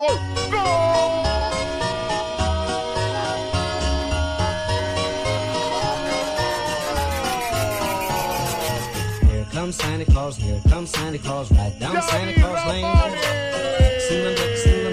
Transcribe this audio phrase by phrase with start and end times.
[0.00, 0.14] Here
[9.50, 12.84] comes Santa Claus, here comes Santa Claus, right down Santa Claus Lane.
[13.98, 14.87] Singing, singing, all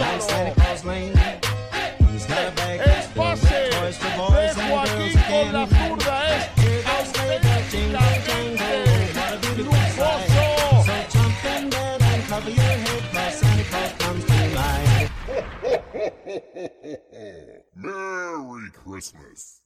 [0.00, 1.16] Claus, right down Santa Claus Lane.
[2.10, 5.52] He's got a bag that's filled with toys for boys and girls again.
[5.68, 8.84] Here goes sleigh bells, jingle, jingle,
[9.14, 10.28] what a beautiful sight.
[10.86, 15.10] So jump in bed and cover your head, 'cause Santa Claus comes tonight.
[17.74, 19.60] Merry Christmas.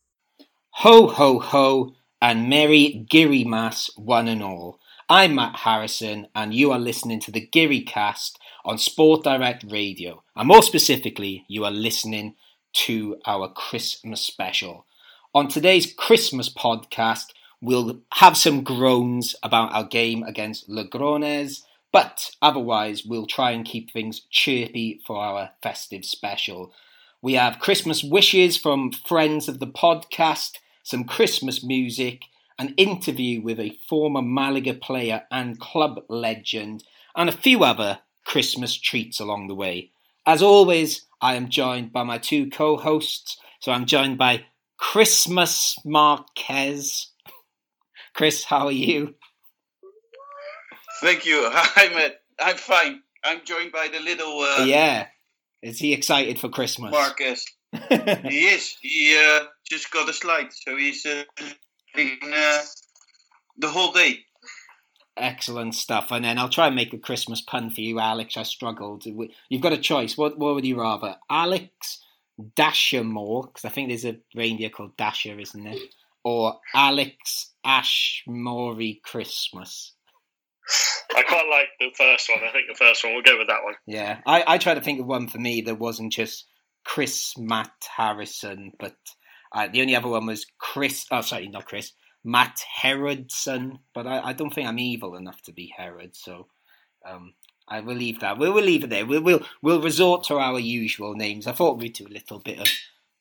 [0.71, 4.81] Ho, ho, ho, and Merry Geary Mass, one and all.
[5.09, 10.23] I'm Matt Harrison, and you are listening to the Geary Cast on Sport Direct Radio.
[10.35, 12.35] And more specifically, you are listening
[12.75, 14.87] to our Christmas special.
[15.35, 17.27] On today's Christmas podcast,
[17.61, 23.91] we'll have some groans about our game against Logroñés, but otherwise, we'll try and keep
[23.91, 26.73] things chirpy for our festive special.
[27.23, 32.23] We have Christmas wishes from friends of the podcast, some Christmas music,
[32.59, 36.85] an interview with a former Malaga player and club legend,
[37.17, 39.91] and a few other Christmas treats along the way.
[40.27, 43.39] As always, I am joined by my two co hosts.
[43.61, 44.45] So I'm joined by
[44.79, 47.09] Christmas Marquez.
[48.15, 49.15] Chris, how are you?
[51.01, 51.49] Thank you.
[51.53, 52.21] Hi, Matt.
[52.41, 53.01] I'm fine.
[53.25, 55.07] I'm joined by the little uh, yeah.
[55.63, 56.93] Is he excited for Christmas?
[56.93, 57.45] Marcus.
[57.89, 58.77] he is.
[58.83, 61.25] He uh, just got a slide, so he's uh,
[61.97, 62.63] in, uh,
[63.57, 64.19] the whole day.
[65.17, 66.11] Excellent stuff.
[66.11, 68.37] And then I'll try and make a Christmas pun for you, Alex.
[68.37, 69.05] I struggled.
[69.07, 70.17] You've got a choice.
[70.17, 71.17] What what would you rather?
[71.31, 72.01] Alex
[72.57, 75.75] Dashermore, because I think there's a reindeer called Dasher, isn't there?
[76.25, 79.93] Or Alex Ashmore Christmas.
[81.15, 82.41] I quite like the first one.
[82.49, 83.13] I think the first one.
[83.13, 83.75] We'll go with that one.
[83.87, 86.47] Yeah, I, I tried to think of one for me that wasn't just
[86.85, 88.97] Chris Matt Harrison, but
[89.53, 91.07] uh, the only other one was Chris.
[91.11, 91.93] Oh, sorry, not Chris.
[92.25, 96.47] Matt Herodson, but I, I don't think I'm evil enough to be Herod, so
[97.07, 97.35] um,
[97.69, 98.39] I will leave that.
[98.39, 99.07] We'll, we'll leave it there.
[99.07, 101.47] We'll, we'll we'll resort to our usual names.
[101.47, 102.67] I thought we'd do a little bit of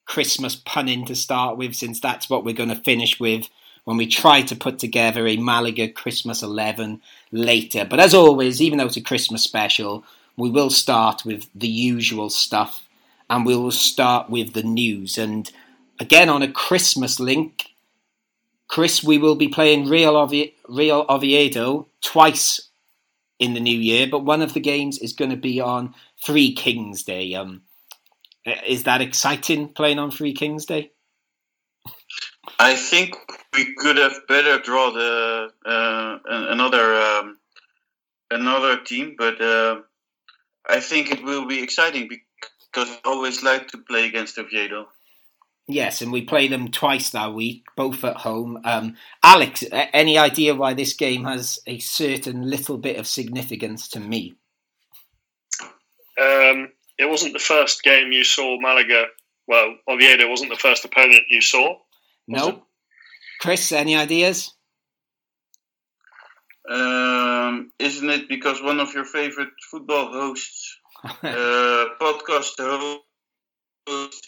[0.06, 3.50] Christmas punning to start with, since that's what we're going to finish with
[3.84, 7.86] when we try to put together a Malaga Christmas 11 later.
[7.86, 10.06] But as always, even though it's a Christmas special,
[10.38, 12.86] we will start with the usual stuff
[13.30, 15.18] and we will start with the news.
[15.18, 15.52] And
[16.00, 17.73] again, on a Christmas link,
[18.68, 22.69] Chris, we will be playing Real, Ovi- Real Oviedo twice
[23.40, 25.94] in the new year, but one of the games is going to be on
[26.24, 27.34] Three Kings Day.
[27.34, 27.63] Um,
[28.68, 30.91] is that exciting playing on Three Kings Day?
[32.59, 33.16] I think
[33.53, 37.38] we could have better draw the uh, another um,
[38.31, 39.81] another team, but uh,
[40.68, 44.88] I think it will be exciting because I always like to play against Oviedo.
[45.68, 48.59] Yes, and we play them twice that week, both at home.
[48.66, 54.01] Um, Alex, any idea why this game has a certain little bit of significance to
[54.01, 54.35] me?
[56.22, 59.06] Um, it wasn't the first game you saw Malaga.
[59.47, 61.78] Well, Oviedo wasn't the first opponent you saw.
[62.28, 62.50] No.
[62.50, 62.62] It?
[63.40, 64.51] Chris, any ideas?
[66.69, 73.01] Um, isn't it because one of your favorite football hosts, uh, podcast host,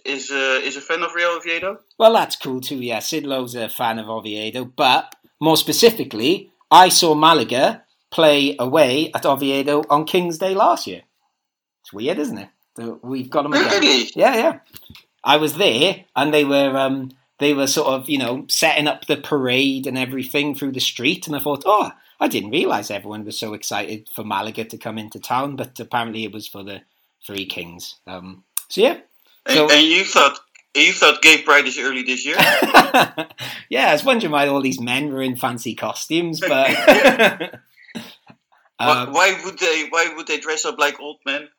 [0.06, 1.80] is uh, is a fan of Real Oviedo?
[1.98, 2.82] Well, that's cool too.
[2.82, 9.12] Yeah, Sid Lowe's a fan of Oviedo, but more specifically, I saw Malaga play away
[9.14, 11.02] at Oviedo on King's Day last year.
[11.82, 12.50] It's weird, isn't it?
[13.04, 13.82] We've got them again.
[13.82, 14.10] Really?
[14.16, 14.60] Yeah, yeah.
[15.24, 16.78] I was there, and they were.
[16.78, 20.80] Um, they were sort of, you know, setting up the parade and everything through the
[20.80, 21.28] street.
[21.28, 24.98] And I thought, oh, I didn't realise everyone was so excited for Malaga to come
[24.98, 26.84] into town, but apparently it was for the
[27.28, 27.96] Three Kings.
[28.08, 29.00] Um, so yeah.
[29.48, 30.40] So, and, you thought
[30.76, 32.36] you thought gay pride is early this year?
[33.70, 36.72] yeah, I was wondering why all these men were in fancy costumes, but
[38.80, 39.88] um, why would they?
[39.90, 41.50] Why would they dress up like old men?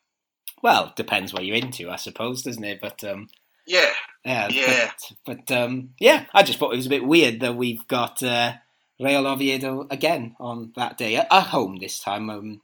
[0.62, 2.80] Well, depends what you're into, I suppose, doesn't it?
[2.80, 3.28] But um,
[3.66, 3.90] yeah,
[4.24, 4.90] yeah, yeah.
[5.24, 8.22] But, but um, yeah, I just thought it was a bit weird that we've got
[8.22, 8.54] uh,
[9.00, 12.30] Real Oviedo again on that day at, at home this time.
[12.30, 12.62] Um,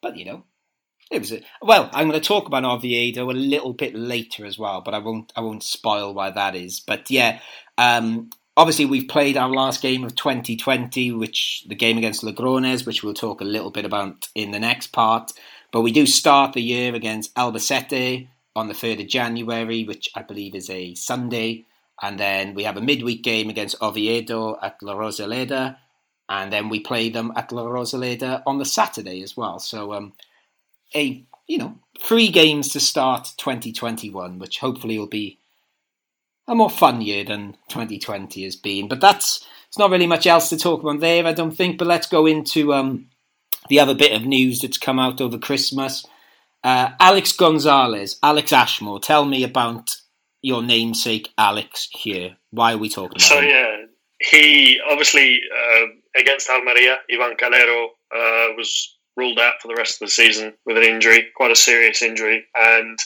[0.00, 0.44] but you know,
[1.10, 1.90] it was a, well.
[1.92, 5.32] I'm going to talk about Oviedo a little bit later as well, but I won't.
[5.36, 6.80] I won't spoil why that is.
[6.80, 7.40] But yeah,
[7.78, 13.02] um, obviously we've played our last game of 2020, which the game against Logrones, which
[13.02, 15.32] we'll talk a little bit about in the next part.
[15.72, 20.22] but we do start the year against Albacete on the 3rd of January, which I
[20.22, 21.64] believe is a Sunday.
[22.02, 25.76] And then we have a midweek game against Oviedo at La Rosaleda.
[26.28, 29.58] And then we play them at La Rosaleda on the Saturday as well.
[29.58, 30.12] So, um,
[30.94, 35.38] a, you know, three games to start 2021, which hopefully will be
[36.48, 38.88] a more fun year than 2020 has been.
[38.88, 41.78] But that's, it's not really much else to talk about there, I don't think.
[41.78, 43.08] But let's go into um,
[43.68, 46.04] the other bit of news that's come out over Christmas.
[46.64, 49.96] Uh, Alex Gonzalez, Alex Ashmore, tell me about
[50.42, 52.36] your namesake Alex here.
[52.50, 53.48] Why are we talking about So him?
[53.48, 53.76] yeah,
[54.20, 55.86] he obviously uh,
[56.20, 60.76] against Almeria, Ivan Calero uh, was ruled out for the rest of the season with
[60.76, 62.44] an injury, quite a serious injury.
[62.54, 62.98] And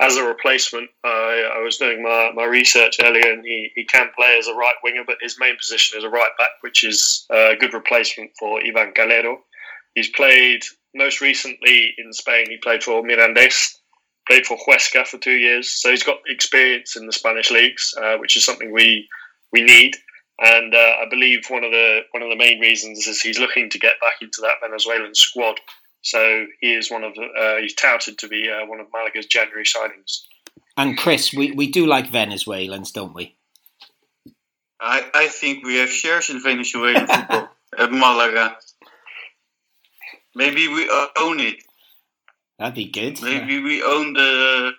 [0.00, 4.08] as a replacement, I, I was doing my, my research earlier, and he, he can
[4.16, 7.26] play as a right winger, but his main position is a right back, which is
[7.30, 9.36] a good replacement for Ivan Calero.
[9.94, 10.62] He's played
[10.94, 12.46] most recently in Spain.
[12.48, 13.74] He played for Mirandés,
[14.26, 18.16] played for Huesca for two years, so he's got experience in the Spanish leagues, uh,
[18.16, 19.08] which is something we
[19.52, 19.96] we need.
[20.40, 23.70] And uh, I believe one of the one of the main reasons is he's looking
[23.70, 25.60] to get back into that Venezuelan squad.
[26.02, 29.26] So he is one of the uh, he's touted to be uh, one of Malaga's
[29.26, 30.22] January signings.
[30.76, 33.36] And Chris, we, we do like Venezuelans, don't we?
[34.80, 37.48] I, I think we have shares in Venezuelan football
[37.78, 38.56] at Malaga.
[40.34, 41.62] Maybe we own it.
[42.58, 43.22] That'd be good.
[43.22, 44.72] Maybe we own the.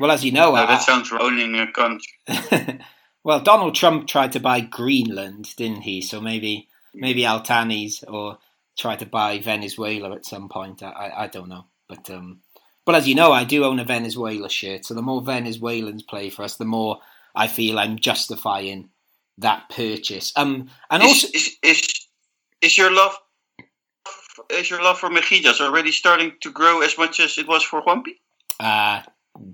[0.00, 1.20] Well, as you know, No, I- that sounds wrong.
[1.22, 2.08] owning a country.
[3.28, 6.00] well, Donald Trump tried to buy Greenland, didn't he?
[6.00, 8.38] So maybe maybe Al-Thanis or
[8.78, 10.82] try to buy Venezuela at some point.
[10.82, 12.40] I, I, I don't know, but um,
[12.86, 14.86] but as you know, I do own a Venezuela shirt.
[14.86, 17.00] So the more Venezuelans play for us, the more
[17.34, 18.88] I feel I'm justifying
[19.36, 20.32] that purchase.
[20.34, 22.06] Um, and Is, also, is, is,
[22.62, 23.14] is your love
[24.50, 27.82] is your love for Mejías already starting to grow as much as it was for
[27.82, 28.14] Juanpi?
[28.60, 29.02] uh,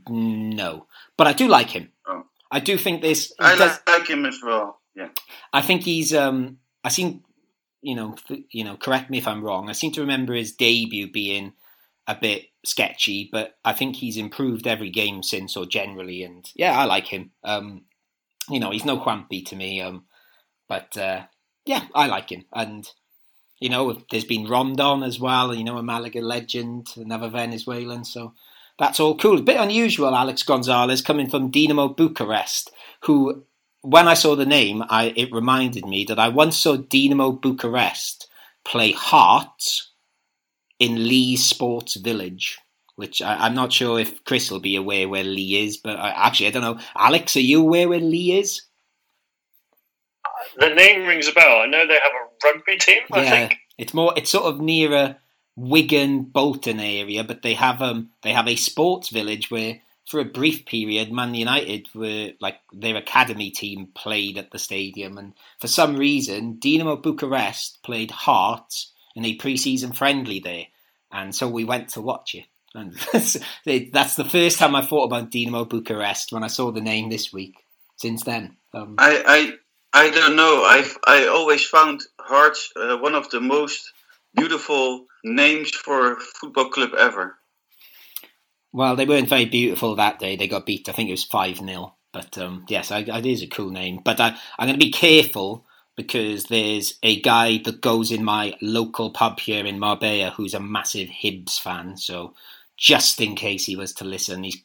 [0.09, 0.87] no,
[1.17, 1.91] but I do like him.
[2.07, 2.25] Oh.
[2.55, 3.33] I do think this.
[3.41, 4.81] I does- like him as well.
[4.95, 5.09] Yeah.
[5.53, 6.15] I think he's.
[6.15, 7.25] Um, I seem,
[7.83, 8.77] you know, th- you know.
[8.77, 9.69] Correct me if I'm wrong.
[9.69, 11.55] I seem to remember his debut being
[12.07, 16.23] a bit sketchy, but I think he's improved every game since, or generally.
[16.23, 17.33] And yeah, I like him.
[17.43, 17.87] Um,
[18.49, 19.81] you know, he's no Juanpi to me.
[19.81, 20.05] Um,
[20.69, 21.23] but uh,
[21.67, 22.45] yeah, I like him.
[22.53, 22.89] And
[23.59, 25.53] you know, there's been Rondon as well.
[25.53, 28.05] You know, a Malaga legend, another Venezuelan.
[28.05, 28.35] So
[28.79, 29.39] that's all cool.
[29.39, 32.71] A bit unusual, Alex Gonzalez coming from Dinamo Bucharest,
[33.03, 33.45] who
[33.83, 38.29] when I saw the name, I it reminded me that I once saw Dinamo Bucharest
[38.65, 39.93] play Hearts
[40.79, 42.59] in Leigh Sports Village,
[42.97, 46.11] which I, I'm not sure if Chris will be aware where Leigh is, but I,
[46.11, 46.79] actually I don't know.
[46.97, 48.63] Alex, are you aware where Leigh is?
[50.57, 51.61] The name rings a bell.
[51.61, 53.03] I know they have a rugby team.
[53.13, 53.59] I yeah, think.
[53.79, 54.13] it's more.
[54.17, 55.17] It's sort of nearer
[55.57, 60.25] Wigan, Bolton area, but they have um they have a sports village where for a
[60.25, 65.69] brief period, Man United were like their academy team played at the stadium, and for
[65.69, 70.67] some reason, Dinamo Bucharest played Hearts in a pre-season friendly there,
[71.11, 72.45] and so we went to watch it.
[72.75, 72.93] And
[73.93, 77.33] that's the first time I thought about Dinamo Bucharest when I saw the name this
[77.33, 77.65] week.
[77.97, 79.57] Since then, um, I
[79.95, 80.65] I I don't know.
[80.65, 83.93] I I always found Hearts uh, one of the most
[84.35, 87.37] beautiful names for a football club ever.
[88.73, 90.37] Well, they weren't very beautiful that day.
[90.37, 90.89] They got beat.
[90.89, 94.01] I think it was five 0 But um, yes, I, it is a cool name.
[94.05, 95.65] But I, I'm going to be careful
[95.97, 100.61] because there's a guy that goes in my local pub here in Marbella who's a
[100.61, 101.97] massive Hibs fan.
[101.97, 102.35] So
[102.77, 104.61] just in case he was to listen, he's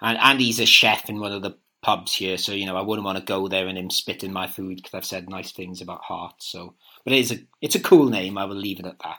[0.00, 2.36] and, and he's a chef in one of the pubs here.
[2.36, 4.94] So you know, I wouldn't want to go there and him spitting my food because
[4.94, 6.46] I've said nice things about Hearts.
[6.46, 6.74] So,
[7.08, 8.36] but it is a it's a cool name.
[8.36, 9.16] I will leave it at that.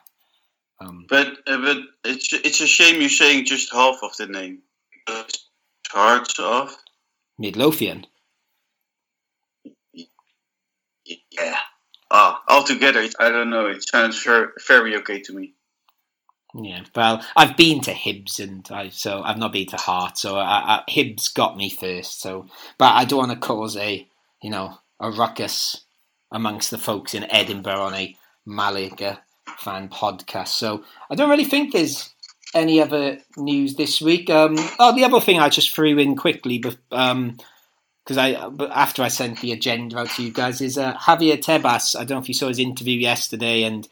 [0.79, 4.59] Um, But uh, but it's it's a shame you're saying just half of the name.
[5.07, 5.47] Because
[5.89, 6.77] Hearts of
[7.39, 8.05] Midlothian.
[11.31, 11.57] yeah.
[12.11, 13.65] Ah, altogether, it- I don't know.
[13.65, 15.55] It sounds very, very okay to me.
[16.53, 20.37] Yeah, well, I've been to Hibs and I so I've not been to Heart, so
[20.37, 22.21] I, I, Hibs got me first.
[22.21, 22.45] So,
[22.77, 24.07] but I don't want to cause a
[24.43, 25.85] you know a ruckus
[26.31, 29.21] amongst the folks in Edinburgh on a Malaga
[29.57, 30.49] fan podcast.
[30.49, 32.13] So I don't really think there's
[32.53, 34.29] any other news this week.
[34.29, 37.37] Um, oh, the other thing I just threw in quickly, but um,
[38.03, 38.31] because I
[38.71, 41.95] after I sent the agenda out to you guys is uh, Javier Tebas.
[41.95, 43.87] I don't know if you saw his interview yesterday, and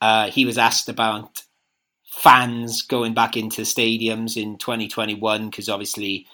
[0.00, 1.42] uh, he was asked about
[2.04, 6.26] fans going back into stadiums in 2021 because obviously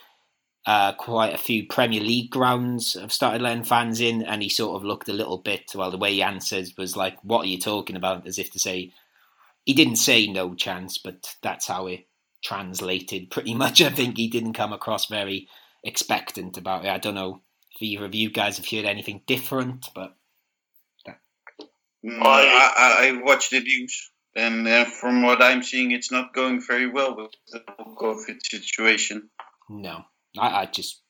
[0.67, 4.77] uh, quite a few Premier League grounds have started letting fans in, and he sort
[4.77, 5.73] of looked a little bit.
[5.75, 8.59] Well, the way he answered was like, "What are you talking about?" As if to
[8.59, 8.93] say,
[9.65, 12.07] he didn't say no chance, but that's how it
[12.43, 13.81] translated pretty much.
[13.81, 15.49] I think he didn't come across very
[15.85, 16.91] expectant about it.
[16.91, 17.43] I don't know
[17.75, 20.17] if either of you guys have heard anything different, but
[22.07, 26.35] Mm, I, I, I watched the news, and uh, from what I'm seeing, it's not
[26.35, 29.31] going very well with the COVID situation.
[29.69, 30.05] no,
[30.39, 31.01] I, I just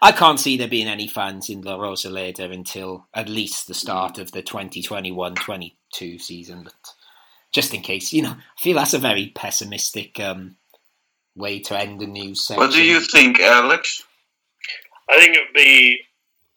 [0.00, 4.18] I can't see there being any fans in La Rosaleda until at least the start
[4.18, 6.64] of the 2021-22 season.
[6.64, 6.74] But
[7.52, 10.56] just in case, you know, I feel that's a very pessimistic um,
[11.34, 12.62] way to end the news section.
[12.62, 14.02] What do you think, Alex?
[15.10, 16.00] I think it would be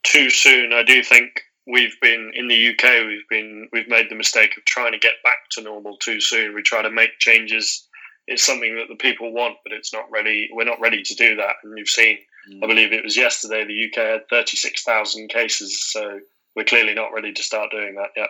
[0.03, 0.73] too soon.
[0.73, 3.05] I do think we've been in the UK.
[3.05, 6.53] We've been we've made the mistake of trying to get back to normal too soon.
[6.53, 7.84] We try to make changes.
[8.27, 10.49] It's something that the people want, but it's not ready.
[10.51, 11.55] We're not ready to do that.
[11.63, 12.17] And you've seen,
[12.63, 15.91] I believe it was yesterday, the UK had thirty six thousand cases.
[15.91, 16.19] So
[16.55, 18.29] we're clearly not ready to start doing that yet.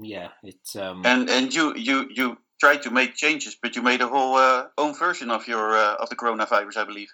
[0.00, 4.02] Yeah, it's um, And and you you you tried to make changes, but you made
[4.02, 7.12] a whole uh, own version of your uh, of the coronavirus, I believe.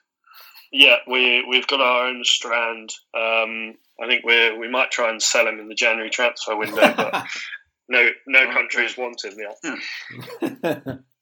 [0.72, 2.92] Yeah, we we've got our own strand.
[3.14, 6.92] Um, I think we we might try and sell him in the January transfer window,
[6.94, 7.26] but
[7.88, 10.98] no no countries want him yet.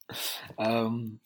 [0.59, 1.21] um,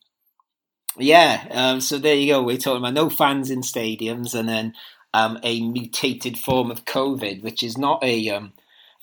[0.97, 2.43] yeah, um, so there you go.
[2.43, 4.73] We're talking about no fans in stadiums, and then
[5.13, 8.53] um, a mutated form of COVID, which is not a um,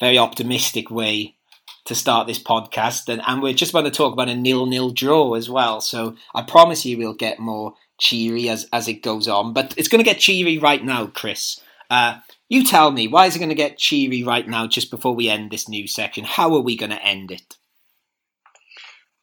[0.00, 1.36] very optimistic way
[1.84, 3.08] to start this podcast.
[3.08, 5.80] And, and we're just about to talk about a nil-nil draw as well.
[5.80, 9.52] So I promise you, we'll get more cheery as as it goes on.
[9.52, 11.60] But it's going to get cheery right now, Chris.
[11.88, 12.18] Uh,
[12.48, 15.28] you tell me, why is it going to get cheery right now, just before we
[15.28, 16.24] end this new section?
[16.24, 17.56] How are we going to end it?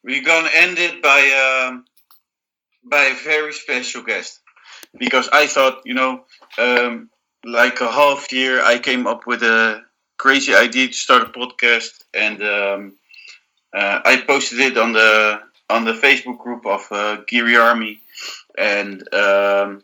[0.04, 1.86] We're gonna end it by um,
[2.84, 4.38] by a very special guest
[4.98, 6.24] because I thought, you know,
[6.58, 7.08] um,
[7.44, 9.82] like a half year, I came up with a
[10.18, 12.96] crazy idea to start a podcast, and um,
[13.74, 18.02] uh, I posted it on the on the Facebook group of uh, Geary Army,
[18.58, 19.82] and um,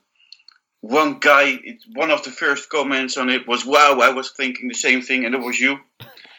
[0.83, 4.69] one guy, it, one of the first comments on it was, "Wow, I was thinking
[4.69, 5.81] the same thing," and it was you.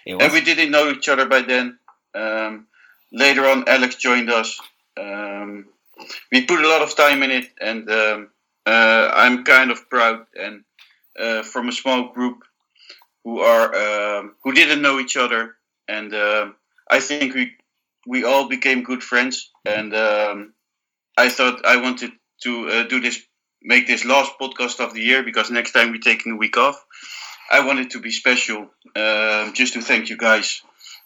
[0.05, 1.79] It And we didn't know each other by then.
[2.13, 2.67] Um,
[3.11, 4.59] later on, Alex joined us.
[4.99, 5.67] Um,
[6.31, 8.29] we put a lot of time in it, and um,
[8.65, 10.25] uh, I'm kind of proud.
[10.35, 10.63] And
[11.19, 12.43] uh, from a small group
[13.23, 15.55] who are um, who didn't know each other,
[15.87, 16.55] and um
[16.89, 17.55] I think we
[18.05, 19.49] we all became good friends.
[19.65, 20.53] And um,
[21.17, 22.11] I thought I wanted
[22.43, 23.21] to uh, do this,
[23.61, 26.83] make this last podcast of the year because next time we're taking a week off.
[27.49, 30.61] I wanted to be special, um, just to thank you guys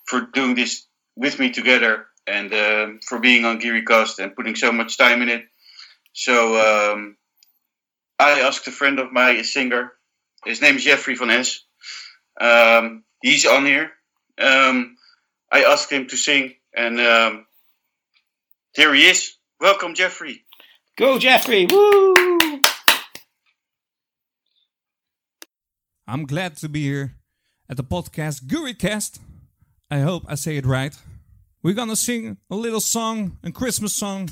[0.06, 0.85] for doing this
[1.16, 5.30] with me together and um, for being on GearyCast and putting so much time in
[5.30, 5.46] it.
[6.14, 7.18] So um,
[8.20, 9.92] I asked a friend of mine, a singer.
[10.46, 11.62] His name is Jeffrey van Es.
[12.40, 13.92] Um, he's on here.
[14.38, 14.98] Um,
[15.52, 17.46] I asked him to sing, and um,
[18.76, 19.36] here he is.
[19.60, 20.44] Welcome, Jeffrey.
[20.98, 21.68] Go, Jeffrey!
[21.70, 22.62] Woo!
[26.08, 27.16] I'm glad to be here
[27.70, 29.20] at the podcast GuryCast.
[29.90, 30.96] I hope I say it right.
[31.62, 34.30] We're gonna sing a little song, a Christmas song.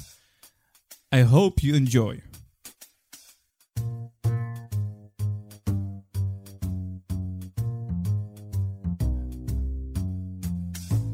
[1.11, 2.21] I hope you enjoy.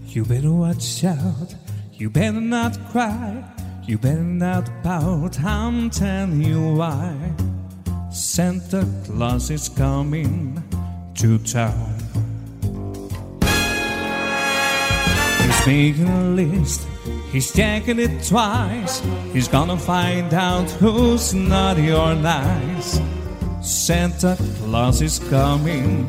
[0.07, 1.53] You better watch out,
[1.93, 3.43] you better not cry,
[3.85, 7.15] you better not pout, I'm telling you why.
[8.11, 10.63] Santa Claus is coming
[11.15, 11.98] to town.
[15.65, 16.87] Making a list,
[17.31, 19.01] he's checking it twice.
[19.33, 22.99] He's gonna find out who's naughty or nice.
[23.61, 26.07] Santa Claus is coming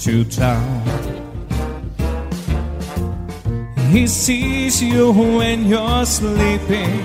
[0.00, 0.82] to town.
[3.90, 7.00] He sees you when you're sleeping,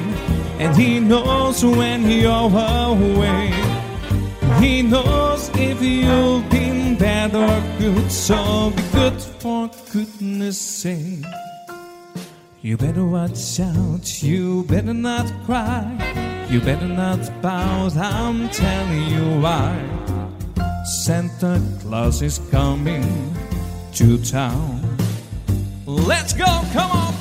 [0.60, 3.54] and he knows when you're awake.
[4.60, 11.26] He knows if you've been bad or good, so be good for goodness sake.
[12.62, 19.40] You better watch out, you better not cry, you better not pout, I'm telling you
[19.40, 19.80] why.
[20.84, 23.34] Santa Claus is coming
[23.94, 24.98] to town.
[25.86, 27.19] Let's go, come on!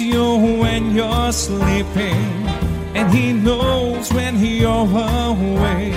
[0.00, 2.46] You when you're sleeping,
[2.94, 5.92] and He knows when you're away.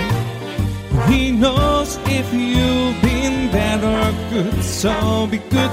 [1.08, 5.70] He knows if you've been bad or good, so be good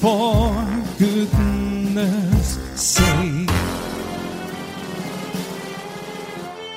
[0.00, 0.52] for
[0.98, 3.50] goodness sake.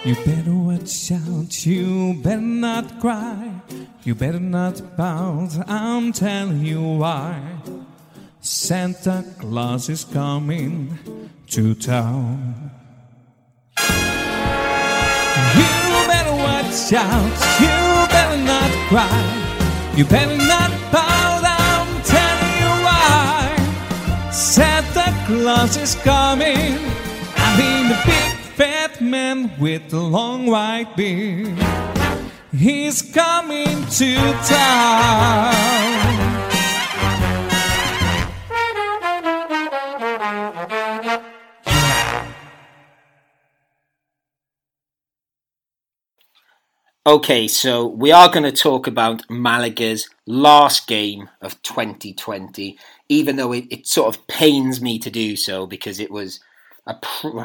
[0.06, 3.54] You better watch out, you better not cry,
[4.04, 7.42] you better not pout, I'm telling you why.
[8.46, 11.00] Santa Claus is coming
[11.48, 12.72] to town.
[13.78, 13.86] You
[16.12, 17.32] better watch out,
[17.62, 17.72] you
[18.12, 19.24] better not cry,
[19.96, 23.56] you better not pout, I'm telling you why.
[24.34, 26.78] Santa Claus is coming,
[27.38, 31.58] I mean the big fat man with the long white beard.
[32.52, 36.53] He's coming to town.
[47.06, 52.78] Okay, so we are going to talk about Malaga's last game of 2020,
[53.10, 56.40] even though it, it sort of pains me to do so because it was
[56.88, 57.40] a, pr-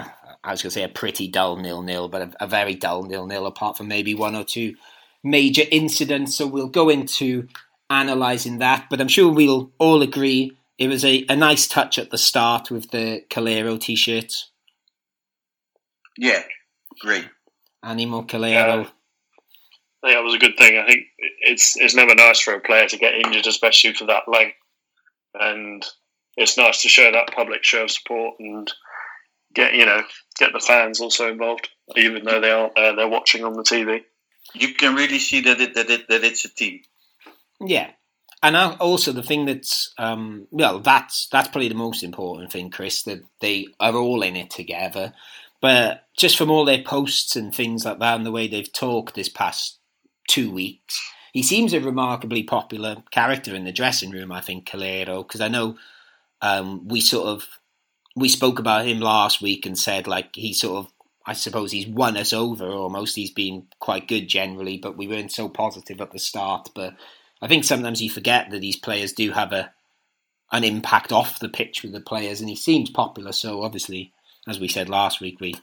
[0.45, 3.03] I was going to say a pretty dull nil nil, but a, a very dull
[3.03, 4.77] nil nil, apart from maybe one or two
[5.25, 6.37] major incidents.
[6.37, 7.49] So we'll go into
[7.91, 12.11] analysing that, but I'm sure we'll all agree it was a, a nice touch at
[12.11, 14.53] the start with the Calero t shirts.
[16.17, 16.45] Yeah,
[17.01, 17.29] great.
[17.83, 18.85] Animo Calero.
[18.85, 18.91] Yeah.
[20.03, 20.79] I think that was a good thing.
[20.79, 21.07] I think
[21.41, 24.57] it's it's never nice for a player to get injured, especially for that length.
[25.35, 25.85] And
[26.37, 28.71] it's nice to show that public show of support and
[29.55, 30.03] get you know
[30.39, 32.95] get the fans also involved, even though they aren't there.
[32.95, 34.03] They're watching on the TV.
[34.55, 36.81] You can really see that it that it that it's a team.
[37.61, 37.91] Yeah,
[38.43, 43.03] and also the thing that's um, well, that's that's probably the most important thing, Chris.
[43.03, 45.13] That they are all in it together.
[45.61, 49.17] But just from all their posts and things like that, and the way they've talked
[49.17, 49.78] this past
[50.29, 51.01] two weeks,
[51.33, 54.31] he seems a remarkably popular character in the dressing room.
[54.31, 55.77] I think Calero, because I know
[56.41, 57.49] um, we sort of
[58.15, 60.93] we spoke about him last week and said like he sort of
[61.27, 63.17] I suppose he's won us over almost.
[63.17, 66.71] He's been quite good generally, but we weren't so positive at the start.
[66.75, 66.95] But
[67.43, 69.73] I think sometimes you forget that these players do have a
[70.51, 73.33] an impact off the pitch with the players, and he seems popular.
[73.33, 74.13] So obviously,
[74.49, 75.57] as we said last week, we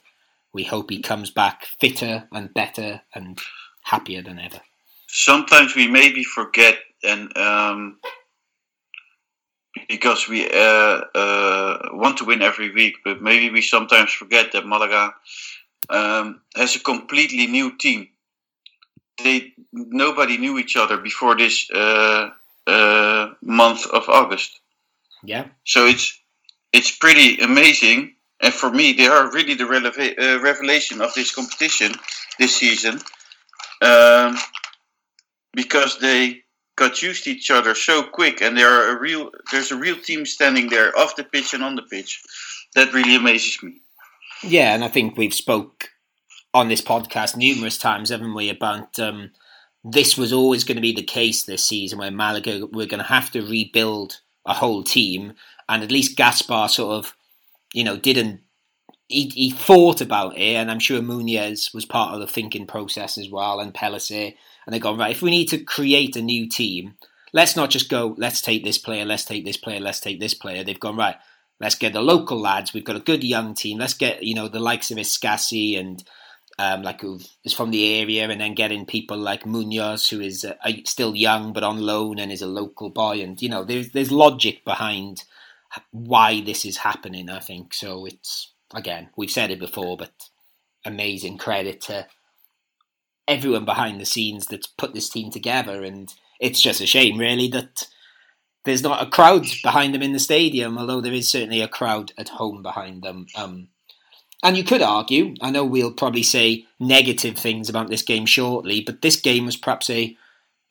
[0.53, 3.39] we hope he comes back fitter and better and
[3.85, 4.59] happier than ever.
[5.07, 7.97] Sometimes we maybe forget, and um,
[9.87, 14.65] because we uh, uh, want to win every week, but maybe we sometimes forget that
[14.65, 15.13] Malaga
[15.89, 18.09] um, has a completely new team.
[19.23, 22.31] They nobody knew each other before this uh,
[22.67, 24.59] uh month of August.
[25.23, 25.45] Yeah.
[25.63, 26.19] So it's
[26.73, 31.33] it's pretty amazing, and for me, they are really the releva- uh, revelation of this
[31.33, 31.93] competition
[32.37, 32.99] this season,
[33.81, 34.37] um,
[35.53, 36.41] because they
[36.75, 39.97] got used to each other so quick, and there are a real there's a real
[39.97, 42.21] team standing there off the pitch and on the pitch.
[42.75, 43.79] That really amazes me.
[44.43, 45.89] Yeah, and I think we've spoke
[46.53, 49.31] on this podcast numerous times, haven't we, about um,
[49.83, 53.03] this was always going to be the case this season where Malaga were going to
[53.03, 55.33] have to rebuild a whole team,
[55.69, 57.15] and at least Gaspar sort of,
[57.73, 58.41] you know, didn't.
[59.07, 63.17] He, he thought about it, and I'm sure Munoz was part of the thinking process
[63.17, 64.33] as well, and Pellicer
[64.65, 65.11] and they've gone right.
[65.11, 66.95] If we need to create a new team,
[67.33, 68.15] let's not just go.
[68.17, 69.05] Let's take this player.
[69.05, 69.79] Let's take this player.
[69.79, 70.63] Let's take this player.
[70.63, 71.15] They've gone right.
[71.59, 72.73] Let's get the local lads.
[72.73, 73.77] We've got a good young team.
[73.77, 76.03] Let's get you know the likes of Escassi and
[76.57, 80.43] um, like who is from the area, and then getting people like Munoz, who is
[80.43, 83.21] uh, still young but on loan and is a local boy.
[83.21, 85.23] And you know, there's there's logic behind
[85.91, 87.29] why this is happening.
[87.29, 88.05] I think so.
[88.05, 90.11] It's again, we've said it before, but
[90.85, 92.07] amazing credit to
[93.27, 95.83] everyone behind the scenes that's put this team together.
[95.83, 97.87] And it's just a shame, really, that
[98.65, 102.11] there's not a crowd behind them in the stadium, although there is certainly a crowd
[102.17, 103.27] at home behind them.
[103.35, 103.69] Um,
[104.43, 108.81] and you could argue, I know we'll probably say negative things about this game shortly,
[108.81, 110.15] but this game was perhaps a,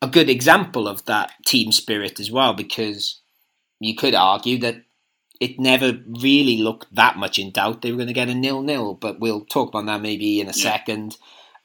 [0.00, 3.20] a good example of that team spirit as well, because
[3.80, 4.82] you could argue that
[5.40, 8.62] it never really looked that much in doubt they were going to get a nil
[8.62, 10.70] nil, but we'll talk about that maybe in a yeah.
[10.70, 11.16] second.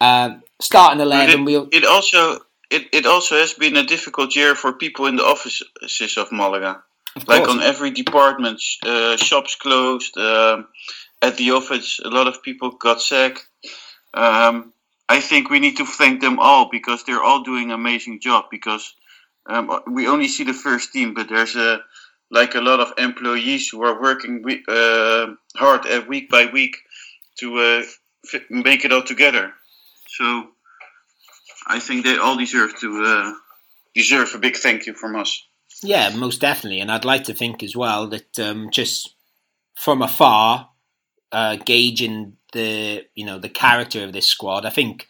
[0.01, 1.67] Uh, starting eleven, it, we'll.
[1.71, 6.17] It also it, it also has been a difficult year for people in the offices
[6.17, 6.83] of Malaga.
[7.15, 10.17] Of like on every department, uh, shops closed.
[10.17, 10.63] Uh,
[11.21, 13.39] at the office, a lot of people got sick.
[14.13, 14.71] Um,
[15.09, 18.45] I think we need to thank them all because they're all doing an amazing job.
[18.51, 18.93] Because
[19.47, 21.81] um, we only see the first team, but there's a
[22.31, 26.77] like a lot of employees who are working we- uh, hard uh, week by week
[27.39, 27.83] to uh,
[28.49, 29.53] make it all together.
[30.07, 30.49] So
[31.67, 33.33] I think they all deserve to uh,
[33.95, 35.43] deserve a big thank you from us.
[35.81, 39.15] Yeah, most definitely, and I'd like to think as well that um, just
[39.77, 40.69] from afar,
[41.31, 45.07] uh, gauging the you know the character of this squad, I think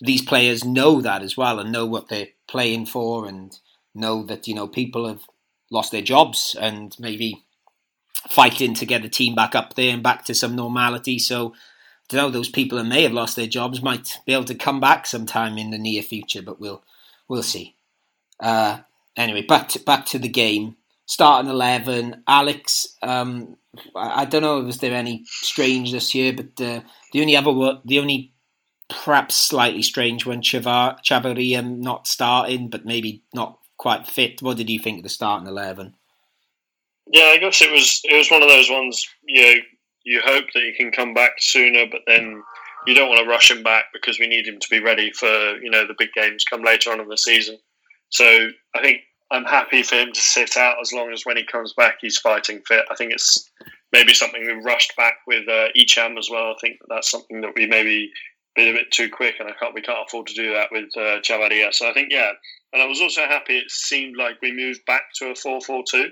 [0.00, 3.56] these players know that as well and know what they're playing for, and
[3.94, 5.22] know that you know people have
[5.70, 7.42] lost their jobs and maybe
[8.28, 11.18] fighting to get the team back up there and back to some normality.
[11.18, 11.54] So.
[12.12, 14.78] I know those people that may have lost their jobs might be able to come
[14.78, 16.84] back sometime in the near future, but we'll
[17.28, 17.76] we'll see.
[18.38, 18.80] Uh,
[19.16, 20.76] anyway, back to back to the game.
[21.06, 22.96] Starting eleven, Alex.
[23.02, 23.56] Um,
[23.94, 26.80] I, don't know was there any strange this year, but uh,
[27.12, 28.32] the only other the only
[28.88, 34.42] perhaps slightly strange one, Chavar, Chavarria not starting, but maybe not quite fit.
[34.42, 35.94] What did you think of the starting eleven?
[37.12, 39.06] Yeah, I guess it was it was one of those ones.
[39.26, 39.60] You know,
[40.04, 42.42] you hope that he can come back sooner, but then
[42.86, 45.56] you don't want to rush him back because we need him to be ready for
[45.58, 47.58] you know the big games come later on in the season.
[48.10, 51.44] So I think I'm happy for him to sit out as long as when he
[51.44, 52.84] comes back he's fighting fit.
[52.90, 53.50] I think it's
[53.92, 56.50] maybe something we rushed back with uh, Hicham as well.
[56.50, 58.10] I think that's something that we maybe
[58.54, 60.90] been a bit too quick, and I can't we can't afford to do that with
[60.96, 61.72] uh, Chavarria.
[61.72, 62.32] So I think yeah,
[62.74, 65.82] and I was also happy it seemed like we moved back to a four four
[65.88, 66.10] two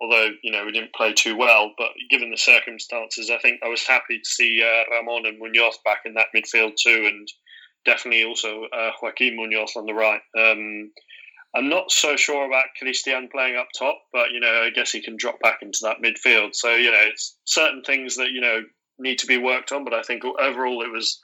[0.00, 1.72] although you know we didn't play too well.
[1.76, 5.78] But given the circumstances, I think I was happy to see uh, Ramon and Munoz
[5.84, 7.28] back in that midfield too, and
[7.84, 10.20] definitely also uh, Joaquin Munoz on the right.
[10.38, 10.90] Um,
[11.54, 15.02] I'm not so sure about Christian playing up top, but you know I guess he
[15.02, 16.54] can drop back into that midfield.
[16.54, 18.60] So you know it's certain things that you know
[18.98, 21.18] need to be worked on, but I think overall it was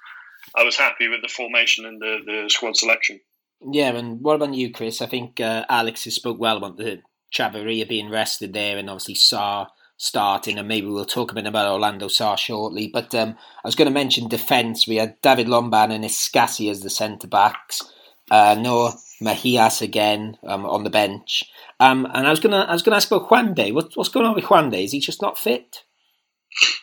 [0.56, 3.20] I was happy with the formation and the, the squad selection.
[3.70, 5.00] Yeah, and what about you, Chris?
[5.00, 9.14] I think uh, Alex has spoke well about the Chavarria being rested there, and obviously
[9.14, 12.90] Sá starting, and maybe we'll talk a bit about Orlando Sá shortly.
[12.92, 14.86] But um, I was going to mention defence.
[14.88, 17.82] We had David Lomban and Escassi as the centre backs.
[18.30, 21.44] Uh, Noah Mejias again um, on the bench.
[21.80, 23.72] Um, and I was gonna I was gonna ask about Juande.
[23.72, 24.84] What, what's going on with Juan Juande?
[24.84, 25.84] Is he just not fit?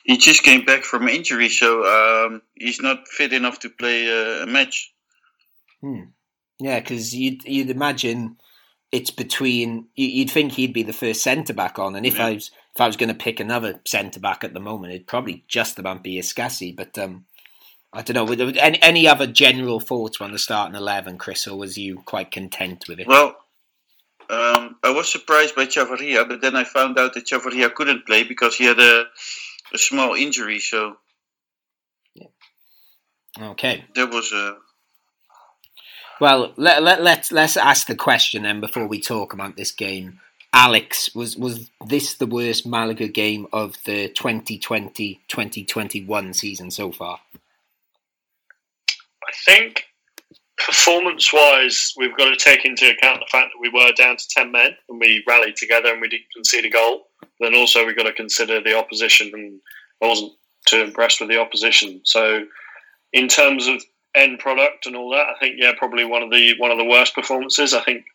[0.04, 4.44] He just came back from injury, so um, he's not fit enough to play uh,
[4.44, 4.94] a match.
[5.82, 6.12] Hmm.
[6.60, 8.38] Yeah, because you'd you'd imagine
[8.92, 9.88] it's between.
[9.96, 12.28] You'd think he'd be the first centre back on, and if Yeah.
[12.28, 15.08] I was if I was going to pick another centre back at the moment, it'd
[15.08, 16.76] probably just about be Escassi.
[16.76, 17.26] But um,
[17.94, 18.50] I don't know.
[18.60, 22.86] Any, any other general thoughts on the starting eleven, Chris, or was you quite content
[22.88, 23.08] with it?
[23.08, 23.36] Well,
[24.30, 28.24] um, I was surprised by Chavarria, but then I found out that Chavarria couldn't play
[28.24, 29.06] because he had a,
[29.74, 30.60] a small injury.
[30.60, 30.98] So
[33.42, 33.86] okay.
[33.96, 34.54] that was uh,
[36.20, 40.20] Well, let, let, let's let's ask the question then before we talk about this game.
[40.52, 47.20] Alex, was was this the worst Malaga game of the 2020-2021 season so far?
[49.28, 49.86] I think
[50.58, 54.28] performance wise, we've got to take into account the fact that we were down to
[54.30, 57.04] 10 men and we rallied together and we didn't concede a goal.
[57.40, 59.62] Then also, we've got to consider the opposition, and
[60.04, 60.34] I wasn't
[60.68, 62.02] too impressed with the opposition.
[62.04, 62.46] So,
[63.14, 63.82] in terms of
[64.20, 66.86] end product and all that, I think, yeah, probably one of the one of the
[66.86, 67.74] worst performances.
[67.74, 68.06] I think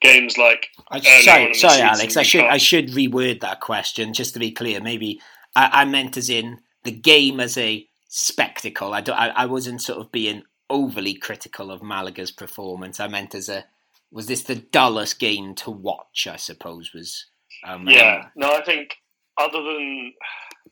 [0.00, 1.16] games like I, Early on
[1.48, 2.16] in sorry, sorry, Alex.
[2.16, 4.80] I should can't- I should reword that question just to be clear.
[4.80, 5.20] Maybe
[5.56, 8.92] I, I meant as in the game as a spectacle.
[8.94, 13.00] I, don't, I I wasn't sort of being overly critical of Malaga's performance.
[13.00, 13.64] I meant as a
[14.10, 16.26] was this the dullest game to watch?
[16.30, 17.26] I suppose was
[17.66, 18.96] um, Yeah, no, I think
[19.38, 20.12] other than,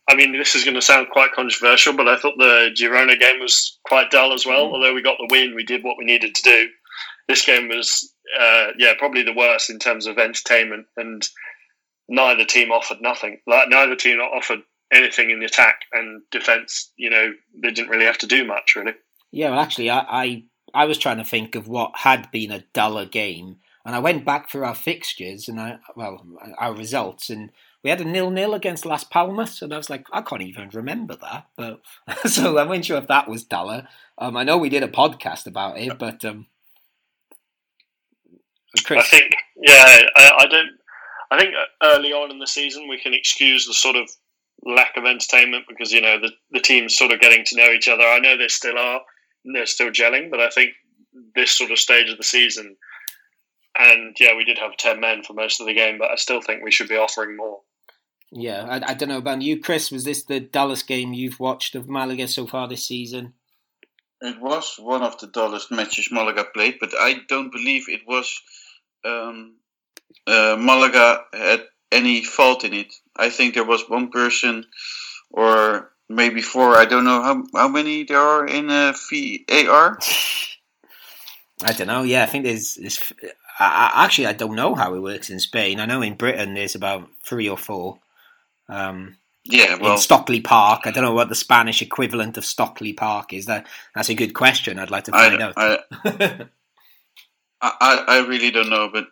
[0.08, 3.40] I mean, this is going to sound quite controversial, but I thought the Girona game
[3.40, 4.72] was quite dull as well.
[4.72, 6.68] Although we got the win, we did what we needed to do.
[7.28, 11.26] This game was, uh, yeah, probably the worst in terms of entertainment, and
[12.08, 13.38] neither team offered nothing.
[13.46, 14.60] Like neither team offered
[14.92, 16.92] anything in the attack and defense.
[16.96, 18.94] You know, they didn't really have to do much, really.
[19.30, 22.64] Yeah, well, actually, I, I I was trying to think of what had been a
[22.74, 26.24] duller game, and I went back through our fixtures and I well
[26.58, 27.50] our results, and
[27.82, 30.70] we had a nil nil against Las Palmas, and I was like, I can't even
[30.72, 31.46] remember that.
[31.56, 31.80] But
[32.30, 33.88] so I wasn't sure if that was duller.
[34.18, 36.46] Um, I know we did a podcast about it, but um,
[38.84, 40.70] Chris, I think, yeah, I, I don't.
[41.30, 44.08] I think early on in the season we can excuse the sort of
[44.64, 47.88] lack of entertainment because you know the the teams sort of getting to know each
[47.88, 48.04] other.
[48.04, 49.00] I know they still are,
[49.44, 50.72] they're still gelling, but I think
[51.34, 52.76] this sort of stage of the season,
[53.78, 56.40] and yeah, we did have ten men for most of the game, but I still
[56.40, 57.60] think we should be offering more.
[58.30, 59.90] yeah, I, I don't know about you, Chris.
[59.90, 63.34] Was this the dullest game you've watched of Malaga so far this season?
[64.22, 68.40] it was one of the dullest matches Malaga played, but I don't believe it was
[69.04, 69.56] um,
[70.26, 72.94] uh, Malaga had any fault in it.
[73.16, 74.64] I think there was one person,
[75.30, 76.76] or maybe four.
[76.76, 79.98] I don't know how how many there are in uh, VAR.
[81.64, 82.02] I don't know.
[82.02, 82.74] Yeah, I think there's.
[82.74, 83.12] there's
[83.58, 85.80] I, I, actually, I don't know how it works in Spain.
[85.80, 87.98] I know in Britain there's about three or four.
[88.68, 90.82] Um, yeah, well, in Stockley Park.
[90.84, 93.46] I don't know what the Spanish equivalent of Stockley Park is.
[93.46, 94.78] That that's a good question.
[94.78, 95.54] I'd like to find I, out.
[97.60, 99.06] I, I, I really don't know, but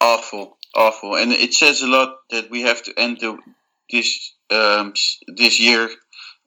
[0.00, 3.38] awful, awful, and it says a lot that we have to end the,
[3.90, 4.94] this um,
[5.28, 5.88] this year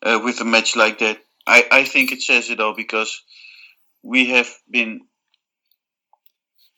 [0.01, 1.19] uh, with a match like that.
[1.47, 3.23] I, I think it says it all because
[4.01, 5.01] we have been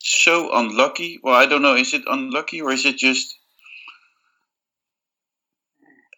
[0.06, 1.18] so unlucky.
[1.22, 1.74] Well, I don't know.
[1.74, 3.36] Is it unlucky or is it just?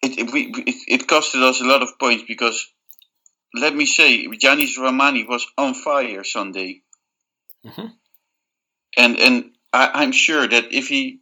[0.01, 2.71] It it, we, it, it costed us a lot of points because,
[3.53, 6.83] let me say, Yanis Rahmani was on fire Sunday,
[7.65, 7.87] mm-hmm.
[8.97, 11.19] and and I, I'm sure that if he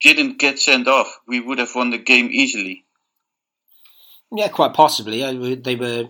[0.00, 2.84] didn't get sent off, we would have won the game easily.
[4.30, 5.56] Yeah, quite possibly.
[5.56, 6.08] They were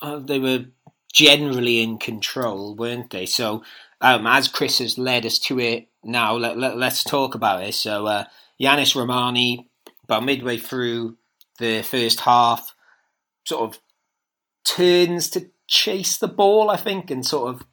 [0.00, 0.64] uh, they were
[1.12, 3.26] generally in control, weren't they?
[3.26, 3.62] So,
[4.00, 7.74] um, as Chris has led us to it now, let, let, us talk about it.
[7.74, 8.24] So, uh,
[8.60, 9.66] Yanis Rahmani,
[10.04, 11.16] about midway through
[11.58, 12.74] the first half,
[13.44, 13.80] sort of
[14.64, 17.66] turns to chase the ball, I think, and sort of,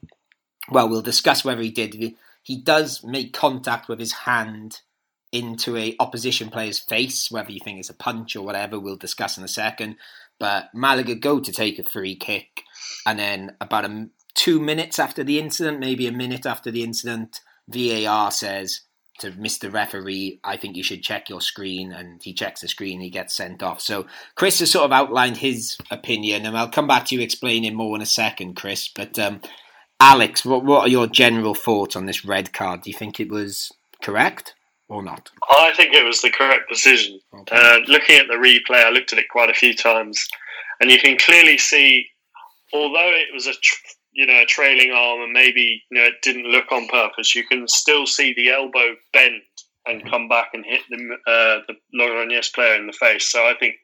[0.69, 2.15] well, we'll discuss whether he did.
[2.43, 4.81] He does make contact with his hand
[5.31, 9.37] into a opposition player's face, whether you think it's a punch or whatever, we'll discuss
[9.37, 9.95] in a second.
[10.39, 12.63] But Malaga go to take a free kick,
[13.05, 17.39] and then about a, two minutes after the incident, maybe a minute after the incident,
[17.67, 18.81] VAR says
[19.19, 19.71] to Mr.
[19.71, 23.35] Referee, I think you should check your screen, and he checks the screen, he gets
[23.35, 23.79] sent off.
[23.79, 27.75] So Chris has sort of outlined his opinion, and I'll come back to you explaining
[27.75, 28.87] more in a second, Chris.
[28.87, 29.41] But um,
[29.99, 32.81] Alex, what, what are your general thoughts on this red card?
[32.81, 34.55] Do you think it was correct?
[34.91, 35.31] or not?
[35.49, 37.19] I think it was the correct decision.
[37.33, 37.55] Okay.
[37.55, 40.27] Uh, looking at the replay, I looked at it quite a few times,
[40.79, 42.07] and you can clearly see,
[42.73, 46.21] although it was a tr- you know a trailing arm and maybe you know it
[46.21, 49.41] didn't look on purpose, you can still see the elbow bend
[49.87, 50.09] and mm-hmm.
[50.09, 53.31] come back and hit the uh, the Logroñés player in the face.
[53.31, 53.75] So I think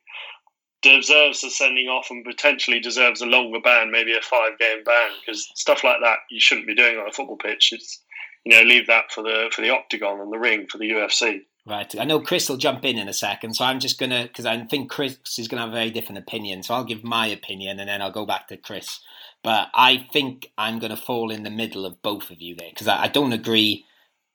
[0.82, 5.10] deserves a sending off and potentially deserves a longer ban, maybe a five game ban,
[5.20, 7.70] because stuff like that you shouldn't be doing on a football pitch.
[7.72, 8.04] It's
[8.46, 11.42] you know, leave that for the for the octagon and the ring for the UFC.
[11.66, 11.94] Right.
[12.00, 14.58] I know Chris will jump in in a second, so I'm just gonna because I
[14.66, 16.64] think Chris is gonna have a very different opinion.
[16.64, 19.02] So I'll give my opinion and then I'll go back to Chris.
[19.48, 22.90] But I think I'm gonna fall in the middle of both of you there because
[22.90, 23.86] I, I, don't agree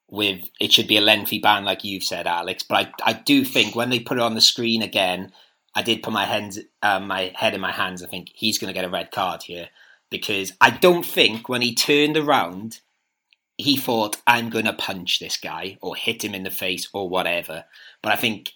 [0.08, 2.62] with it should be a lengthy ban like you've said, Alex.
[2.62, 5.30] But I I do think when they put it on the screen again,
[5.74, 8.02] I did put my hands uh, my head in my hands.
[8.02, 9.68] I think he's gonna get a red card here
[10.08, 12.80] because I don't think when he turned around
[13.58, 17.06] he thought, I'm going to punch this guy or hit him in the face or
[17.10, 17.66] whatever.
[18.02, 18.52] But I think,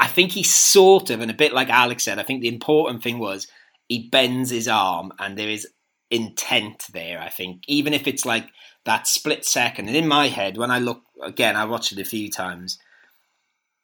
[0.00, 3.02] I think he sort of, and a bit like Alex said, I think the important
[3.02, 3.46] thing was
[3.90, 5.66] he bends his arm and there is
[6.10, 7.20] intent there.
[7.20, 8.46] I think, even if it's like
[8.84, 9.88] that split second.
[9.88, 12.78] And in my head, when I look again, I watched it a few times.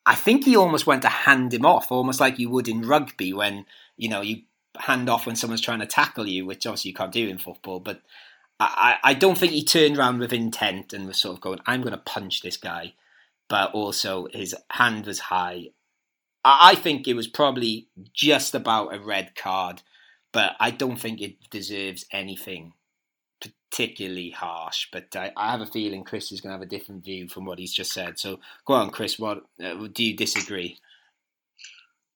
[0.07, 3.33] I think he almost went to hand him off, almost like you would in rugby
[3.33, 3.67] when
[3.97, 4.43] you know you
[4.79, 7.81] hand off when someone's trying to tackle you, which obviously you can't do in football.
[7.81, 8.03] But
[8.61, 11.83] I, I don't think he turned around with intent and was sort of going, I'm
[11.83, 12.95] going to punch this guy.
[13.49, 15.71] But also, his hand was high.
[16.45, 19.83] I, I think it was probably just about a red card,
[20.37, 22.75] but I don't think it deserves anything
[23.41, 24.87] particularly harsh.
[24.93, 27.47] But I, I have a feeling Chris is going to have a different view from
[27.47, 28.19] what he's just said.
[28.19, 29.19] So go on, Chris.
[29.19, 30.77] What uh, do you disagree?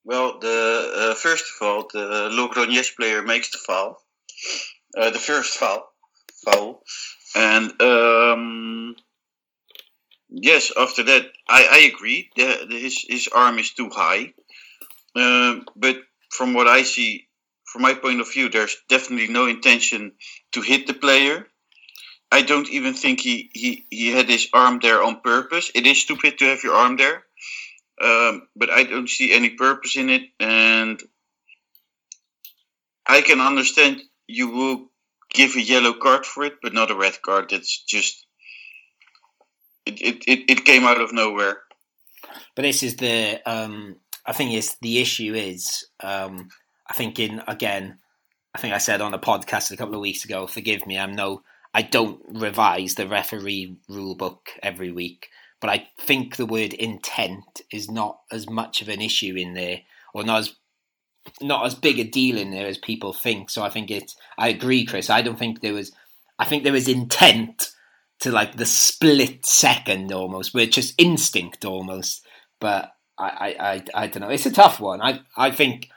[0.04, 4.02] Well, the uh, first of all, the Logroñés player makes the foul,
[4.98, 5.90] uh, the first foul,
[6.44, 6.82] foul.
[7.34, 8.96] And um,
[10.28, 12.28] yes, after that, I, I agree.
[12.36, 14.34] His his arm is too high.
[15.16, 15.96] Um, but
[16.28, 17.29] from what I see,
[17.70, 20.12] from my point of view, there's definitely no intention
[20.52, 21.46] to hit the player.
[22.32, 25.70] I don't even think he, he, he had his arm there on purpose.
[25.74, 27.22] It is stupid to have your arm there,
[28.02, 30.22] um, but I don't see any purpose in it.
[30.40, 31.00] And
[33.06, 34.90] I can understand you will
[35.32, 37.52] give a yellow card for it, but not a red card.
[37.52, 38.26] It's just
[39.86, 41.58] it it, it, it came out of nowhere.
[42.56, 46.48] But this is the um, I think it's the issue is um,
[46.90, 47.98] I think in again
[48.54, 50.46] I think I said on a podcast a couple of weeks ago.
[50.46, 55.28] Forgive me, I'm no I don't revise the referee rule book every week,
[55.60, 59.82] but I think the word intent is not as much of an issue in there,
[60.12, 60.56] or not as
[61.40, 63.50] not as big a deal in there as people think.
[63.50, 64.16] So I think it's.
[64.36, 65.10] I agree, Chris.
[65.10, 65.92] I don't think there was.
[66.38, 67.70] I think there was intent,
[68.20, 72.24] to like the split second almost, it's just instinct almost.
[72.60, 74.28] But I, I, I, I don't know.
[74.28, 75.00] It's a tough one.
[75.00, 75.88] I, I think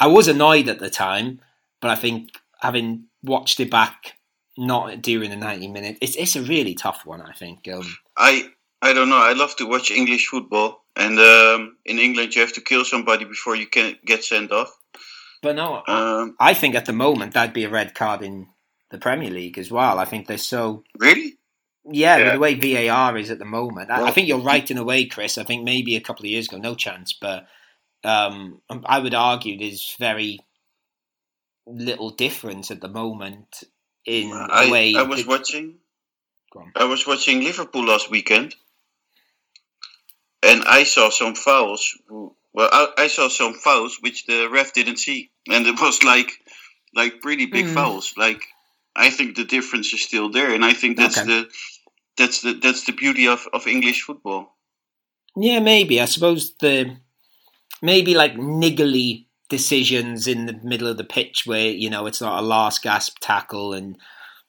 [0.00, 1.40] I was annoyed at the time,
[1.80, 2.30] but I think
[2.60, 4.14] having watched it back,
[4.56, 7.20] not during the ninety minute, it's it's a really tough one.
[7.22, 7.66] I think.
[7.68, 7.84] Um,
[8.16, 8.48] I
[8.82, 9.16] I don't know.
[9.18, 13.24] I love to watch English football, and um, in England you have to kill somebody
[13.24, 14.70] before you can get sent off.
[15.42, 18.46] but no, Um, I think at the moment that'd be a red card in
[18.90, 19.98] the Premier League as well.
[19.98, 21.34] I think they're so really?
[21.90, 22.32] Yeah, Yeah.
[22.34, 25.06] the way VAR is at the moment, I, I think you're right in a way,
[25.06, 25.38] Chris.
[25.38, 27.46] I think maybe a couple of years ago, no chance, but
[28.04, 30.40] um, I would argue there's very
[31.66, 33.64] little difference at the moment
[34.06, 34.94] in the I, way.
[34.96, 35.76] I was watching.
[36.74, 38.54] I was watching Liverpool last weekend,
[40.42, 41.94] and I saw some fouls.
[42.08, 46.02] who- Well, I, I saw some fouls which the ref didn't see, and it was
[46.02, 46.32] like,
[46.94, 47.74] like pretty big Hmm.
[47.74, 48.14] fouls.
[48.16, 48.42] Like,
[48.96, 51.26] I think the difference is still there, and I think that's Okay.
[51.28, 51.50] the,
[52.16, 54.56] that's the that's the beauty of, of English football.
[55.36, 56.00] Yeah, maybe.
[56.00, 56.96] I suppose the
[57.82, 62.38] maybe like niggly decisions in the middle of the pitch where you know it's not
[62.38, 63.96] a last gasp tackle and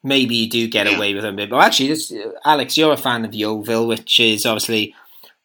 [0.02, 0.96] maybe you do get Yeah.
[0.96, 1.36] away with them.
[1.36, 2.12] But actually, this,
[2.44, 4.94] Alex, you're a fan of Yeovil, which is obviously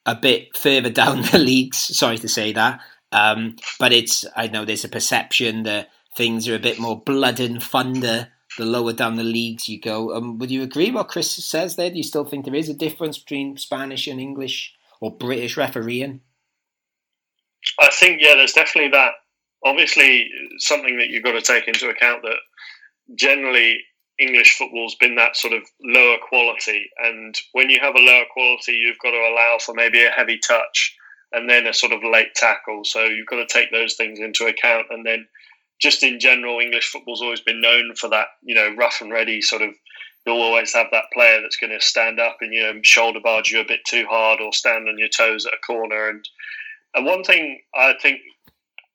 [0.05, 1.77] a bit further down the leagues.
[1.77, 2.79] Sorry to say that,
[3.11, 7.39] um, but it's I know there's a perception that things are a bit more blood
[7.39, 10.15] and thunder the lower down the leagues you go.
[10.15, 11.89] Um, would you agree what Chris says there?
[11.89, 16.21] Do you still think there is a difference between Spanish and English or British refereeing?
[17.79, 19.13] I think yeah, there's definitely that.
[19.63, 22.37] Obviously, something that you've got to take into account that
[23.15, 23.79] generally
[24.19, 28.73] English football's been that sort of lower quality, and when you have a lower quality,
[28.73, 30.95] you've got to allow for maybe a heavy touch
[31.31, 32.85] and then a sort of late tackle.
[32.85, 35.27] So you've got to take those things into account, and then
[35.81, 39.41] just in general, English football's always been known for that, you know, rough and ready
[39.41, 39.71] sort of.
[40.25, 43.51] You'll always have that player that's going to stand up and you know shoulder barge
[43.51, 46.25] you a bit too hard, or stand on your toes at a corner, and
[46.95, 48.19] and one thing I think,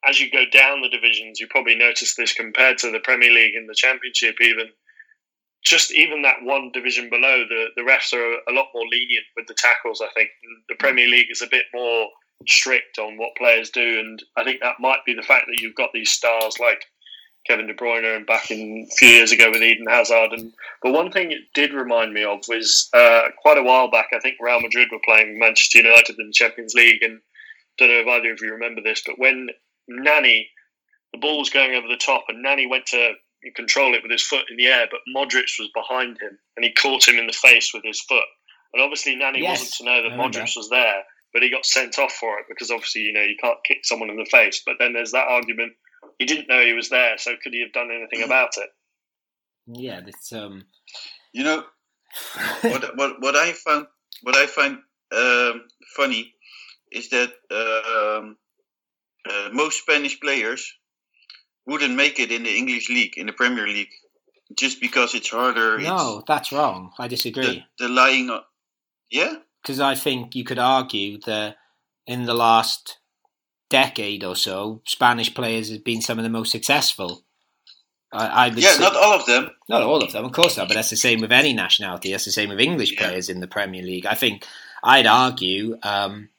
[0.05, 3.55] as you go down the divisions, you probably notice this compared to the Premier League
[3.55, 4.67] and the Championship, even
[5.65, 9.47] just even that one division below, the, the refs are a lot more lenient with
[9.47, 10.01] the tackles.
[10.01, 10.31] I think
[10.69, 12.09] the Premier League is a bit more
[12.49, 15.75] strict on what players do, and I think that might be the fact that you've
[15.75, 16.83] got these stars like
[17.47, 20.33] Kevin De Bruyne and back in a few years ago with Eden Hazard.
[20.33, 24.09] And but one thing it did remind me of was uh, quite a while back.
[24.15, 27.21] I think Real Madrid were playing Manchester United in the Champions League, and
[27.79, 29.49] don't know if either of you remember this, but when
[29.89, 30.49] Nani,
[31.13, 33.13] the ball was going over the top, and Nani went to
[33.55, 36.73] control it with his foot in the air, but Modric was behind him, and he
[36.73, 38.25] caught him in the face with his foot.
[38.73, 41.03] And obviously, Nani Yes, wasn't to know that Modric was there,
[41.33, 44.11] but he got sent off for it because obviously, you know, you can't kick someone
[44.11, 44.63] in the face.
[44.65, 45.73] But then there's that argument:
[46.19, 48.69] he didn't know he was there, so could he have done anything about it?
[49.67, 50.67] Yeah, it's um.
[51.33, 51.65] You know
[52.63, 53.87] what what what I found
[54.23, 54.79] what I find
[55.13, 55.63] um,
[55.97, 56.35] funny
[56.91, 58.37] is that um,
[59.29, 60.73] uh, most Spanish players
[61.67, 63.91] wouldn't make it in the English league in the Premier League
[64.59, 65.79] just because it's harder.
[65.79, 66.93] no, that's wrong.
[66.99, 68.31] I disagree the, the lying.
[68.31, 68.41] On,
[69.11, 71.57] yeah, because I think you could argue that
[72.07, 72.99] in the last
[73.69, 77.23] decade or so, Spanish players have been some of the most successful.
[78.13, 79.51] I, I yeah, say- not all of them.
[79.69, 82.11] Not all of them, of course not, but that's the same with any nationality.
[82.11, 83.07] That's the same with English Yeah.
[83.07, 84.07] players in the Premier League.
[84.07, 84.45] I think
[84.83, 86.31] I'd argue um,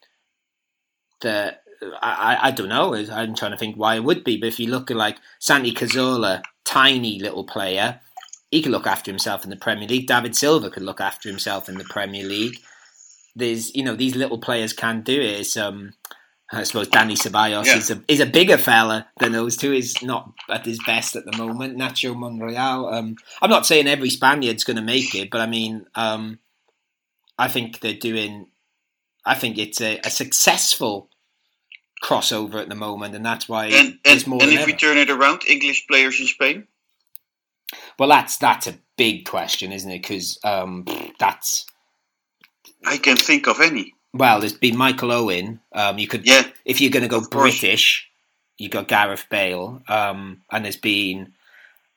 [1.22, 1.64] that
[2.02, 2.94] I, I, don't know.
[2.94, 5.74] I'm trying to think why it would be, but if you look at like Santi
[5.74, 8.00] Cazorla, tiny little player,
[8.52, 10.08] he could look after himself in the Premier League.
[10.08, 12.58] David Silva could look after himself in the Premier League.
[13.36, 15.40] There's, you know, these little players can do it.
[15.40, 15.94] It's, um,
[16.52, 17.78] I suppose Danny Ceballos Yeah.
[17.78, 19.72] is a is a bigger fella than those two.
[19.72, 21.78] Is not at his best at the moment.
[21.78, 22.94] Nacho Monreal.
[22.94, 26.40] Um, I'm not saying every Spaniard's going to make it, but I mean, um,
[27.40, 28.48] I think they're doing.
[29.26, 31.10] I think it's a, a successful
[32.04, 34.98] crossover at the moment, and that's why And and, more and than if we turn
[34.98, 36.68] it around, English players in Spain.
[38.00, 40.02] well, that's that's a big question, isn't it?
[40.02, 40.86] Because um,
[41.20, 41.66] that's
[42.86, 43.94] I can think of any.
[44.14, 45.60] well, there's been Michael Owen.
[45.74, 47.22] Um, you could Yeah, if you're going to go.
[47.30, 48.10] British,
[48.58, 51.34] you got Gareth Bale, um, and there's been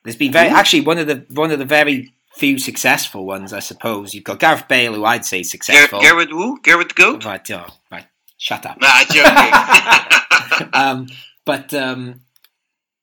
[0.05, 0.57] there's been very Who?
[0.57, 4.13] actually one of the one of the very few successful ones, I suppose.
[4.13, 6.01] You've got Gareth Bale, who I'd say successful.
[6.01, 6.61] Gareth who?
[6.61, 7.25] Gareth Goat?
[7.25, 8.07] Right, oh, right,
[8.45, 8.79] shut up.
[8.81, 10.69] Nah, joking.
[10.75, 11.07] um,
[11.47, 12.21] but um,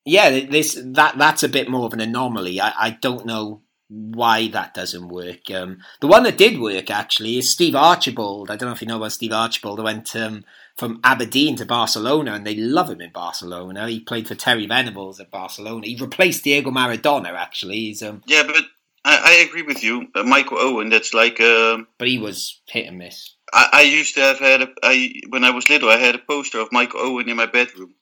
[0.05, 2.61] yeah, this that that's a bit more of an anomaly.
[2.61, 5.49] I, I don't know why that doesn't work.
[5.51, 8.51] Um, the one that did work actually is Steve Archibald.
[8.51, 9.79] I don't know if you know about Steve Archibald.
[9.79, 10.45] I went um,
[10.77, 13.89] from Aberdeen to Barcelona, and they love him in Barcelona.
[13.89, 15.87] He played for Terry Venables at Barcelona.
[15.87, 17.33] He replaced Diego Maradona.
[17.33, 18.63] Actually, he's um, yeah, but
[19.03, 20.89] I, I agree with you, uh, Michael Owen.
[20.89, 23.35] That's like um but he was hit and miss.
[23.53, 25.89] I, I used to have had a, I when I was little.
[25.89, 27.93] I had a poster of Mike Owen in my bedroom.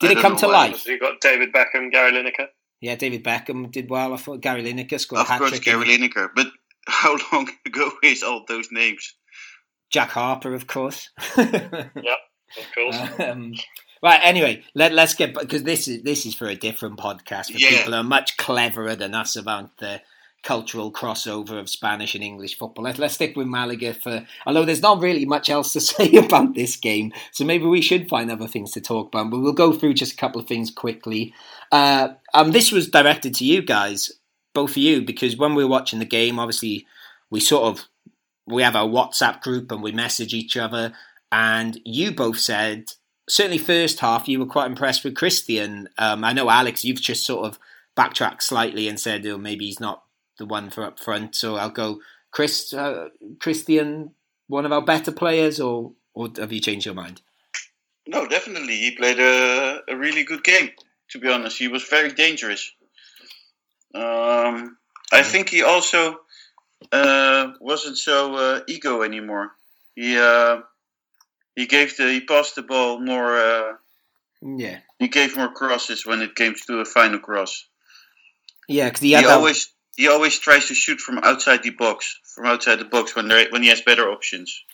[0.00, 0.68] Did I it come to why.
[0.68, 0.86] life?
[0.86, 2.46] You got David Beckham, Gary Lineker.
[2.80, 4.14] Yeah, David Beckham did well.
[4.14, 5.58] I thought Gary Lineker scored a Of hat course.
[5.60, 6.28] Gary Lineker.
[6.34, 6.46] But
[6.88, 9.14] how long ago is all those names?
[9.90, 11.10] Jack Harper, of course.
[11.36, 11.84] Yeah,
[12.58, 12.98] of course.
[13.20, 13.54] um,
[14.02, 14.20] right.
[14.24, 17.70] Anyway, let let's get because this is this is for a different podcast for Yeah.
[17.70, 20.00] people who are much cleverer than us about the
[20.42, 22.84] cultural crossover of Spanish and English football.
[22.84, 24.26] Let, let's stick with Malaga for.
[24.46, 28.08] Although there's not really much else to say about this game, so maybe we should
[28.08, 29.30] find other things to talk about.
[29.30, 31.34] But we'll go through just a couple of things quickly.
[31.70, 34.12] Uh, um, this was directed to you guys,
[34.54, 36.86] both of you, because when we were watching the game, obviously
[37.30, 37.86] we sort of
[38.46, 40.92] we have our WhatsApp group and we message each other.
[41.32, 42.92] And you both said
[43.28, 45.88] certainly first half you were quite impressed with Christian.
[45.98, 47.58] Um, I know Alex, you've just sort of
[47.94, 50.02] backtracked slightly and said oh, maybe he's not
[50.40, 51.36] the one for up front.
[51.36, 52.00] So I'll go
[52.32, 54.14] Chris uh, Christian,
[54.48, 57.22] one of our better players, or or have you changed your mind?
[58.08, 58.76] No, definitely.
[58.76, 60.70] He played a, a really good game,
[61.10, 61.58] to be honest.
[61.58, 62.72] He was very dangerous.
[63.94, 64.76] Um,
[65.12, 66.20] I think he also
[66.90, 69.52] uh, wasn't so uh, ego anymore.
[69.94, 70.62] He uh,
[71.54, 73.36] he gave the he passed the ball more.
[73.36, 73.72] Uh,
[74.42, 77.68] Yeah, he gave more crosses when it came to a final cross.
[78.68, 79.68] yeah, because he He, always
[80.00, 83.46] he always tries to shoot from outside the box, from outside the box when there
[83.50, 84.64] when he has better options.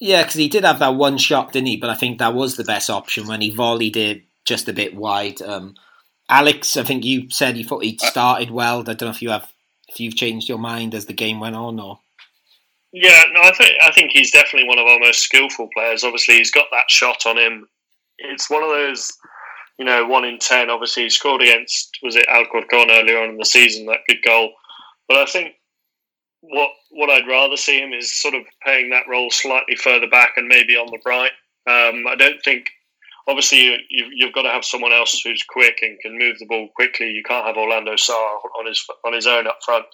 [0.00, 1.76] Yeah, because he did have that one shot, didn't he?
[1.76, 4.96] But I think that was the best option when he volleyed it just a bit
[4.96, 5.40] wide.
[5.40, 5.74] Um,
[6.28, 8.80] Alex, I think you said you thought he'd started well.
[8.80, 9.48] I don't know if you have
[9.86, 12.00] if you've changed your mind as the game went on, or
[12.92, 16.02] Yeah, no, I think I think he's definitely one of our most skillful players.
[16.02, 17.68] Obviously, he's got that shot on him.
[18.18, 19.12] It's one of those,
[19.82, 20.70] you know, one in ten.
[20.70, 24.52] Obviously, he scored against was it Alcorcon earlier on in the season that good goal.
[25.08, 25.54] But I think
[26.40, 30.34] what what I'd rather see him is sort of playing that role slightly further back
[30.36, 31.32] and maybe on the right.
[31.66, 32.66] Um, I don't think.
[33.28, 36.46] Obviously, you, you, you've got to have someone else who's quick and can move the
[36.46, 37.08] ball quickly.
[37.08, 38.14] You can't have Orlando Sá
[38.58, 39.86] on his on his own up front.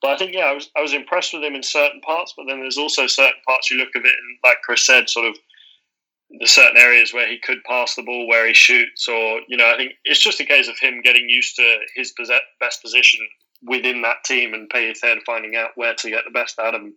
[0.00, 2.46] But I think yeah, I was I was impressed with him in certain parts, but
[2.48, 5.36] then there's also certain parts you look at it and like Chris said, sort of
[6.40, 9.70] the certain areas where he could pass the ball, where he shoots, or you know,
[9.72, 12.12] I think it's just a case of him getting used to his
[12.60, 13.20] best position
[13.62, 16.94] within that team and Pellicer finding out where to get the best out of him.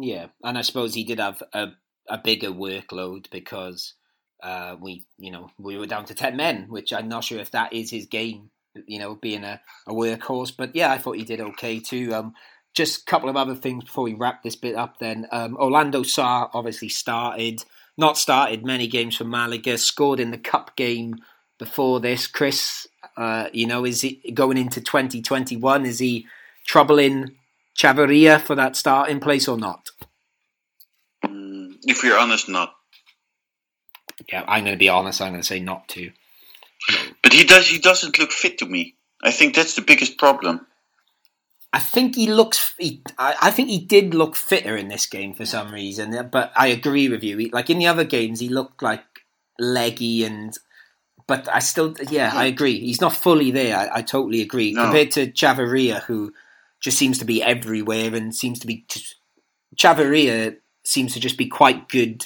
[0.00, 0.26] yeah.
[0.42, 1.72] And I suppose he did have a
[2.08, 3.94] a bigger workload because
[4.42, 7.50] uh, we you know we were down to ten men, which I'm not sure if
[7.52, 8.50] that is his game.
[8.86, 12.12] You know, being a, a workhorse, but yeah, I thought he did okay too.
[12.12, 12.34] Um,
[12.74, 14.98] just a couple of other things before we wrap this bit up.
[14.98, 17.64] Then um, Orlando Sá obviously started,
[17.96, 19.78] not started many games for Malaga.
[19.78, 21.16] Scored in the cup game
[21.58, 22.26] before this.
[22.26, 22.86] Chris,
[23.16, 25.86] uh, you know, is he going into 2021?
[25.86, 26.26] Is he
[26.66, 27.36] troubling
[27.76, 29.90] Chavarria for that starting place or not?
[31.24, 32.74] Mm, if we're honest, not.
[34.30, 35.20] Yeah, I'm going to be honest.
[35.20, 36.10] I'm going to say not to.
[37.22, 37.66] But he does.
[37.66, 38.96] He doesn't look fit to me.
[39.22, 40.66] I think that's the biggest problem.
[41.74, 42.72] I think he looks.
[42.78, 46.14] He, I, I think he did look fitter in this game for some reason.
[46.14, 47.36] Uh, but I agree with you.
[47.36, 49.04] He, like in the other games, he looked like
[49.58, 50.56] leggy and.
[51.26, 52.78] But I still, yeah, I agree.
[52.78, 53.76] He's not fully there.
[53.76, 54.72] I, I totally agree.
[54.72, 54.84] No.
[54.84, 56.32] Compared to Chavarria, who
[56.80, 58.84] just seems to be everywhere and seems to be.
[58.88, 59.16] Just,
[59.74, 62.24] Chavarria seems to just be quite good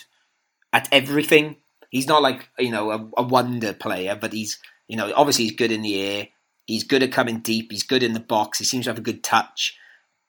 [0.74, 1.56] at everything.
[1.88, 5.56] He's not like you know a, a wonder player, but he's you know obviously he's
[5.56, 6.28] good in the air.
[6.68, 7.72] He's good at coming deep.
[7.72, 8.58] He's good in the box.
[8.58, 9.76] He seems to have a good touch.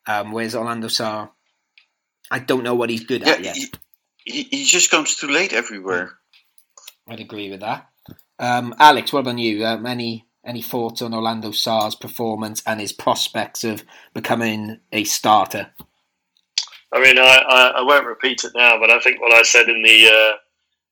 [0.08, 1.28] Um, whereas Orlando Sá,
[2.32, 3.56] I don't know what he's good Yeah, at yet.
[3.56, 3.68] he,
[4.24, 6.14] he, he just comes too late everywhere.
[7.10, 7.90] I'd agree with that.
[8.40, 9.66] Um, Alex, what about you?
[9.66, 13.84] Um, any any thoughts on Orlando Sá's performance and his prospects of
[14.14, 15.72] becoming a starter?
[16.94, 19.70] I mean, I, I, I won't repeat it now, but I think what I said
[19.70, 20.38] in the uh,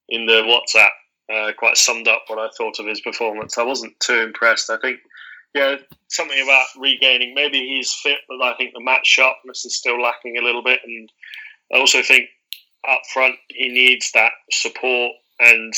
[0.09, 0.89] in the WhatsApp
[1.33, 3.57] uh, quite summed up what I thought of his performance.
[3.57, 4.69] I wasn't too impressed.
[4.69, 4.99] I think,
[5.53, 5.75] yeah,
[6.07, 7.33] something about regaining.
[7.33, 10.79] Maybe he's fit, but I think the match sharpness is still lacking a little bit.
[10.85, 11.11] And
[11.73, 12.29] I also think
[12.87, 15.73] up front he needs that support and.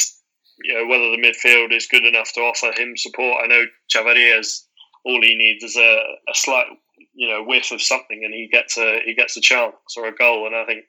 [0.61, 3.41] You know, whether the midfield is good enough to offer him support.
[3.41, 4.67] I know Chavarria's
[5.05, 6.65] all he needs is a, a slight
[7.13, 10.15] you know whiff of something and he gets a he gets a chance or a
[10.15, 10.85] goal and I think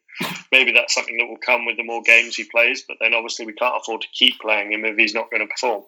[0.53, 3.47] maybe that's something that will come with the more games he plays but then obviously
[3.47, 5.83] we can't afford to keep playing him if he's not going to perform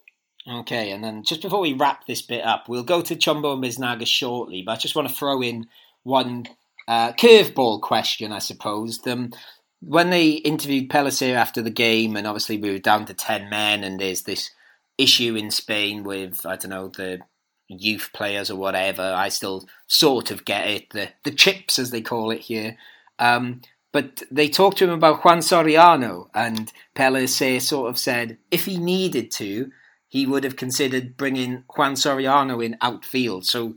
[0.49, 3.63] Okay, and then just before we wrap this bit up, we'll go to Chumbo and
[3.63, 5.69] Biznaga shortly, but I just want to throw in
[6.03, 6.47] one
[6.89, 8.99] uh, curveball question, I suppose.
[9.07, 9.33] Um,
[9.81, 13.85] when they interviewed Pellicer after the game, and obviously we were down to 10 men,
[13.85, 14.51] and there's this
[14.99, 17.21] issue in Spain with, I don't know, the
[17.69, 19.03] youth players or whatever.
[19.03, 22.77] I still sort of get it, the the chips as they call it here.
[23.19, 23.63] Um,
[23.93, 28.79] but they talked to him about Juan Soriano, and Pellicer sort of said if he
[28.79, 29.71] needed to,
[30.13, 33.47] he would have considered bringing Juan Soriano in outfield.
[33.47, 33.77] So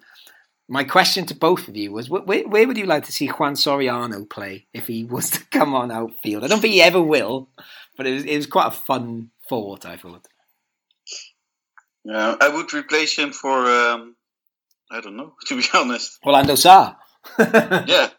[0.68, 3.54] my question to both of you was, where, where would you like to see Juan
[3.54, 6.44] Soriano play if he was to come on outfield?
[6.44, 7.48] I don't think he ever will,
[7.96, 10.28] but it was, it was quite a fun thought, I thought.
[12.04, 14.18] Yeah, I would replace him for, um,
[14.92, 16.20] I don't know, to be honest.
[16.26, 16.98] Orlando Sá.
[17.40, 18.10] yeah,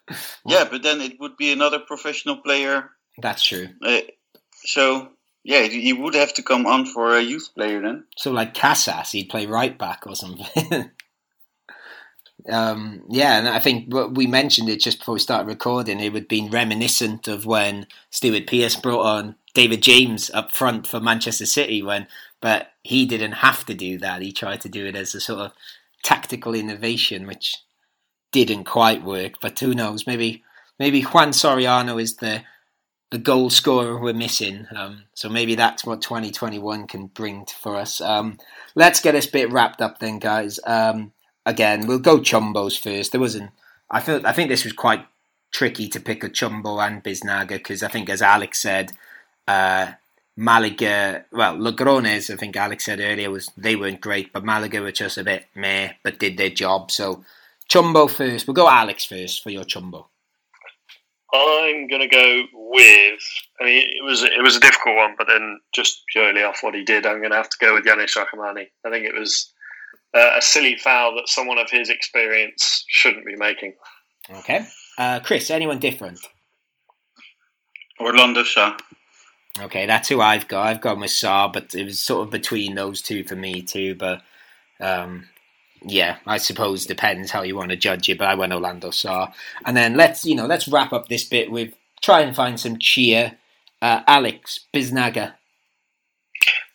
[0.46, 2.92] yeah, but then it would be another professional player.
[3.20, 3.68] That's true.
[3.84, 4.00] Uh,
[4.64, 5.10] so,
[5.46, 8.02] yeah, he would have to come on for a youth player then.
[8.16, 10.90] So, like Casas, he'd play right back or something.
[12.48, 15.98] Um, yeah, and I think we mentioned it just before we started recording.
[15.98, 20.86] It would have been reminiscent of when Stuart Pearce brought on David James up front
[20.86, 22.06] for Manchester City, when
[22.40, 24.22] but he didn't have to do that.
[24.22, 25.52] He tried to do it as a sort of
[26.04, 27.56] tactical innovation, which
[28.30, 29.40] didn't quite work.
[29.40, 30.06] But who knows?
[30.06, 30.44] Maybe
[30.78, 32.42] maybe Juan Soriano is the
[33.10, 34.66] the goal scorer we're missing.
[34.74, 38.00] Um, so maybe that's what 2021 can bring for us.
[38.00, 38.38] Um,
[38.74, 40.58] let's get this bit wrapped up then, guys.
[40.66, 41.12] Um,
[41.44, 43.12] again, we'll go Chumbos first.
[43.12, 43.50] There wasn't.
[43.90, 44.26] I feel.
[44.26, 45.06] I think this was quite
[45.52, 48.92] tricky to pick a Chumbo and Biznaga because I think, as Alex said,
[49.46, 49.92] uh,
[50.36, 51.24] Malaga.
[51.30, 52.32] Well, Logroñés.
[52.32, 55.46] I think Alex said earlier was they weren't great, but Malaga were just a bit
[55.54, 56.90] meh, but did their job.
[56.90, 57.24] So
[57.70, 58.48] Chumbo first.
[58.48, 60.06] We'll go Alex first for your Chumbo.
[61.36, 63.20] I'm gonna go with.
[63.60, 66.74] I mean, it was it was a difficult one, but then just purely off what
[66.74, 68.66] he did, I'm gonna have to go with Yanis Rahmani.
[68.84, 69.52] I think it was
[70.14, 73.74] uh, a silly foul that someone of his experience shouldn't be making.
[74.30, 74.66] Okay.
[74.98, 76.18] Uh, Chris, anyone different?
[78.00, 78.76] Orlando Sá.
[79.58, 80.66] Okay, that's who I've got.
[80.66, 83.94] I've got Sá, but it was sort of between those two for me too.
[83.94, 84.22] But
[84.80, 85.28] um,
[85.82, 88.18] yeah, I suppose depends how you want to judge it.
[88.18, 89.32] But I went Orlando Sá,
[89.64, 92.78] and then let's you know let's wrap up this bit with try and find some
[92.78, 93.36] cheer.
[93.82, 95.34] Uh, Alex Biznaga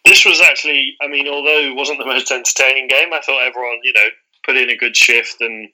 [0.05, 3.79] this was actually, I mean, although it wasn't the most entertaining game, I thought everyone,
[3.83, 4.07] you know,
[4.45, 5.69] put in a good shift and,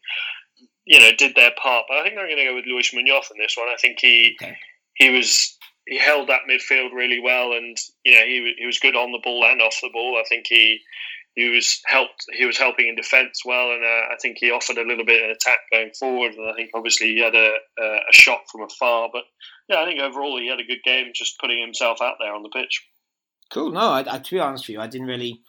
[0.86, 1.86] you know, did their part.
[1.88, 3.68] But I think I'm going to go with Luis Munoz in this one.
[3.70, 4.58] I think he okay.
[4.96, 8.96] he was he held that midfield really well, and you know he he was good
[8.96, 10.18] on the ball and off the ball.
[10.20, 10.82] I think he
[11.38, 14.80] he was helped he was helping in defence well, and uh, I think he offered
[14.80, 16.34] a little bit of attack going forward.
[16.34, 19.24] And I think obviously he had a a shot from afar, but
[19.70, 22.42] yeah, I think overall he had a good game, just putting himself out there on
[22.42, 22.84] the pitch.
[23.54, 23.72] Cool.
[23.72, 25.42] No, I, I, to be honest with you, I didn't really,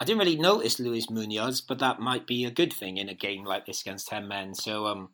[0.00, 3.14] I didn't really notice Luis Munoz, but that might be a good thing in a
[3.14, 4.54] game like this against ten men.
[4.54, 5.10] So, um,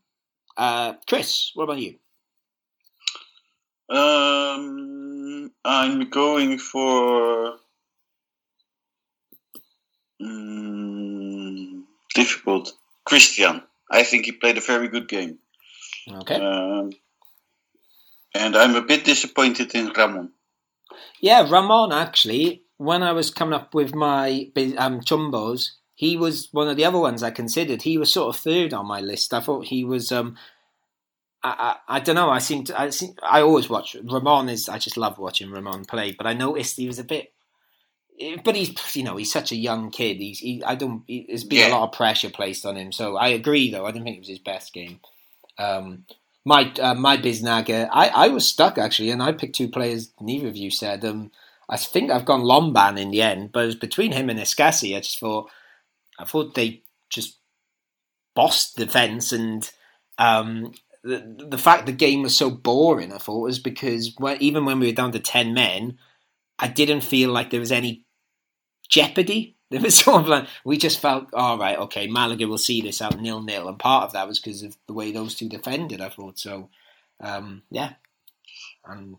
[0.57, 1.97] uh, Chris, what about you?
[3.95, 7.57] Um, I'm going for
[10.21, 12.73] um, difficult.
[13.05, 13.63] Christian.
[13.91, 15.39] I think he played a very good game.
[16.09, 16.37] Okay.
[16.37, 16.93] Um,
[18.35, 20.31] and I'm a bit disappointed in Ramon.
[21.21, 26.69] Yeah, Ramon actually, when I was coming up with my um, chumbos, he was one
[26.69, 27.83] of the other ones I considered.
[27.83, 29.35] He was sort of third on my list.
[29.35, 30.11] I thought he was.
[30.11, 30.37] Um,
[31.43, 32.31] I, I, I don't know.
[32.31, 32.81] I seem to.
[32.81, 34.49] I seem, I always watch Ramon.
[34.49, 36.13] Is I just love watching Ramon play.
[36.13, 37.33] But I noticed he was a bit.
[38.45, 40.19] But he's you know he's such a young kid.
[40.19, 41.03] He's he, I don't.
[41.07, 41.69] He, there's been yeah.
[41.69, 42.93] a lot of pressure placed on him.
[42.93, 43.87] So I agree though.
[43.87, 45.01] I didn't think it was his best game.
[45.59, 46.05] Um,
[46.45, 50.13] my uh, my Biznaga, I, I was stuck actually, and I picked two players.
[50.21, 51.05] Neither of you said.
[51.05, 51.31] Um,
[51.69, 54.97] I think I've gone Lomban in the end, but it was between him and Escassi.
[54.97, 55.49] I just thought,
[56.19, 57.39] I thought they just
[58.35, 59.71] bossed the fence, and
[60.19, 60.73] um,
[61.05, 63.13] the the fact the game was so boring.
[63.13, 65.99] I thought was because when, even when we were down to ten men,
[66.59, 68.05] I didn't feel like there was any
[68.91, 72.81] jeopardy There was sort of like we just felt, all right, okay, Malaga will see
[72.81, 75.49] this out nil nil, and part of that was because of the way those two
[75.49, 76.01] defended.
[76.01, 76.71] I thought so.
[77.21, 77.93] Um, yeah,
[78.85, 79.17] and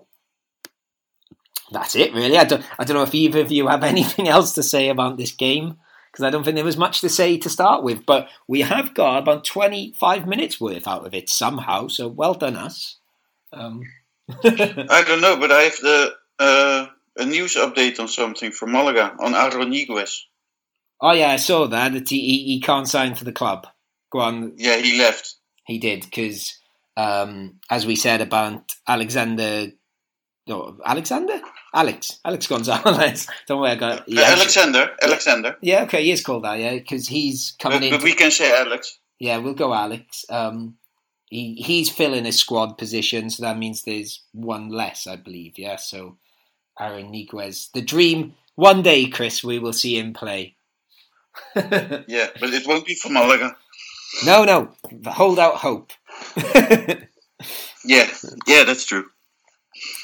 [1.71, 2.37] that's it really.
[2.37, 5.15] I don't, I don't know if either of you have anything else to say about
[5.15, 5.77] this game
[6.11, 8.05] because I don't think there was much to say to start with.
[8.05, 11.87] But we have got about twenty five minutes worth out of it somehow.
[11.87, 12.97] So well done us.
[13.53, 13.83] Um.
[14.43, 19.15] I don't know, but I have the uh, a news update on something from Malaga
[19.19, 20.21] on Aaron Niguez.
[21.01, 21.93] Oh yeah, I saw that.
[21.93, 23.67] That he, he can't sign for the club.
[24.11, 24.53] Go on.
[24.57, 25.35] Yeah, he left.
[25.65, 26.57] He did because,
[26.95, 29.67] um, as we said about Alexander,
[30.47, 31.39] no, Alexander,
[31.73, 33.27] Alex, Alex Gonzalez.
[33.47, 34.91] Don't worry, I got yeah, Alexander.
[35.01, 35.57] Alexander.
[35.61, 36.59] Yeah, okay, he is called that.
[36.59, 37.91] Yeah, because he's coming but, in.
[37.91, 38.99] But we can say Alex.
[39.19, 40.25] Yeah, we'll go Alex.
[40.29, 40.77] Um,
[41.29, 45.53] he he's filling a squad position, so that means there's one less, I believe.
[45.57, 46.17] Yeah, so
[46.79, 48.35] Aaron Niguez, the dream.
[48.55, 50.55] One day, Chris, we will see him play.
[51.55, 53.55] Yeah, but it won't be for Malaga.
[54.25, 54.69] no, no,
[55.11, 55.91] hold out hope.
[57.85, 58.07] Yeah,
[58.47, 59.05] yeah, that's true.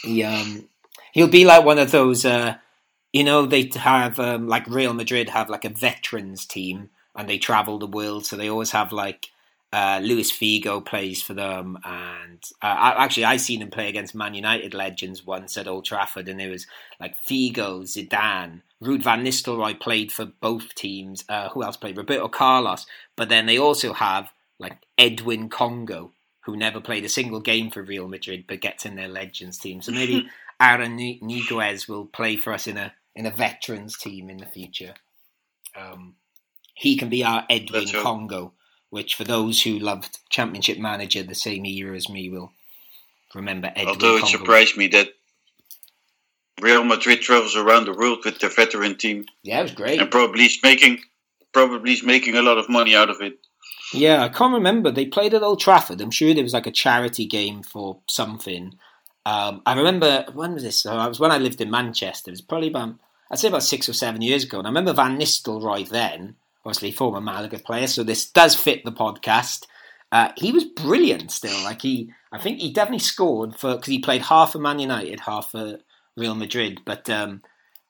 [0.04, 0.68] he um
[1.14, 2.56] he'll be like one of those uh
[3.14, 7.38] you know they have um like Real Madrid have like a veterans team and they
[7.38, 9.28] travel the world so they always have like
[9.74, 14.16] uh Luis Figo plays for them and uh, I, actually I seen him play against
[14.16, 16.68] Man United legends once at Old Trafford and it was
[17.00, 21.24] like Figo, Zidane, Ruud van Nistelrooy played for both teams.
[21.28, 21.98] Uh, who else played?
[21.98, 22.86] Roberto Carlos.
[23.16, 26.12] But then they also have like Edwin Congo,
[26.42, 29.82] who never played a single game for Real Madrid but gets in their legends team.
[29.82, 34.38] So maybe Aaron Niguez will play for us in a in a veterans team in
[34.38, 34.94] the future.
[35.76, 36.16] Um,
[36.76, 38.54] he can be our Edwin Congo,
[38.90, 42.52] which for those who loved Championship Manager the same era as me will
[43.36, 44.38] remember Edwin Although it Congo.
[44.38, 45.10] surprised me that
[46.62, 50.02] Real Madrid travels around the world with their veteran team Yeah, it was great.
[50.02, 51.00] and probably is making
[51.54, 53.38] probably is making a lot of money out of it.
[53.94, 54.92] Yeah, I can't remember.
[54.92, 56.02] They played at Old Trafford.
[56.02, 58.74] I'm sure there was like a charity game for something.
[59.26, 60.78] Um, I remember when was this?
[60.82, 62.30] So I was when I lived in Manchester.
[62.30, 62.96] It was probably about
[63.32, 64.58] I'd say about six or seven years ago.
[64.58, 66.36] And I remember Van Nistelrooy then,
[66.68, 67.88] obviously former Malaga player.
[67.88, 69.66] So this does fit the podcast.
[70.12, 71.64] Uh, he was brilliant still.
[71.64, 75.22] Like he, I think he definitely scored for because he played half for Man United,
[75.22, 75.80] half for
[76.18, 76.82] Real Madrid.
[76.86, 77.42] But um,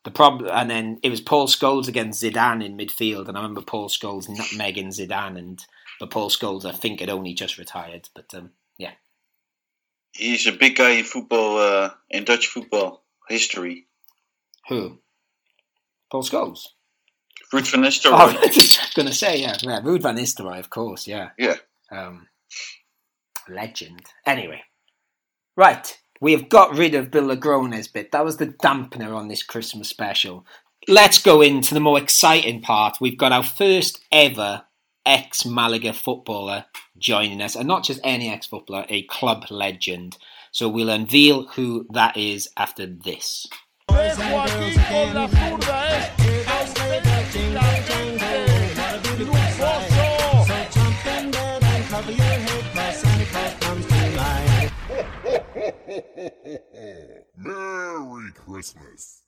[0.03, 3.61] the problem, and then it was Paul Scholes against Zidane in midfield, and I remember
[3.61, 5.65] Paul Scholes nutmegging Zidane, and
[5.99, 8.09] but Paul Scholes I think had only just retired.
[8.13, 8.93] But um, yeah,
[10.11, 13.87] He's a big guy in football, uh, in Dutch football history.
[14.69, 14.99] who?
[16.11, 16.67] Paul Scholes.
[17.53, 18.11] Ruud van Oh, Nistelrooy.
[18.13, 21.55] I was just going to say yeah, yeah, Ruud van Nistelrooy, of course, yeah, Yeah.
[21.91, 22.27] um,
[23.47, 24.01] legend.
[24.25, 24.61] Anyway,
[25.55, 28.11] right, we have got rid of Bill Logroñés bit.
[28.11, 30.45] That was the dampener on this Christmas special.
[30.87, 32.97] Let's go into the more exciting part.
[33.01, 34.63] We've got our first ever
[35.05, 36.65] ex Malaga footballer
[36.97, 40.17] joining us, and not just any ex footballer, a club legend.
[40.51, 43.45] So we'll unveil who that is after this.
[57.35, 59.23] Merry Christmas.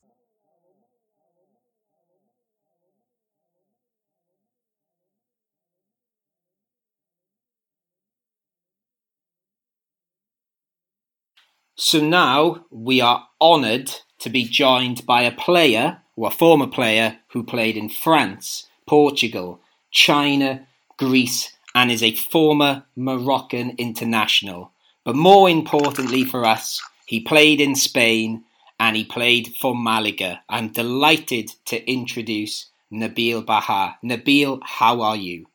[11.75, 17.17] So now we are honoured to be joined by a player, or a former player,
[17.31, 20.67] who played in France, Portugal, China,
[20.97, 24.73] Greece, and is a former Moroccan international.
[25.05, 28.43] But more importantly for us, he played in Spain
[28.81, 30.41] and he played for Malaga.
[30.49, 33.97] I'm delighted to introduce Nabil Baha.
[34.03, 35.45] Nabil, how are you?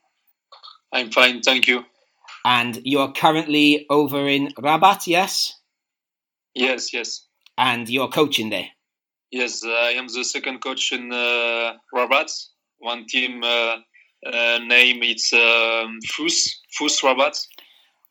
[0.92, 1.84] I'm fine, thank you.
[2.46, 5.60] And you are currently over in Rabat, yes?
[6.54, 7.26] Yes, yes.
[7.58, 8.68] And you're coaching there.
[9.34, 12.30] Yes, uh, I am the second coach in uh, Rabat.
[12.78, 13.78] One team uh,
[14.24, 17.36] uh, name it's um, Fus, Fus Rabat.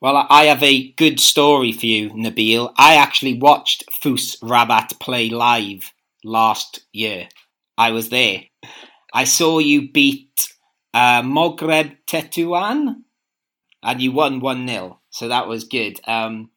[0.02, 2.74] Well, I have a good story for you, Nabil.
[2.78, 5.94] I actually watched Fus Rabat play live
[6.26, 7.30] last year.
[7.78, 8.42] I was there.
[9.14, 10.50] I saw you beat
[10.94, 12.96] uh, Moghreb Tetuan,
[13.82, 15.00] and you won 1 0.
[15.10, 16.02] So that was good.
[16.06, 16.50] Um,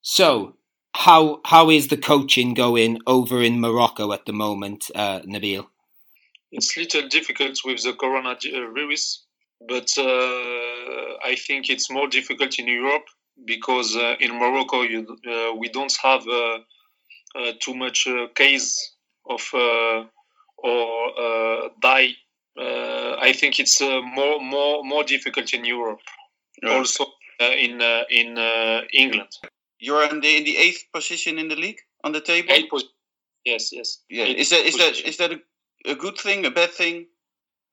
[0.00, 0.56] so,
[0.94, 5.66] how how is the coaching going over in Morocco at the moment, uh, Nabil?
[6.52, 9.18] It's little difficult with the coronavirus,
[9.68, 13.04] but uh, I think it's more difficult in Europe
[13.44, 16.58] because uh, in Morocco you, uh, we don't have uh,
[17.38, 18.94] uh, too much uh, case
[19.28, 20.04] of uh,
[20.58, 22.14] or uh, die.
[22.58, 26.00] Uh, I think it's uh, more more more difficult in Europe,
[26.62, 26.74] Yeah.
[26.78, 27.04] also
[27.40, 29.30] uh, in uh, in uh, England.
[29.80, 32.52] You're in the in the eighth position in the league on the table.
[32.52, 32.84] Eight pos-
[33.44, 33.98] yes, yes.
[34.10, 34.24] Yeah.
[34.24, 35.08] Eight Is that is that position.
[35.08, 35.40] is that a,
[35.90, 36.46] a good thing?
[36.46, 37.06] A bad thing?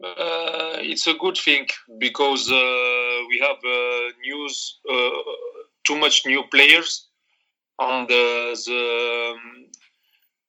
[0.03, 5.09] Uh, it's a good thing because uh, we have uh, news uh,
[5.85, 7.07] too much new players
[7.79, 9.65] and uh, the um,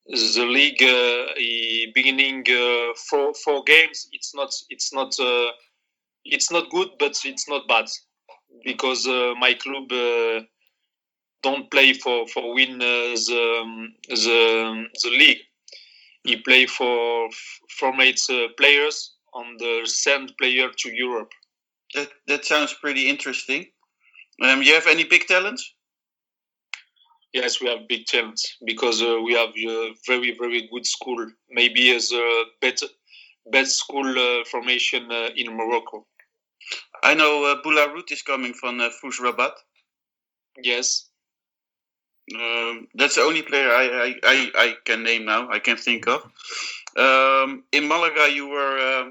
[0.07, 1.27] the league uh,
[1.95, 5.51] beginning uh, four four games it's not it's not uh,
[6.25, 7.87] it's not good but it's not bad
[8.65, 10.41] because uh, my club uh,
[11.43, 15.39] don't play for for win uh, the, um, the the league
[16.25, 21.33] he play for f- formate uh, players on the send player to Europe.
[21.95, 23.67] That that sounds pretty interesting.
[24.43, 25.75] Um, you have any big talents?
[27.33, 31.27] Yes, we have big talents because uh, we have a very very good school.
[31.51, 32.87] Maybe as a better
[33.51, 36.07] best school uh, formation uh, in Morocco.
[37.03, 39.53] I know uh, Boularout is coming from uh, Rabat.
[40.63, 41.08] Yes.
[42.35, 45.49] Um, that's the only player I, I, I, I can name now.
[45.51, 46.23] I can think of.
[46.97, 49.11] Um, in Malaga, you were uh,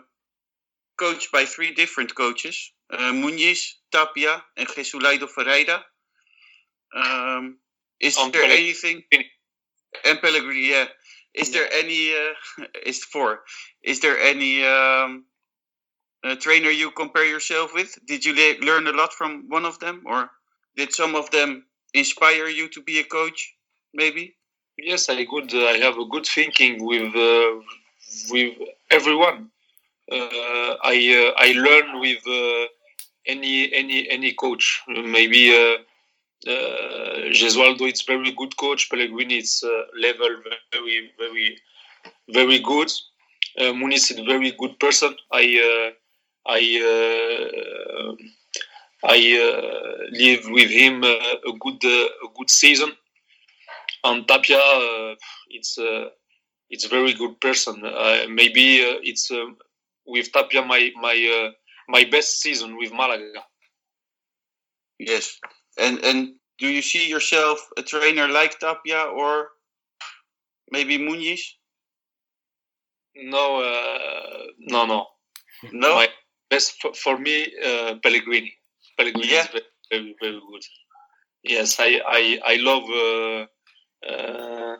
[0.97, 5.83] coached by three different coaches: uh, Muniz, Tapia, and Jesualdo Ferreira.
[6.95, 7.57] Um,
[7.99, 8.63] is And there Pellegrini.
[8.63, 9.03] anything?
[10.05, 10.85] And Pellegrini, yeah.
[11.33, 12.13] Is there any?
[12.13, 13.41] Uh, is four?
[13.83, 15.25] Is there any um,
[16.23, 17.97] uh, trainer you compare yourself with?
[18.05, 20.29] Did you le- learn a lot from one of them, or
[20.75, 23.53] did some of them inspire you to be a coach?
[23.93, 24.35] Maybe.
[24.77, 25.53] Yes, I good.
[25.53, 27.61] I have a good thinking with uh,
[28.29, 28.53] with
[28.91, 29.49] everyone.
[30.11, 32.67] Uh, I uh, I learn with uh,
[33.25, 34.81] any any any coach.
[34.87, 35.77] Maybe uh,
[36.51, 38.89] uh, Jesualdo is very good coach.
[38.89, 40.29] Pellegrini it's uh, level
[40.71, 41.57] very very
[42.29, 42.91] very good.
[43.57, 45.15] Uh, Muniz is a very good person.
[45.31, 45.91] I uh,
[46.45, 46.61] I
[46.91, 48.11] uh,
[49.07, 52.91] I uh, live with him uh, a good uh, a good season.
[54.03, 55.15] And Tapia, uh,
[55.49, 56.09] it's uh,
[56.69, 57.83] it's very good person.
[57.85, 59.45] Uh, maybe uh, it's uh,
[60.05, 61.15] with Tapia my my
[61.47, 61.51] uh,
[61.87, 63.43] my best season with Malaga.
[64.99, 65.39] Yes.
[65.77, 69.49] And and do you see yourself a trainer like Tapia or
[70.71, 71.41] maybe Muniz?
[73.15, 75.07] No, uh, no, no.
[75.71, 75.95] No.
[75.95, 76.09] My
[76.49, 78.53] best for, for me, uh, Pellegrini.
[78.97, 79.43] Pellegrini Yeah.
[79.43, 80.63] is very, very very good.
[81.43, 83.45] Yes, I I I love uh,
[84.11, 84.75] uh,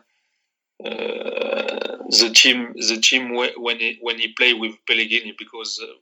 [0.85, 5.93] uh, the team the team when he when he play with Pellegrini because uh,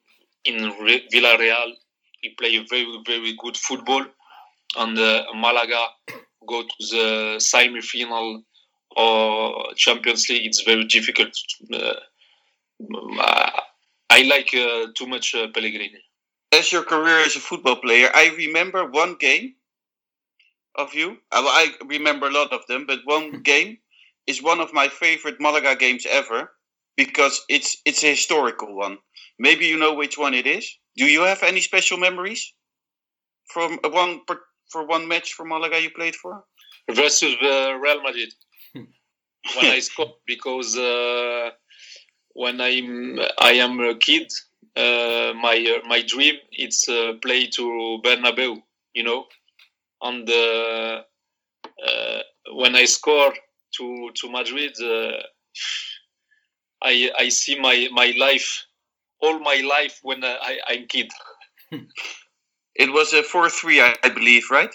[0.45, 1.71] in Re- Villarreal
[2.21, 4.05] he play very very good football
[4.77, 5.87] and uh, Malaga
[6.47, 8.43] go to the semi-final
[8.97, 11.33] or Champions League it's very difficult.
[11.73, 11.93] Uh,
[14.09, 16.01] I like uh, too much uh, Pellegrini.
[16.57, 19.55] As your career as a football player, I remember one game
[20.75, 21.17] of you.
[21.31, 23.77] I remember a lot of them, but one game
[24.27, 26.51] is one of my favorite Malaga games ever
[26.95, 28.97] because it's it's a historical one.
[29.37, 30.65] Maybe you know which one it is.
[30.97, 32.53] Do you have any special memories
[33.53, 34.21] from one
[34.71, 36.43] for one match for Malaga you played for?
[36.91, 38.31] versus uh, Real Madrid
[38.73, 41.49] when I scored because uh,
[42.33, 44.31] when I'm I am a kid,
[44.75, 48.61] uh, my uh, my dream it's uh, play to Bernabeu,
[48.93, 49.25] you know,
[50.01, 51.01] and uh,
[51.87, 52.19] uh,
[52.53, 53.33] when I score
[53.77, 55.21] to to Madrid, uh,
[56.81, 58.65] I I see my my life,
[59.21, 61.11] all my life when I I'm kid.
[62.75, 64.69] It was a four three, I, I believe, right?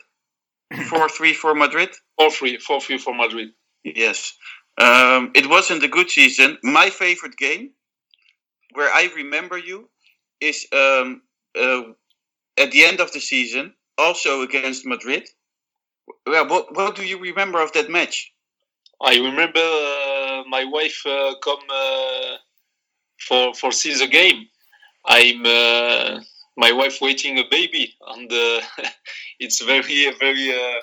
[0.88, 1.90] Four three for Madrid.
[2.16, 3.50] Four free, four free for Madrid.
[3.84, 4.32] Yes.
[4.78, 6.56] Um, it wasn't a good season.
[6.62, 7.72] My favorite game,
[8.72, 9.88] where I remember you,
[10.40, 11.22] is um,
[11.58, 11.82] uh,
[12.58, 15.28] at the end of the season, also against Madrid.
[16.26, 18.32] Well, what, what do you remember of that match?
[19.00, 22.36] I remember uh, my wife uh, come uh,
[23.18, 24.46] for for see the game.
[25.06, 26.20] I'm uh,
[26.56, 28.60] my wife waiting a baby, and uh,
[29.40, 30.80] it's very very uh,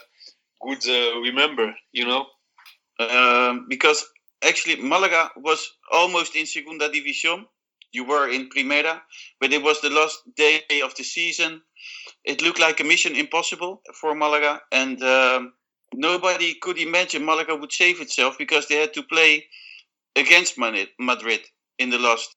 [0.62, 0.84] good.
[0.88, 2.26] Uh, remember, you know.
[3.00, 4.04] Um, because
[4.44, 5.62] actually, Malaga was
[5.92, 7.46] almost in Segunda División.
[7.92, 9.02] You were in Primera,
[9.40, 11.62] but it was the last day of the season.
[12.24, 15.54] It looked like a mission impossible for Malaga, and um,
[15.94, 19.46] nobody could imagine Malaga would save itself because they had to play
[20.16, 20.58] against
[21.00, 21.42] Madrid
[21.80, 22.36] in the last.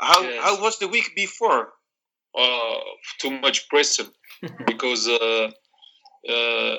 [0.00, 0.44] How Yes.
[0.44, 1.72] how was the week before?
[2.36, 2.80] uh,
[3.18, 4.04] too much pressure
[4.66, 5.50] because uh,
[6.28, 6.76] uh,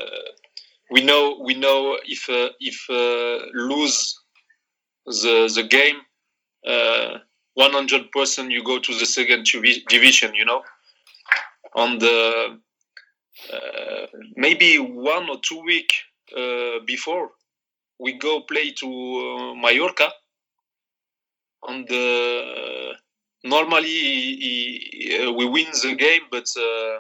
[0.92, 4.20] we know we know if uh, if uh, lose
[5.06, 5.98] the the game,
[7.66, 9.46] one hundred percent you go to the second
[9.90, 10.34] division.
[10.36, 10.62] You know,
[11.76, 12.58] on the
[13.54, 14.06] uh,
[14.36, 15.92] maybe one or two week
[16.36, 17.30] uh, before
[18.00, 20.10] we go play to uh, Mallorca,
[21.68, 22.94] and uh,
[23.44, 27.00] normally he, uh, we win the game, but uh,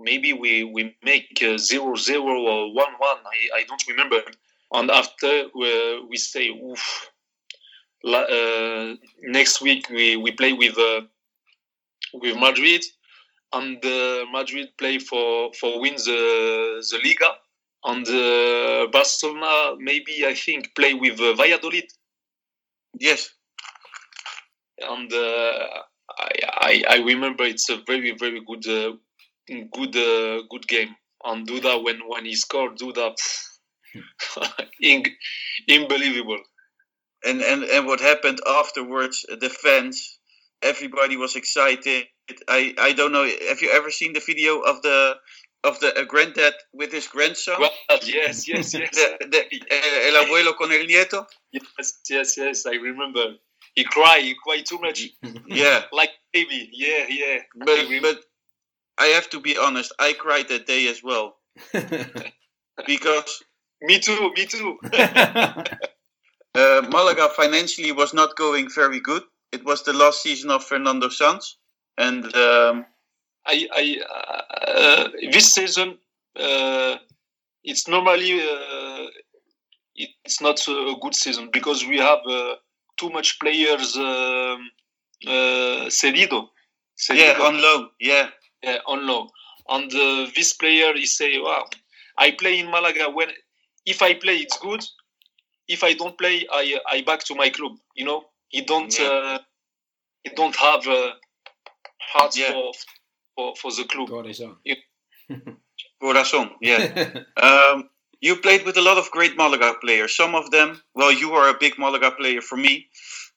[0.00, 3.20] maybe we we make uh, zero zero or one one.
[3.34, 4.22] I, I don't remember.
[4.72, 7.09] And after uh, we say, Oof,
[9.22, 11.02] next week we, we play with uh,
[12.14, 12.82] with Madrid,
[13.52, 17.30] and uh, Madrid play for for win the the Liga,
[17.84, 21.84] and uh, Barcelona maybe I think play with uh, Valladolid
[22.98, 23.30] Yes,
[24.78, 25.82] and uh,
[26.18, 26.30] I,
[26.60, 28.92] I I remember it's a very very good uh,
[29.72, 30.94] good uh, good game.
[31.24, 33.14] And Duda when when he scored Duda,
[34.80, 35.04] in,
[35.68, 36.40] unbelievable.
[37.24, 40.18] And and and what happened afterwards, the fans,
[40.62, 42.04] everybody was excited.
[42.48, 43.24] I I don't know.
[43.48, 45.16] Have you ever seen the video of the
[45.64, 47.56] of the uh, granddad with his grandson?
[47.60, 47.72] Well,
[48.04, 48.90] yes, yes, yes.
[48.92, 49.40] the, the,
[49.70, 51.26] uh, el abuelo con el nieto.
[51.52, 52.66] yes, yes, yes.
[52.66, 53.36] I remember.
[53.74, 54.22] He cried.
[54.24, 55.08] He cried too much,
[55.46, 56.68] Yeah, like baby.
[56.72, 57.38] Yeah, yeah.
[57.56, 58.24] but I but
[58.98, 59.92] I have to be honest.
[59.98, 61.36] I cried that day as well
[62.86, 63.42] because
[63.82, 64.32] me too.
[64.34, 64.78] Me too.
[66.54, 69.22] Uh, Malaga financially was not going very good.
[69.52, 71.56] It was the last season of Fernando Sanz,
[71.98, 72.86] and um,
[73.46, 74.00] I, I
[74.66, 75.98] uh, this season
[76.38, 76.96] uh,
[77.64, 79.06] it's normally uh,
[80.24, 82.54] it's not a good season because we have uh,
[82.96, 84.70] too much players um,
[85.26, 86.48] uh, cedido.
[87.12, 87.88] yeah, on loan.
[87.98, 88.28] Yeah,
[88.62, 89.28] yeah, on loan.
[89.68, 91.66] And uh, this player is say, "Wow,
[92.18, 93.10] I play in Malaga.
[93.10, 93.28] When
[93.86, 94.84] if I play, it's good.
[95.70, 97.74] If I don't play, I I back to my club.
[97.96, 99.08] You know, he don't Yeah.
[99.08, 99.38] uh,
[100.24, 101.12] he don't have uh,
[102.12, 102.52] heart Yeah.
[102.52, 102.72] for,
[103.36, 104.08] for for the club.
[104.10, 104.56] God is on.
[106.00, 106.50] Corazon.
[106.60, 107.10] Yeah.
[107.42, 107.90] um,
[108.20, 110.16] you played with a lot of great Malaga players.
[110.16, 112.88] Some of them, well, you are a big Malaga player for me,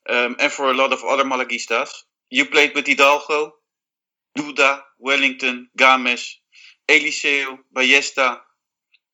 [0.10, 1.90] um, and for a lot of other Malaguistas.
[2.30, 3.54] You played with Hidalgo,
[4.38, 6.24] Duda, Wellington, Gámez,
[6.90, 8.40] Eliseo, Ballesta.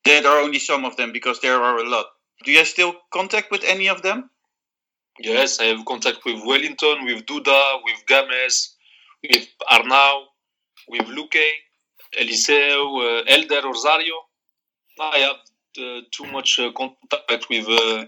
[0.05, 2.07] There are only some of them because there are a lot.
[2.43, 4.29] Do you have still contact with any of them?
[5.19, 8.69] Yes, I have contact with Wellington, with Duda, with Gámez,
[9.21, 10.23] with Arnau,
[10.87, 11.43] with Luque,
[12.17, 14.15] Eliseo, uh, Elder Rosario.
[14.99, 15.35] I have
[15.83, 18.05] uh, too much uh, contact with uh,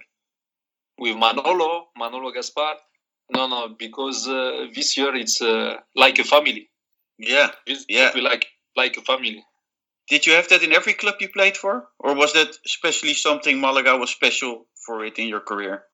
[0.97, 2.75] with Manolo, Manolo Gaspar.
[3.33, 6.69] No, no, because uh, this year it's uh, like a family.
[7.17, 7.51] Yeah.
[7.67, 8.11] This Yeah.
[8.13, 9.43] we like like a family.
[10.11, 11.87] Did you have that in every club you played for?
[11.99, 15.85] Or was that especially something Malaga was special for it in your career?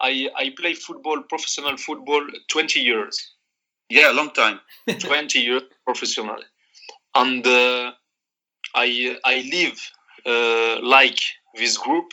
[0.00, 3.16] I I play football, professional football, twenty years.
[3.90, 4.60] Yeah, long time.
[5.00, 6.38] 20 years professional
[7.14, 7.92] and uh,
[8.74, 9.78] i i live
[10.26, 11.18] uh, like
[11.56, 12.06] this group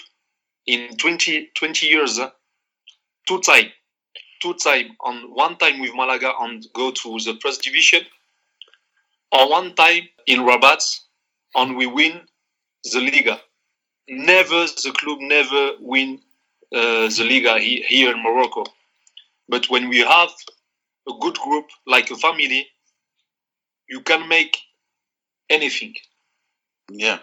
[0.67, 2.29] in 20 20 years uh,
[3.27, 3.69] two time
[4.41, 8.01] two time on one time with malaga and go to the first division
[9.31, 10.81] or one time in rabat
[11.59, 12.21] and we win
[12.91, 13.39] the liga.
[14.07, 16.19] Never the club never win
[16.73, 18.63] uh, the liga he, here in morocco.
[19.47, 20.29] But when we have
[21.07, 22.67] a good group like a family
[23.89, 24.57] you can make
[25.49, 25.93] anything.
[26.91, 27.19] Yeah.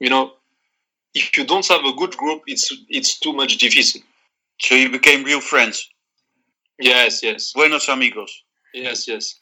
[0.00, 0.32] you know
[1.14, 4.04] if you don't have a good group it's it's too much difficult.
[4.60, 5.88] So you became real friends.
[6.78, 7.52] yes yes.
[7.54, 8.32] Buenos amigos.
[8.74, 9.40] yes yes.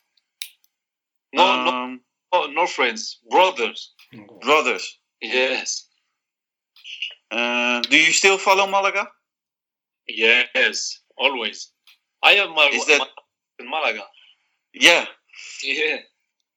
[1.32, 2.00] No no, Um,
[2.32, 3.18] no no friends.
[3.30, 3.80] Brothers
[4.40, 4.98] brothers.
[5.20, 5.88] yes
[7.30, 9.08] Uh, do you still follow Malaga?
[10.06, 11.72] yes always
[12.22, 13.06] i am my, Is that- my
[13.58, 14.04] in malaga
[14.74, 15.06] Yeah.
[15.62, 15.98] yeah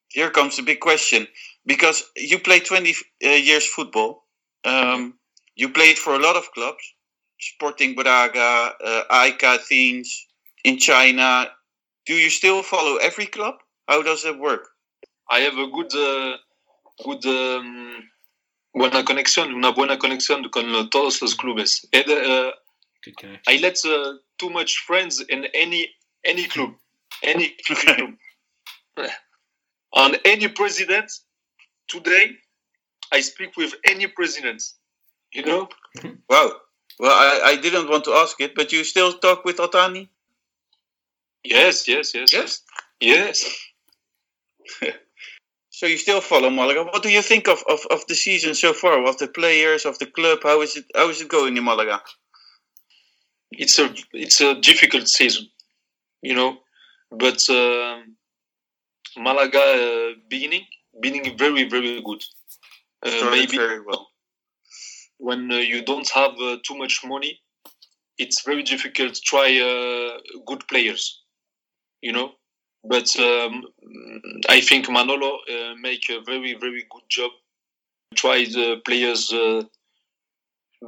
[0.10, 1.28] Here comes the big question.
[1.66, 2.96] Because you played 20
[3.26, 4.24] uh, years football.
[4.64, 5.20] Um,
[5.56, 6.84] you played for a lot of clubs.
[7.40, 10.10] Sporting Braga, uh, AEK Athens,
[10.64, 11.48] in China.
[12.06, 13.56] Do you still follow every club?
[13.90, 14.64] How does it work?
[15.30, 16.38] I have a good, uh,
[17.04, 18.10] good, um,
[18.74, 21.86] buena conexión, una buena conexión con todos los clubes.
[21.94, 22.52] And, uh,
[23.04, 23.42] Good connection.
[23.48, 25.90] I let uh, too much friends in any
[26.24, 26.74] any club,
[27.24, 28.16] any club.
[29.94, 31.12] On any president
[31.88, 32.32] today,
[33.12, 34.62] I speak with any president.
[35.34, 35.70] You know,
[36.30, 36.54] Wow.
[36.98, 40.10] Well, I, I didn't want to ask it, but you still talk with Al-Thani?
[41.44, 42.62] yes, yes, yes, Yes.
[43.00, 43.60] yes.
[45.76, 46.86] So you still follow Malaga.
[46.86, 49.04] What do you think of, of, of the season so far?
[49.06, 50.40] Of the players, of the club?
[50.44, 52.00] How is it how is it going in Malaga?
[53.52, 55.48] It's a it's a difficult season,
[56.22, 56.60] you know,
[57.12, 58.16] but um,
[59.18, 60.66] Malaga uh, beginning
[61.02, 62.24] beginning very very good.
[63.06, 64.08] Uh, maybe very well.
[65.18, 67.40] when uh, you don't have uh, too much money,
[68.18, 71.24] it's very difficult to try uh, good players,
[72.02, 72.32] you know.
[72.88, 73.64] But um,
[74.50, 77.32] I think Manolo uh, make a very very good job.
[78.16, 79.64] Try the players, uh,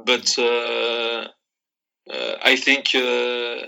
[0.04, 1.28] but uh,
[2.10, 3.66] uh, I think uh,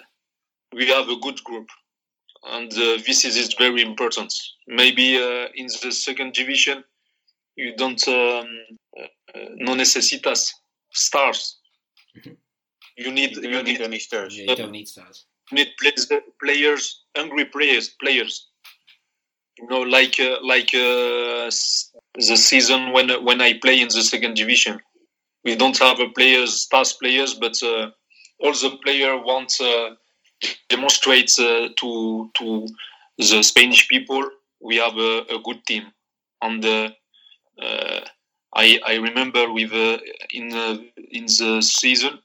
[0.72, 1.68] we have a good group,
[2.44, 4.32] and uh, this is, is very important.
[4.66, 6.84] Maybe uh, in the second division,
[7.56, 8.46] you don't um,
[8.98, 9.06] uh,
[9.56, 10.52] no necesitas
[10.92, 11.58] stars.
[12.96, 14.36] You need You you don't need need, any stars.
[14.36, 15.26] Yeah, you don't need stars.
[15.52, 15.68] need
[16.40, 18.48] players, hungry players, players.
[19.58, 21.50] You know, like uh, like uh,
[22.28, 24.80] the season when when I play in the second division,
[25.44, 27.90] we don't have a players, stars players, but uh,
[28.40, 29.90] all the player wants uh,
[30.68, 32.68] demonstrates uh, to to
[33.18, 34.22] the Spanish people
[34.60, 35.84] we have a, a good team.
[36.42, 36.90] And uh,
[37.62, 38.00] uh,
[38.54, 39.98] I I remember with uh,
[40.32, 40.68] in the
[41.18, 42.20] in the season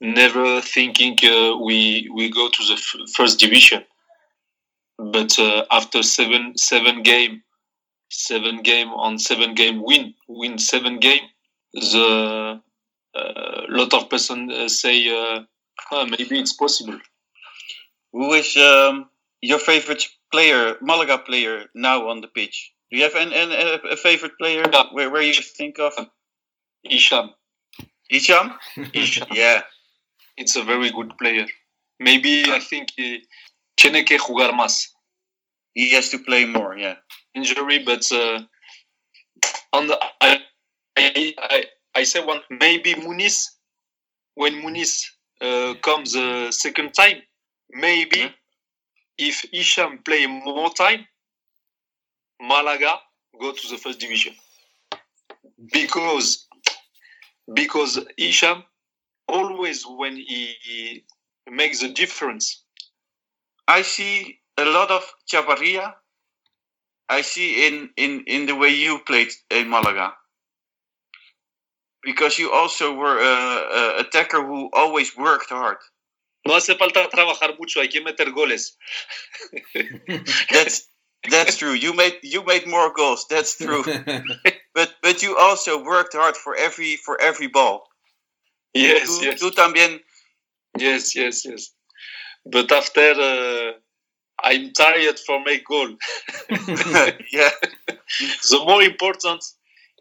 [0.00, 3.84] never thinking uh, we we go to the f- first division.
[5.10, 7.42] But uh, after seven seven game,
[8.10, 11.22] seven game on seven game win win seven game,
[11.72, 12.60] the
[13.14, 15.40] uh, lot of person uh, say uh,
[15.90, 16.98] "Ah, maybe it's possible.
[18.12, 19.08] Who is um,
[19.40, 22.72] your favorite player, Malaga player, now on the pitch?
[22.90, 24.84] Do you have an, an, a, a favorite player Yeah.
[24.92, 25.94] where, where you think of?
[26.84, 27.30] Isham,
[28.10, 28.52] Isham?
[28.94, 29.62] Isham, Yeah.
[30.36, 31.46] it's a very good player.
[31.98, 33.24] Maybe I think he
[33.76, 34.91] tiene que jugar más.
[35.74, 36.96] He has to play more, yeah.
[37.34, 38.40] injury, but uh,
[39.72, 40.40] on the I,
[40.96, 41.64] I I
[41.94, 43.46] I say one maybe Muniz
[44.34, 45.02] when Muniz
[45.40, 47.22] uh, comes the second time,
[47.70, 48.30] maybe Yeah.
[49.18, 51.06] if Isham play more time,
[52.40, 52.98] Malaga
[53.40, 54.34] go to the first division
[55.72, 56.48] because
[57.54, 58.64] because Isham
[59.28, 61.04] always when he, he
[61.50, 62.64] makes a difference
[63.68, 65.94] I see a lot of Chavarria.
[67.08, 70.14] I see in, in, in the way you played in Malaga.
[72.02, 75.76] Because you also were a, a attacker who always worked hard.
[76.44, 78.76] no hace falta trabajar mucho hay que meter goles
[80.50, 80.88] That's
[81.30, 81.72] that's true.
[81.72, 83.26] You made you made more goals.
[83.30, 83.84] That's true.
[84.74, 87.84] But but you also worked hard for every for every ball.
[88.74, 90.00] yes Tú, yes tú también.
[90.78, 91.70] Yes, yes, yes.
[92.46, 93.72] But after uh,
[94.42, 95.88] I'm tired for make goal.
[96.50, 97.50] yeah.
[98.50, 99.44] the more important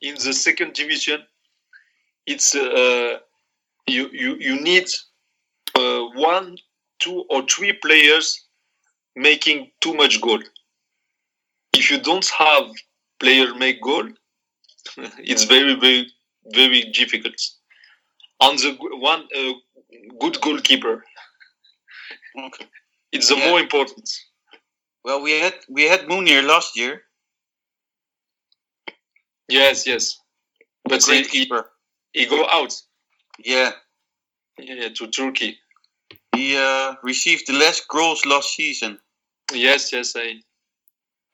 [0.02, 1.22] in the second division,
[2.26, 3.20] it's uh,
[3.88, 4.88] you you you need
[5.76, 6.58] uh, one,
[7.00, 8.46] two, or three players
[9.16, 10.39] making too much goal.
[11.74, 12.66] If you don't have
[13.20, 14.08] player make goal,
[15.20, 16.08] it's very very
[16.54, 17.36] very difficult.
[18.39, 19.54] On the one uh,
[20.20, 21.04] good goalkeeper,
[22.38, 22.66] Okay.
[23.12, 23.50] it's the Yeah.
[23.50, 24.10] more important.
[25.04, 27.04] Well, we had we had Munir last year.
[29.49, 30.18] Yes, yes.
[30.84, 31.70] But Great he, he, keeper.
[32.14, 32.74] he go out
[33.43, 33.72] Yeah.
[34.58, 35.58] yeah, to Turkey.
[36.36, 38.99] He uh, received the less goals last season.
[39.54, 40.41] Yes, yes, I,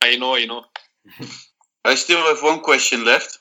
[0.02, 0.66] I know, I know.
[1.86, 3.40] I still have one question left,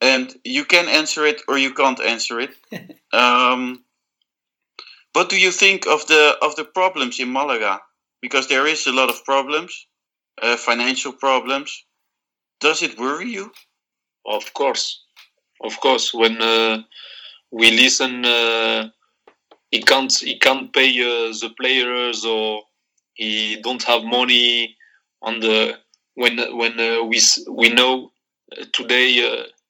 [0.00, 2.50] and you can answer it or you can't answer it.
[3.12, 3.84] um,
[5.12, 7.80] what do you think of the of the problems in Malaga?
[8.20, 9.86] Because there is a lot of problems,
[10.42, 11.84] uh, financial problems.
[12.60, 13.52] Does it worry you?
[14.26, 15.04] Of course,
[15.62, 16.12] of course.
[16.12, 16.82] When uh,
[17.52, 18.88] we listen, uh,
[19.70, 22.62] he can't he can't pay uh, the players or
[23.14, 24.76] he don't have money
[25.22, 25.78] on the
[26.14, 28.10] when when uh, we we know
[28.56, 29.08] uh, today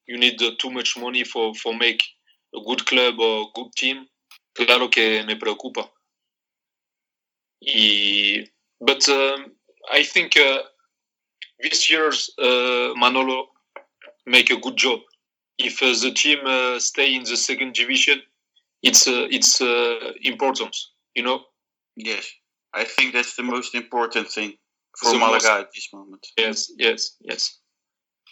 [0.07, 2.03] you need too much money for for make
[2.55, 4.07] a good club or good team.
[4.55, 5.88] Claro que me preocupa.
[7.62, 8.46] Y,
[8.80, 9.52] but um,
[9.92, 10.59] I think uh,
[11.61, 13.48] this year's uh, Manolo
[14.26, 15.00] make a good job.
[15.59, 18.22] If uh, the team uh, stay in the second division,
[18.82, 20.76] it's uh, it's uh, important,
[21.14, 21.42] you know.
[21.96, 22.30] Yes,
[22.74, 24.54] I think that's the most important thing
[24.96, 26.26] for The Malaga most- at this moment.
[26.36, 27.59] Yes, yes, yes.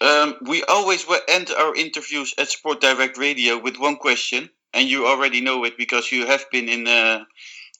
[0.00, 4.88] Um, we always wa- end our interviews at Sport Direct Radio with one question, and
[4.88, 7.24] you already know it because you have been in uh,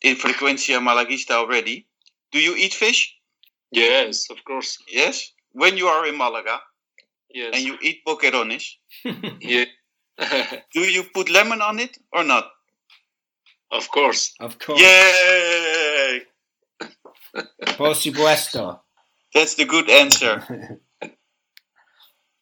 [0.02, 1.86] in Frecuencia Malaguista already.
[2.32, 3.14] Do you eat fish?
[3.70, 4.78] Yes, of course.
[4.88, 5.32] Yes.
[5.52, 6.60] When you are in Malaga
[7.32, 7.50] Yes.
[7.54, 8.64] and you eat boquerones,
[9.40, 9.64] yeah.
[10.72, 12.46] do you put lemon on it or not?
[13.72, 14.32] of course.
[14.40, 14.80] Of course.
[14.80, 16.22] Yay!
[17.76, 18.80] Por supuesto.
[19.34, 20.78] That's the good answer.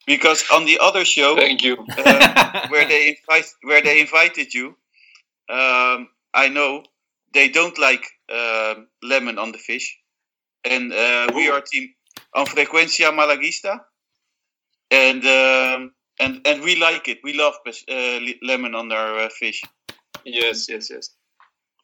[0.06, 1.76] because on the other show, Thank you.
[1.96, 4.76] uh, where they invite where they invited you,
[5.48, 6.84] um, I know
[7.34, 9.98] they don't like um lemon on the fish,
[10.64, 11.88] and uh, we are team
[12.34, 13.80] on Frecuencia Malaguista,
[14.90, 17.18] and um, and and we like it.
[17.24, 19.62] We love uh, lemon on our uh, fish.
[20.24, 21.10] Yes, yes, yes.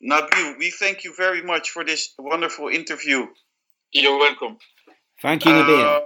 [0.03, 3.27] Nabil, we thank you very much for this wonderful interview.
[3.93, 4.57] You're welcome.
[5.21, 5.85] Thank you, Nabil.
[5.85, 6.01] Uh,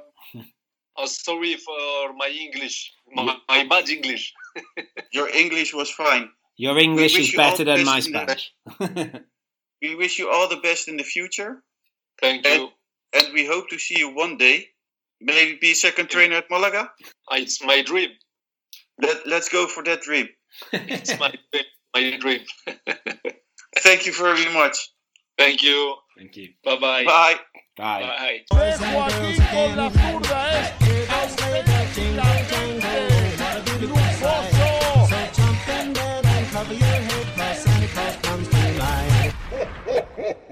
[0.96, 4.32] Uh, sorry for my English, my, my bad English.
[5.16, 6.30] your English was fine.
[6.56, 8.52] Your English is better than my best in the- Spanish.
[9.84, 11.62] We wish you all the best in the future,
[12.22, 12.70] Thank you.
[13.12, 14.68] and we hope to see you one day.
[15.20, 16.90] Maybe be second trainer at Malaga.
[17.30, 18.08] Uh, It's my dream.
[19.02, 20.28] Let, let's go for that dream.
[20.72, 21.64] It's my dream.
[21.94, 22.40] My dream.
[23.86, 24.76] Thank you very much.
[25.36, 25.96] Thank you.
[26.16, 26.48] Thank you.
[26.64, 27.04] Bye bye.
[27.04, 27.36] Bye.
[27.76, 28.44] Bye.
[31.44, 31.64] Bye.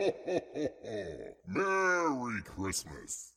[1.47, 3.33] Merry Christmas.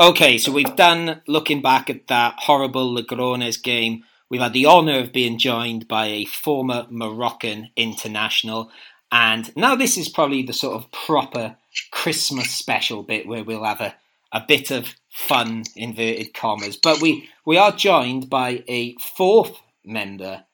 [0.00, 4.04] Okay, so we've done looking back at that horrible Logroñés game.
[4.28, 8.70] We've had the honour of being joined by a former Moroccan international.
[9.12, 11.56] And now this is probably the sort of proper
[11.92, 13.94] Christmas special bit where we'll have a,
[14.32, 16.76] a bit of fun, inverted commas.
[16.76, 20.44] But we, we are joined by a fourth member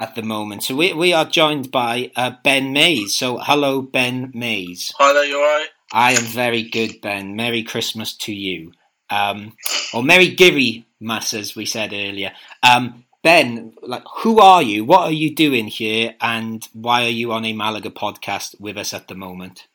[0.00, 0.64] at the moment.
[0.64, 3.14] So we, we are joined by uh, Ben Mays.
[3.14, 4.92] So hello, Ben Mays.
[4.98, 5.68] Hi there, you alright?
[5.92, 7.36] I am very good, Ben.
[7.36, 8.72] Merry Christmas to you.
[9.10, 9.56] Um,
[9.92, 12.32] or Merry Giri Mass, as we said earlier.
[12.62, 14.84] Um, ben, like, who are you?
[14.84, 16.14] What are you doing here?
[16.20, 19.66] And why are you on a Malaga podcast with us at the moment?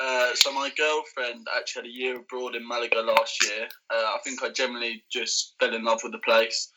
[0.00, 3.68] Uh, so my girlfriend actually had a year abroad in Malaga last year.
[3.90, 6.72] Uh, I think I generally just fell in love with the place.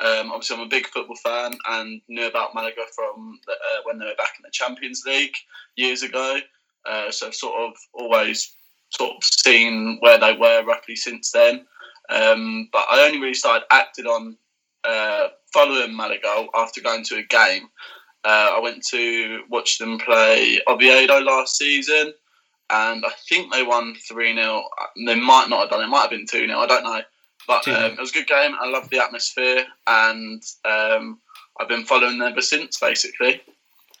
[0.00, 3.98] Um, obviously, I'm a big football fan and knew about Malaga from the, uh, when
[3.98, 5.34] they were back in the Champions League
[5.76, 6.38] years ago.
[6.86, 8.54] Uh, so I've sort of always
[8.90, 11.66] sort of seen where they were roughly since then.
[12.08, 14.36] Um, but I only really started acting on
[14.84, 17.68] uh, following Malaga after going to a game.
[18.24, 22.12] Uh, I went to watch them play Oviedo last season,
[22.70, 24.64] and I think they won 3 0.
[25.06, 27.00] They might not have done it, might have been 2 0, I don't know.
[27.48, 28.54] But um, it was a good game.
[28.60, 31.18] I love the atmosphere, and um,
[31.58, 33.40] I've been following them ever since, basically.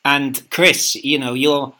[0.04, 1.72] And Chris, you know, you're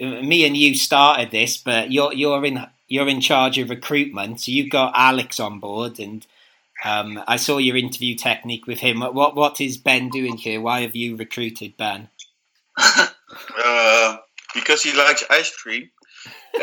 [0.00, 4.40] me and you started this, but you're you're in you're in charge of recruitment.
[4.40, 6.26] So you've got Alex on board, and
[6.84, 9.00] um, I saw your interview technique with him.
[9.00, 10.60] What what is Ben doing here?
[10.60, 12.08] Why have you recruited Ben?
[13.58, 14.16] Uh,
[14.54, 15.90] because he likes ice cream,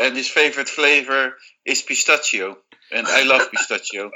[0.00, 1.36] and his favorite flavor
[1.66, 2.56] is pistachio,
[2.94, 4.10] and I love pistachio.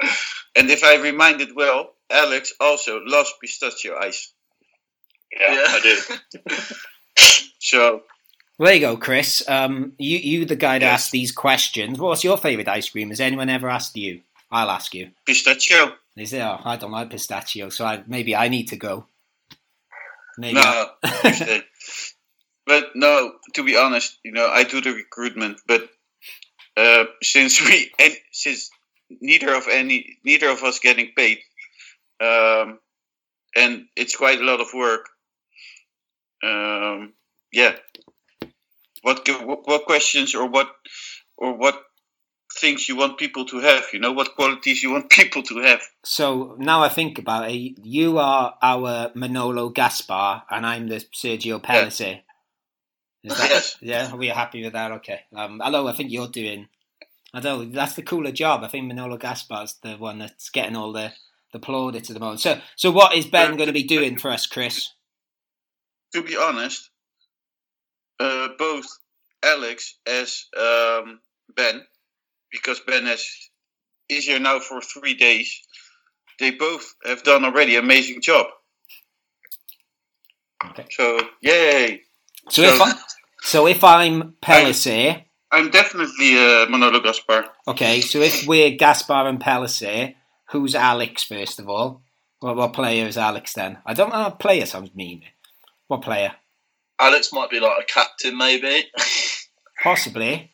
[0.55, 4.33] And if I reminded well, Alex also loves pistachio ice.
[5.39, 6.43] Yeah, I do.
[7.59, 8.03] So
[8.59, 9.43] There you go, Chris.
[9.49, 10.95] Um, you you the guy to Yes.
[11.03, 11.99] ask these questions.
[11.99, 13.09] What's your favourite ice cream?
[13.11, 14.21] Has anyone ever asked you?
[14.51, 15.11] I'll ask you.
[15.27, 15.95] pistachio.
[16.17, 16.47] Is there?
[16.49, 19.07] Oh, I don't like pistachio, so I, maybe I need to go.
[20.39, 20.55] Maybe.
[20.55, 20.91] No,
[22.67, 23.33] but no.
[23.55, 25.89] To be honest, you know, I do the recruitment, but
[26.77, 28.71] uh, since we and since
[29.21, 31.39] neither of any neither of us getting paid,
[32.21, 32.79] um,
[33.57, 35.09] and it's quite a lot of work.
[36.43, 37.15] Um,
[37.53, 37.77] yeah.
[39.03, 39.27] What,
[39.65, 40.69] what questions or what
[41.37, 41.81] or what
[42.59, 43.85] things you want people to have?
[43.93, 45.81] You know, what qualities you want people to have?
[46.05, 51.63] So now I think about it, you are our Manolo Gaspar, and I'm the Sergio
[51.63, 52.17] Pellicer.
[52.17, 52.23] Is
[53.35, 53.77] that, Yes.
[53.83, 54.93] Yeah, we are happy with that?
[54.93, 55.21] Okay.
[55.35, 56.69] Um, although I think you're doing,
[57.35, 58.63] I don't know, that's the cooler job.
[58.63, 61.13] I think Manolo Gaspar's the one that's getting all the,
[61.53, 62.41] the plaudits at the moment.
[62.41, 64.91] So, so what is Ben going to be doing for us, Chris?
[66.17, 66.91] to be honest,
[68.21, 68.87] uh, both
[69.45, 71.21] Alex as um,
[71.55, 71.83] Ben,
[72.51, 73.27] because Ben has,
[74.09, 75.61] is here now for three days,
[76.41, 78.47] they both have done already an amazing job.
[80.71, 80.87] Okay.
[80.91, 82.01] So, yay!
[82.49, 82.93] So, if I,
[83.47, 85.23] so if I'm Pellicer,
[85.53, 87.47] I'm definitely uh, Manolo Gaspar.
[87.69, 90.15] okay, so if we're Gaspar and Pellicer,
[90.51, 92.03] who's Alex first of all?
[92.41, 93.79] What, what player is Alex then?
[93.87, 94.27] I don't know.
[94.27, 95.23] A player sounds mean.
[95.89, 96.33] What player?
[96.99, 98.85] Alex might be like a captain, maybe.
[99.83, 100.51] Possibly.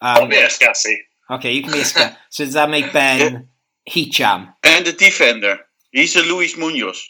[0.00, 0.96] I'll Um, be Escassi.
[1.30, 3.48] okay, you can be a sca- So does that make Ben
[3.88, 4.54] Hicham?
[4.64, 5.58] And the defender,
[5.90, 7.06] he's a Luis Munoz.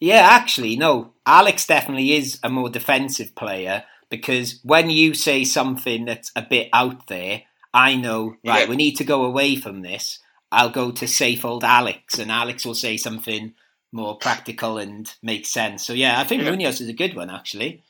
[0.00, 1.12] Yeah, actually, no.
[1.26, 6.68] Alex definitely is a more defensive player because when you say something that's a bit
[6.74, 8.68] out there, I know, right, Yeah.
[8.68, 10.18] we need to go away from this.
[10.52, 13.54] I'll go to safe old Alex, and Alex will say something
[13.90, 15.82] more practical and makes sense.
[15.86, 16.50] So, yeah, I think Yeah.
[16.50, 17.82] Munoz is a good one, actually.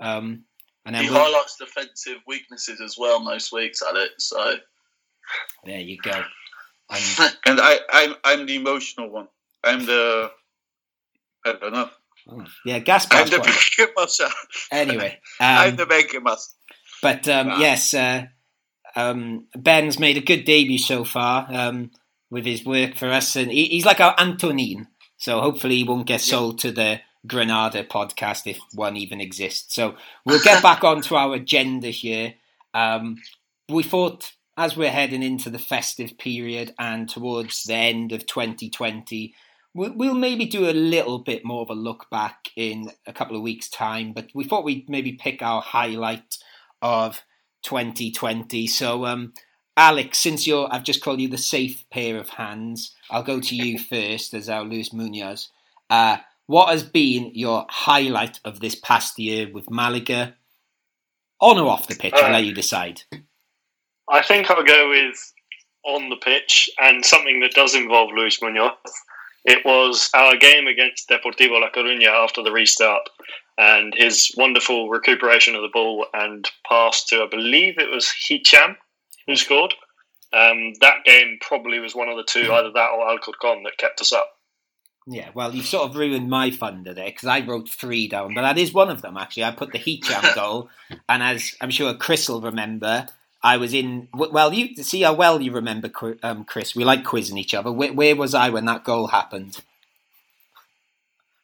[0.00, 0.44] Um,
[0.86, 4.24] and then he we'll- highlights defensive weaknesses as well most weeks, Alex.
[4.24, 4.56] So
[5.64, 6.24] there you go.
[6.90, 9.28] And, And I, I'm, I'm the emotional one.
[9.64, 10.30] I'm the,
[11.44, 11.90] I don't know.
[12.30, 14.30] Oh, yeah, I'm the Benkhemassa.
[14.70, 16.48] Anyway, I'm um, the Benkhemassa.
[17.02, 17.58] But um, Wow.
[17.58, 18.26] yes, uh,
[18.94, 21.90] um, Ben's made a good debut so far um,
[22.30, 24.88] with his work for us, and he, he's like our Antonin.
[25.16, 29.74] So hopefully he won't get sold to the Granada podcast if one even exists.
[29.74, 29.96] So
[30.26, 32.34] we'll get back onto our agenda here.
[32.74, 33.18] Um,
[33.68, 39.34] we thought as we're heading into the festive period and towards the end of 2020,
[39.74, 43.36] we'll, we'll maybe do a little bit more of a look back in a couple
[43.36, 46.36] of weeks' time, but we thought we'd maybe pick our highlight
[46.80, 47.22] of
[47.62, 48.66] 2020.
[48.66, 49.32] So, um,
[49.76, 53.56] Alex, since you're, I've just called you the safe pair of hands, I'll go to
[53.56, 55.50] you first as our Luis Munoz.
[55.88, 60.34] Uh, what has been your highlight of this past year with Malaga?
[61.40, 62.14] On or off the pitch?
[62.14, 63.02] I'll Uh, let you decide.
[64.10, 65.32] I think I'll go with
[65.84, 68.72] on the pitch and something that does involve Luis Munoz.
[69.44, 73.08] It was our game against Deportivo La Coruña after the restart
[73.58, 78.76] and his wonderful recuperation of the ball and pass to, I believe it was Hicham
[79.26, 79.74] who scored.
[80.32, 84.00] Um, that game probably was one of the two, either that or Alcorcon, that kept
[84.00, 84.30] us up.
[85.06, 88.42] Yeah, well, you've sort of ruined my thunder there because I wrote three down, but
[88.42, 89.44] that is one of them actually.
[89.44, 90.70] I put the Hicham goal,
[91.08, 93.06] and as I'm sure Chris will remember,
[93.42, 94.08] I was in.
[94.14, 95.90] Well, you see how well you remember,
[96.22, 96.76] um, Chris.
[96.76, 97.72] We like quizzing each other.
[97.72, 99.58] Where, where was I when that goal happened?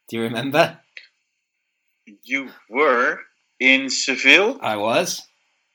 [0.09, 0.79] Do you remember?
[2.25, 3.21] You were
[3.61, 4.59] in Seville.
[4.63, 5.23] I was,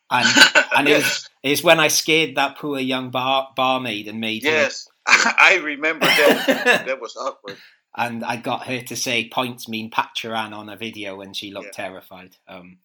[0.09, 0.27] and
[0.77, 4.49] and it was, it's when I scared that poor young bar, barmaid and made her-
[4.49, 6.83] Yes, I remember that.
[6.87, 7.57] that was awkward.
[7.95, 11.73] and I got her to say points mean Patcharan on a video and she looked
[11.73, 12.37] terrified.
[12.47, 12.77] Um,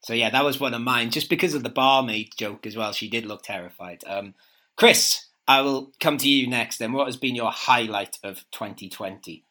[0.00, 1.10] so yeah, that was one of mine.
[1.10, 4.02] Just because of the barmaid joke as well, she did look terrified.
[4.06, 4.34] Um,
[4.76, 6.78] Chris, I will come to you next.
[6.78, 9.44] Then, what has been your highlight of 2020?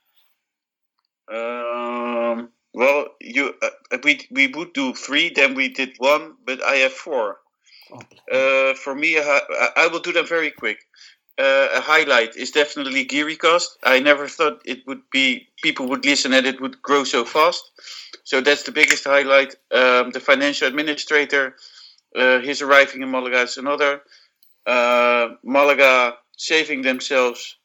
[1.32, 6.76] Um, well, you uh, we we would do three, then we did one, but I
[6.78, 7.38] have four.
[8.32, 10.80] Uh, for me, I I will do them very quick.
[11.40, 13.78] Uh, a highlight is definitely Giricast.
[13.84, 17.72] I never thought it would be people would listen and it would grow so fast.
[18.26, 19.56] So that's the biggest highlight.
[19.72, 21.56] Um, the financial administrator,
[22.14, 24.02] uh, his arriving in Malaga is another.
[24.66, 27.56] Uh, Malaga saving themselves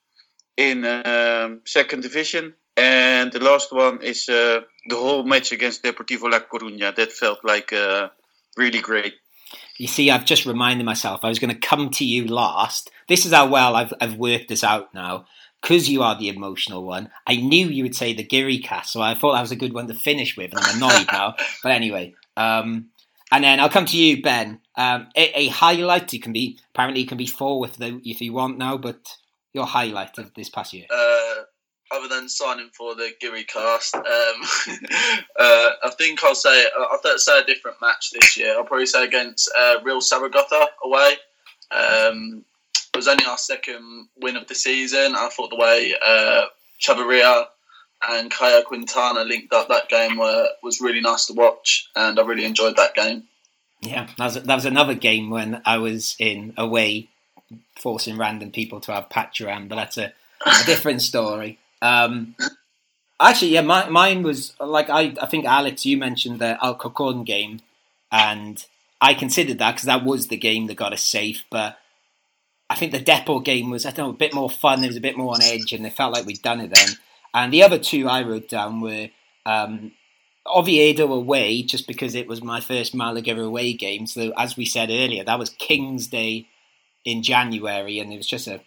[0.56, 2.55] in um, second division.
[2.76, 6.94] And the last one is uh, the whole match against Deportivo La Coruña.
[6.94, 8.09] That felt like uh,
[8.56, 9.14] really great.
[9.78, 12.90] You see, I've just reminded myself I was going to come to you last.
[13.09, 15.26] This is how well I've, I've worked this out now.
[15.60, 19.01] Because you are the emotional one, I knew you would say the Giri cast, so
[19.01, 21.36] I thought that was a good one to finish with, and I'm annoyed now.
[21.62, 22.90] But anyway, um,
[23.32, 24.60] and then I'll come to you, Ben.
[24.76, 28.20] Um, a, a highlight, you can be apparently you can be four if the, if
[28.20, 29.16] you want now, but
[29.55, 30.85] your highlight of this past year.
[30.90, 31.44] uh,
[31.94, 37.40] other than signing for the Giri cast, um, uh, I think I'll say I'll say
[37.40, 38.54] a different match this year.
[38.54, 41.14] I'll probably say against uh, Real Saragossa away.
[41.70, 42.44] Um,
[42.92, 45.14] it was only our second win of the season.
[45.16, 46.44] I thought the way uh,
[46.80, 47.46] Chavarria
[48.08, 52.22] and Caye Quintana linked up that game were, was really nice to watch, and I
[52.22, 53.24] really enjoyed that game.
[53.80, 57.08] Yeah, that was, that was another game when I was in away,
[57.76, 60.12] forcing random people to have Patch around, but that's a,
[60.46, 61.58] a different story.
[61.85, 62.35] Um,
[63.20, 67.61] actually, yeah, my, mine was like I, I think Alex, you mentioned the Alcorcon game,
[68.11, 68.65] and
[69.01, 71.44] I considered that because that was the game that got us safe.
[71.51, 71.78] But
[72.70, 74.82] I think the Depor game was I don't know a bit more fun.
[74.82, 76.89] It was a bit more on edge, and it felt like we'd done it then.
[77.35, 79.11] And the other two I wrote down were
[79.44, 79.93] um,
[80.47, 84.06] Oviedo away, just because it was my first Malaga away game.
[84.06, 86.48] So as we said earlier, that was King's Day
[87.05, 88.62] in January, and it was just a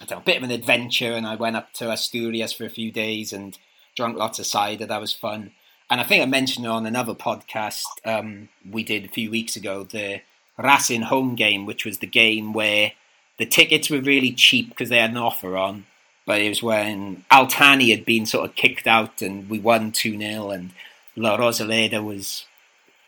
[0.00, 1.12] I don't know, a bit of an adventure.
[1.12, 3.58] And I went up to Asturias for a few days and
[3.96, 4.86] drank lots of cider.
[4.86, 5.52] That was fun.
[5.90, 9.84] And I think I mentioned on another podcast um, we did a few weeks ago
[9.84, 10.20] the
[10.58, 12.92] Racing home game, which was the game where
[13.38, 15.86] the tickets were really cheap because they had an offer on.
[16.26, 20.18] But it was when Al-Thani had been sort of kicked out and we won 2
[20.18, 20.70] 0 and
[21.16, 22.44] La Rosaleda was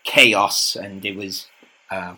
[0.03, 1.47] chaos and it was
[1.91, 2.15] uh,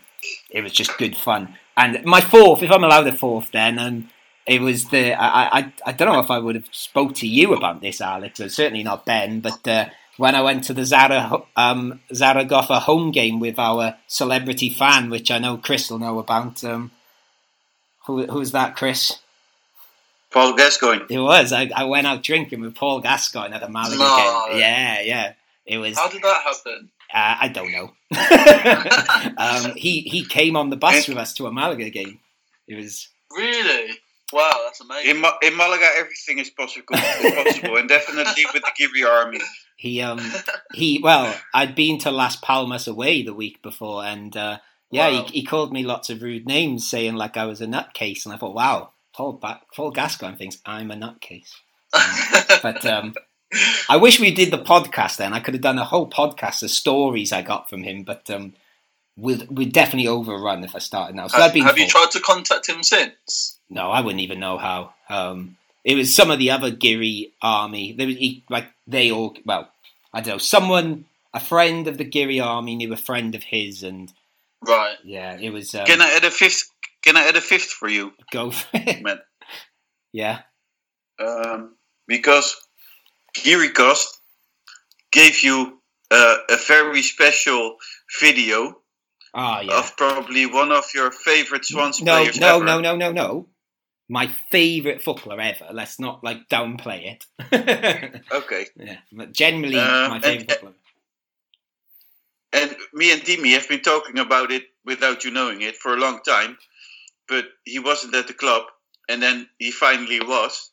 [0.49, 1.57] it was just good fun.
[1.75, 4.09] And my fourth, if I'm allowed a fourth, then um,
[4.45, 7.53] it was the I, I I don't know if I would have spoke to you
[7.53, 9.85] about this, Alex, or certainly not Ben, but uh,
[10.17, 15.31] when I went to the Zara, um, Zaragoza home game with our celebrity fan, which
[15.31, 16.63] I know Chris will know about.
[16.63, 16.91] Um,
[18.05, 19.19] who who's that, Chris?
[20.31, 21.05] Paul Gascoigne.
[21.09, 21.53] It was.
[21.53, 24.45] I, I went out drinking with Paul Gascoigne at a Malaga No.
[24.49, 24.59] game.
[24.59, 25.33] Yeah, yeah.
[25.65, 25.95] It was.
[25.97, 26.89] How did that happen?
[27.13, 27.93] Uh, I don't know.
[29.37, 32.19] um, he he came on the bus with us to a Malaga game.
[32.67, 33.93] It was Really?
[34.33, 35.11] Wow, that's amazing.
[35.11, 39.39] In, Ma- in Malaga, everything is possible, possible, and definitely with the Giri army.
[39.77, 40.19] he um
[40.73, 44.57] he well I'd been to Las Palmas away the week before and uh,
[44.91, 45.23] yeah Wow.
[45.25, 48.33] he, he called me lots of rude names saying like I was a nutcase and
[48.33, 51.51] I thought wow Paul ba- Paul Gascoigne thinks I'm a nutcase
[52.61, 53.13] but um
[53.89, 56.71] I wish we did the podcast then I could have done a whole podcast of
[56.71, 58.53] stories I got from him but um
[59.17, 62.11] we'd, we'd definitely overrun if I started now so have that'd be have you tried
[62.11, 63.59] to contact him since?
[63.73, 67.93] No I wouldn't even know how um it was some of the other Giri army.
[67.93, 69.69] There was he, like they all well,
[70.13, 70.37] I don't know.
[70.37, 74.11] Someone, a friend of the Giri army, knew a friend of his, and
[74.65, 74.95] Right.
[75.03, 75.75] yeah, it was.
[75.75, 76.69] Um, Can I add a fifth?
[77.03, 79.01] Can I add a fifth for you, go for it?
[79.03, 79.19] man?
[80.13, 80.39] yeah.
[81.19, 81.75] Um,
[82.07, 82.55] because
[83.35, 84.19] Giri Cost
[85.11, 85.81] gave you
[86.11, 87.75] uh, a very special
[88.21, 88.77] video
[89.35, 89.79] Oh yeah.
[89.79, 92.65] of probably one of your favorite Swans no, players no, ever.
[92.65, 93.47] no, no, no, no.
[94.13, 95.69] My favourite footballer ever.
[95.73, 97.25] Let's not like downplay it.
[98.31, 98.67] Okay.
[98.75, 100.75] yeah, but generally Um, my favourite footballer.
[102.59, 105.99] And me and Dimi have been talking about it without you knowing it for a
[105.99, 106.59] long time,
[107.27, 108.63] but he wasn't at the club,
[109.09, 110.69] and then he finally was.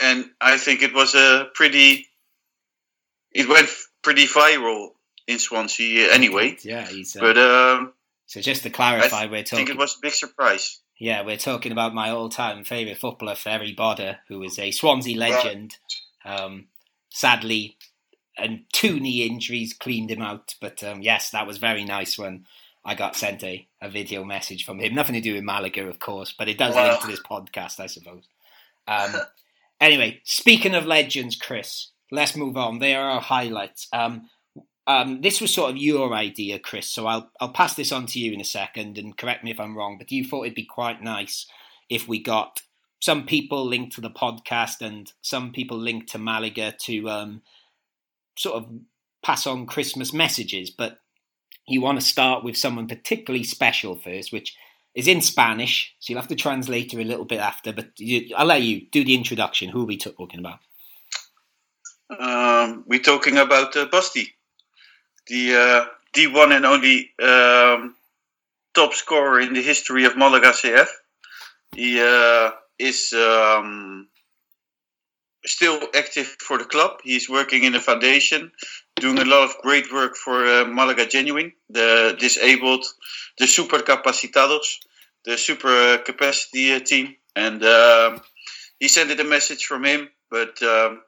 [0.00, 2.08] And I think it was a pretty.
[3.30, 3.68] It went
[4.02, 4.88] pretty viral
[5.28, 6.56] in Swansea uh, anyway.
[6.64, 7.14] Yeah, he's.
[7.14, 7.92] Uh, But um,
[8.26, 9.62] so just to clarify, we're talking.
[9.62, 10.80] I think it was a big surprise.
[11.02, 15.78] Yeah, we're talking about my all-time favourite footballer, Ferrie Bodde, who is a Swansea legend.
[16.24, 16.68] Um,
[17.10, 17.76] sadly,
[18.38, 20.54] and two knee injuries cleaned him out.
[20.60, 22.46] But um, yes, that was very nice when
[22.84, 24.94] I got sent a, a video message from him.
[24.94, 27.88] Nothing to do with Malaga, of course, but it does link to this podcast, I
[27.88, 28.22] suppose.
[28.86, 29.12] Um,
[29.80, 32.78] anyway, speaking of legends, Chris, let's move on.
[32.78, 33.88] They are our highlights.
[33.92, 34.30] Um,
[34.86, 36.88] um, this was sort of your idea, Chris.
[36.88, 39.60] So I'll I'll pass this on to you in a second, and correct me if
[39.60, 39.98] I'm wrong.
[39.98, 41.46] But you thought it'd be quite nice
[41.88, 42.62] if we got
[43.02, 47.42] some people linked to the podcast and some people linked to Malaga to um,
[48.38, 48.70] sort of
[49.24, 50.70] pass on Christmas messages.
[50.70, 51.00] But
[51.66, 54.56] you want to start with someone particularly special first, which
[54.94, 55.94] is in Spanish.
[55.98, 57.72] So you'll have to translate her a little bit after.
[57.72, 59.70] But you, I'll let you do the introduction.
[59.70, 60.60] Who are we talking about?
[62.16, 64.32] Um, we're talking about uh, Basti,
[65.26, 67.94] the uh, the one and only um,
[68.74, 70.88] top scorer in the history of Malaga CF.
[71.74, 74.08] He uh, is um,
[75.44, 76.98] still active for the club.
[77.02, 78.52] He's working in the foundation,
[78.96, 82.84] doing a lot of great work for uh, Malaga Genuine, the disabled,
[83.38, 84.76] the super capacitados,
[85.24, 87.16] the super capacity uh, team.
[87.34, 88.20] And um
[88.82, 91.02] he sent it a message from him, but um,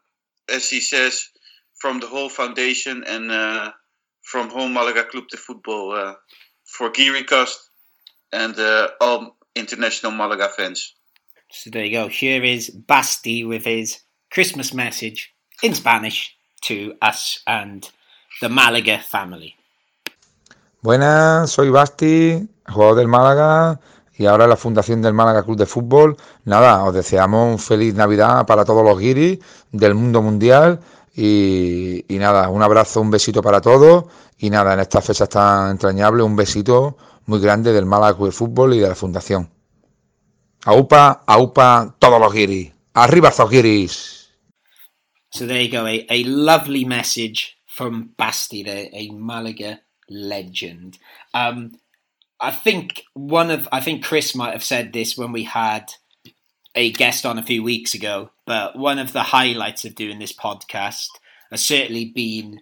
[0.49, 1.29] as he says,
[1.75, 3.73] from the whole foundation and uh,
[4.25, 6.15] from whole Malaga Club de Football uh,
[6.65, 7.71] for Giri Cost
[8.33, 10.95] and uh, all international Malaga fans.
[11.51, 12.09] So there you go.
[12.09, 14.01] Here is Basti with his
[14.33, 15.33] Christmas message
[15.63, 17.89] in Spanish to us and
[18.41, 19.55] the Malaga family.
[20.83, 23.81] Buenas, soy Basti, jugador del Málaga
[24.17, 26.17] y ahora en la fundación del Málaga Club de Fútbol.
[26.45, 29.39] Nada, os deseamos un feliz Navidad para todos los guiris
[29.71, 30.81] del mundo mundial
[31.17, 34.05] y, nada, un abrazo, un besito para todos
[34.39, 36.97] y nada, en estas fechas tan entrañables, un besito
[37.27, 39.51] muy grande del Málaga de Fútbol y de la fundación.
[40.65, 42.73] Aupa, aupa, todos los guiris.
[42.95, 44.31] Arriba esos guiris.
[45.31, 45.87] So there you go.
[45.87, 50.99] A, a lovely message from Basti, the, a Malaga legend.
[51.35, 51.73] Um,
[52.41, 55.93] I think one of I think Chris might have said this when we had
[56.75, 60.33] a guest on a few weeks ago, but one of the highlights of doing this
[60.33, 61.09] podcast
[61.51, 62.61] has certainly been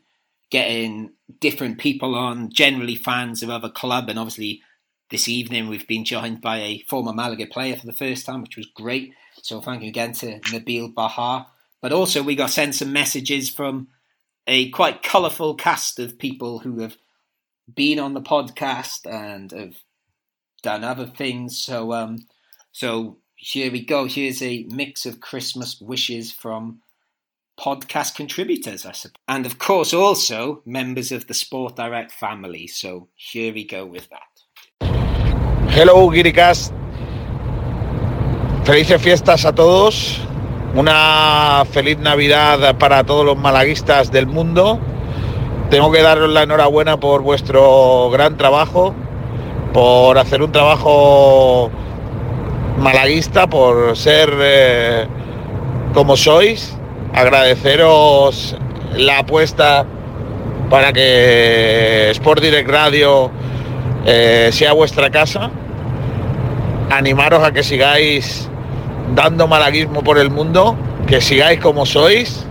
[0.50, 4.62] getting different people on, generally fans of other club, and obviously
[5.10, 8.56] this evening we've been joined by a former Malaga player for the first time, which
[8.56, 9.12] was great.
[9.42, 11.46] So thank you again to Nabil Baha.
[11.80, 13.88] But also we got sent some messages from
[14.46, 16.96] a quite colourful cast of people who have
[17.72, 19.76] been on the podcast and have
[20.62, 21.58] done other things.
[21.58, 22.26] So um
[22.72, 24.06] so here we go.
[24.06, 26.78] Here's a mix of Christmas wishes from
[27.58, 29.18] podcast contributors, I suppose.
[29.26, 32.68] And of course also members of the Sport Direct family.
[32.68, 34.30] So here we go with that.
[35.74, 36.72] Hello, Giricast.
[38.64, 40.20] Felices fiestas a todos.
[40.76, 44.78] Una feliz Navidad para todos los malaguistas del mundo.
[45.68, 48.94] Tengo que daros la enhorabuena por vuestro gran trabajo,
[49.72, 51.72] por hacer un trabajo
[52.78, 55.06] malaguista, por ser eh,
[55.94, 56.76] como sois.
[57.14, 58.56] Agradeceros
[58.96, 59.84] la apuesta
[60.70, 63.30] para que Sport Direct Radio
[64.06, 65.50] eh, sea vuestra casa.
[66.90, 68.48] Animaros a que sigáis
[69.14, 70.76] dando malaguismo por el mundo,
[71.06, 72.46] que sigáis como sois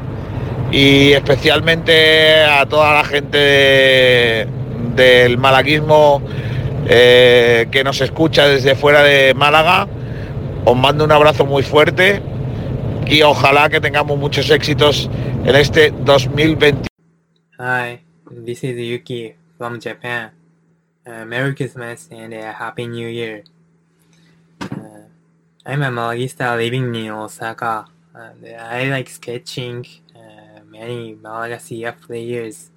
[0.72, 4.48] y especialmente a toda la gente de-
[4.96, 6.22] del malaguismo
[6.88, 9.88] eh, que nos escucha desde fuera de Málaga.
[10.64, 12.22] Os mando un abrazo muy fuerte
[13.08, 15.10] y ojalá que tengamos muchos éxitos
[15.44, 16.88] en este 2020.
[17.58, 18.00] Hi,
[18.46, 20.32] this is Yuki from Japan.
[21.06, 23.44] Uh, Merry Christmas and a Happy New Year.
[24.62, 25.08] Uh,
[25.66, 29.86] I'm a Malaguista living in Osaka, I like sketching
[30.16, 32.70] uh, many Malaga CF players.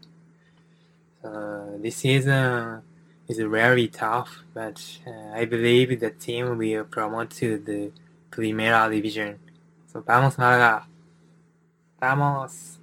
[1.21, 2.83] So this season
[3.29, 7.93] is very tough, but uh, I believe the team will promote to the
[8.31, 9.39] Primera Division.
[9.93, 10.87] So vamos Malaga.
[12.01, 12.79] Vamos.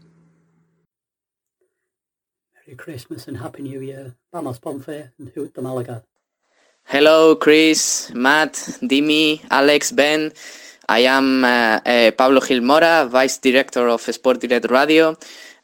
[2.56, 4.16] Merry Christmas and Happy New Year.
[4.34, 6.04] Vamos Ponfe and Hoot the Malaga.
[6.86, 10.32] Hello, Chris, Matt, Dimi, Alex, Ben.
[10.90, 15.16] I am uh, uh, Pablo Gil Mora, Vice Director of Sport Direct Radio.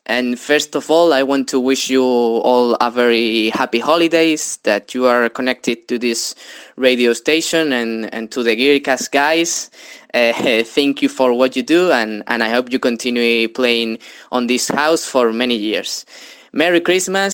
[0.07, 4.93] And first of all, I want to wish you all a very happy holidays, that
[4.93, 6.33] you are connected to this
[6.77, 9.69] radio station and, and to the Giricast guys.
[10.13, 10.31] Uh,
[10.63, 13.99] thank you for what you do, and, and I hope you continue playing
[14.31, 16.05] on this house for many years.
[16.53, 17.33] Merry Christmas.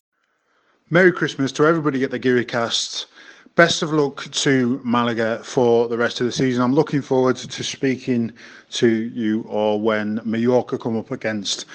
[0.89, 3.05] Merry Christmas to everybody at the Giricast.
[3.55, 6.63] Best of luck to Malaga for the rest of the season.
[6.63, 8.33] I'm looking forward to speaking
[8.71, 11.67] to you all when Mallorca come up against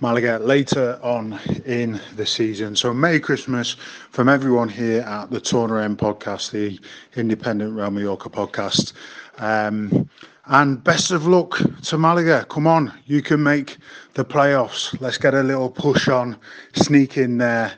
[0.00, 2.76] Malaga later on in the season.
[2.76, 3.76] So, Merry Christmas
[4.10, 6.78] from everyone here at the Turner M podcast, the
[7.18, 8.92] independent Real Mallorca podcast.
[9.38, 10.08] Um,
[10.46, 12.44] and best of luck to Malaga.
[12.48, 13.78] Come on, you can make
[14.14, 14.98] the playoffs.
[15.00, 16.36] Let's get a little push on,
[16.74, 17.72] sneak in there,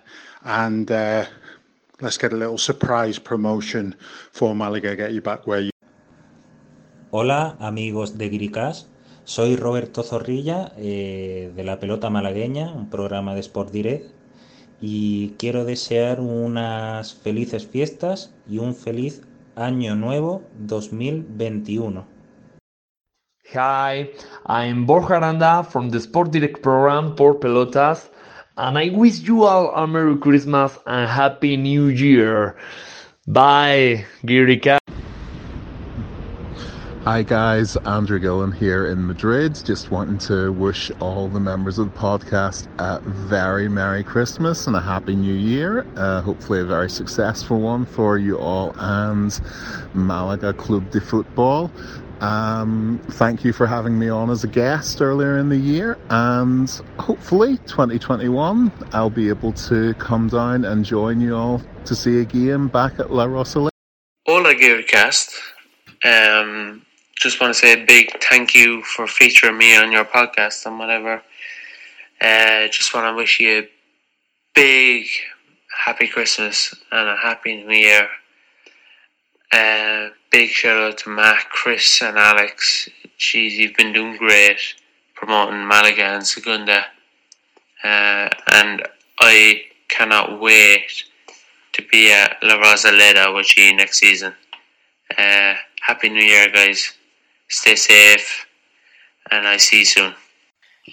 [0.45, 1.25] and uh,
[2.01, 3.95] let's get a little surprise promotion
[4.33, 4.97] for Malaga.
[4.97, 5.71] Get you back where you.
[7.11, 8.87] Hola amigos de Gricas,
[9.29, 14.07] soy Roberto Zorrilla eh, de la Pelota Malagueña, un programa de Sport Direct
[14.81, 19.21] y quiero desear unas felices fiestas y un feliz
[19.55, 22.07] año nuevo 2021.
[23.53, 24.11] Hi,
[24.49, 28.11] I'm Borja Aranda from the Sport Direct program Por Pelotas,
[28.57, 32.57] and I wish you all a Merry Christmas and Happy New Year.
[33.27, 34.78] Bye, Girica.
[37.09, 39.59] Hi guys, Andrew Gillen here in Madrid.
[39.65, 44.77] Just wanting to wish all the members of the podcast a very Merry Christmas and
[44.77, 45.87] a Happy New Year.
[45.97, 49.41] Uh, hopefully, a very successful one for you all and
[49.95, 51.71] Malaga Club de Football.
[52.21, 56.69] Um, thank you for having me on as a guest earlier in the year, and
[56.99, 62.27] hopefully 2021 I'll be able to come down and join you all to see a
[62.27, 63.71] game back at La Rosaleda.
[64.27, 65.33] Hola, Giricast.
[66.05, 66.85] Um,
[67.19, 70.79] just want to say a big thank you for featuring me on your podcast and
[70.79, 71.21] whatever.
[72.21, 73.69] Uh, just want to wish you a
[74.55, 75.07] big
[75.85, 78.09] happy Christmas and a happy New Year.
[79.53, 82.89] Uh, big shout out to Matt, Chris, and Alex.
[83.19, 84.61] Jeez, you've been doing great
[85.17, 86.85] promoting Malaga and Segunda.
[87.83, 88.87] Uh, and
[89.19, 91.03] I cannot wait
[91.73, 94.35] to be at La Rosaleda with you next season.
[95.17, 96.98] Uh, Happy New Year, guys.
[97.51, 98.47] Stay safe,
[99.31, 100.15] and I see you soon.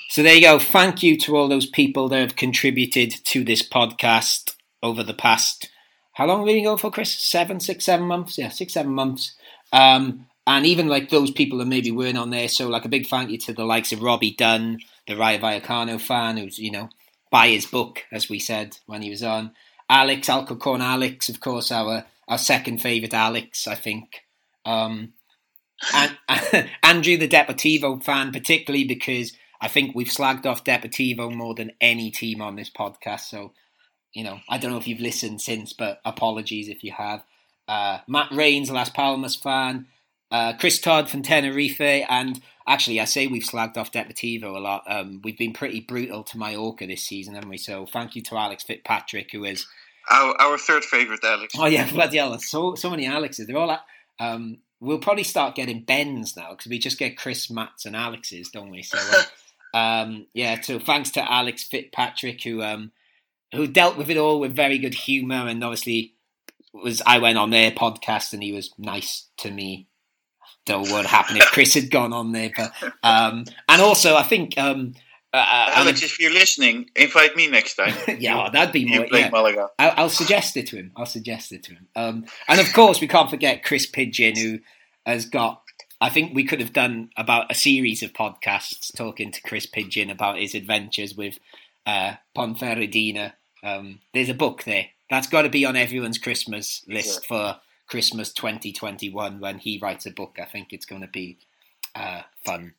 [0.09, 0.59] So there you go.
[0.59, 5.69] Thank you to all those people that have contributed to this podcast over the past.
[6.13, 7.13] How long have we been going for, Chris?
[7.13, 8.37] Seven, six, seven months?
[8.37, 9.35] Yeah, six, seven months.
[9.73, 12.47] Um, and even like those people that maybe weren't on there.
[12.47, 15.99] So like a big thank you to the likes of Robbie Dunne, the Rayo Vallecano
[15.99, 16.89] fan, who's you know
[17.31, 19.51] buy his book as we said when he was on.
[19.89, 24.23] Alex Alcorcon, Alex, of course, our our second favourite Alex, I think.
[24.65, 25.13] Um,
[25.93, 26.17] and
[26.83, 32.11] Andrew, the Deportivo fan, particularly because I think we've slagged off Deportivo more than any
[32.11, 33.21] team on this podcast.
[33.21, 33.53] So,
[34.13, 37.23] you know, I don't know if you've listened since, but apologies if you have.
[37.67, 39.87] Uh, Matt Rains, Las Palmas fan,
[40.31, 44.83] uh, Chris Todd from Tenerife, and actually, I say we've slagged off Deportivo a lot.
[44.87, 47.57] Um, we've been pretty brutal to Mallorca this season, haven't we?
[47.57, 49.65] So, thank you to Alex Fitzpatrick, who is
[50.09, 51.53] Our, our third favourite, Alex.
[51.57, 52.37] Oh yeah, bloody hell!
[52.39, 53.47] So so many Alexes.
[53.47, 53.71] They're all.
[53.71, 53.85] at-
[54.19, 58.49] Um, we'll probably start getting Bens now because we just get Chris, Matts, and Alexes,
[58.49, 58.83] don't we?
[58.83, 60.61] So uh, um, yeah.
[60.61, 62.91] So thanks to Alex Fitzpatrick who um,
[63.53, 66.13] who dealt with it all with very good humour and obviously
[66.73, 67.01] was.
[67.05, 69.87] I went on their podcast and he was nice to me.
[70.65, 72.71] Don't know what would happen if Chris had gone on there, but
[73.03, 74.95] um, and also I think um,
[75.35, 77.93] uh, uh, Alex, if you're listening, invite me next time.
[78.19, 79.29] yeah, well, that'd be You play Yeah.
[79.29, 79.69] Malaga.
[79.77, 80.91] I'll, I'll suggest it to him.
[80.95, 81.87] I'll suggest it to him.
[81.95, 84.59] Um, and of course, we can't forget Chris Pidgeon, who
[85.05, 85.61] has got.
[85.99, 90.09] I think we could have done about a series of podcasts talking to Chris Pidgeon
[90.09, 91.39] about his adventures with
[91.85, 93.33] uh, Ponferradina.
[93.63, 97.57] Um, there's a book there that's got to be on everyone's Christmas list for
[97.87, 100.37] Christmas 2021 when he writes a book.
[100.41, 101.37] I think it's going to be
[101.93, 102.73] uh, fun.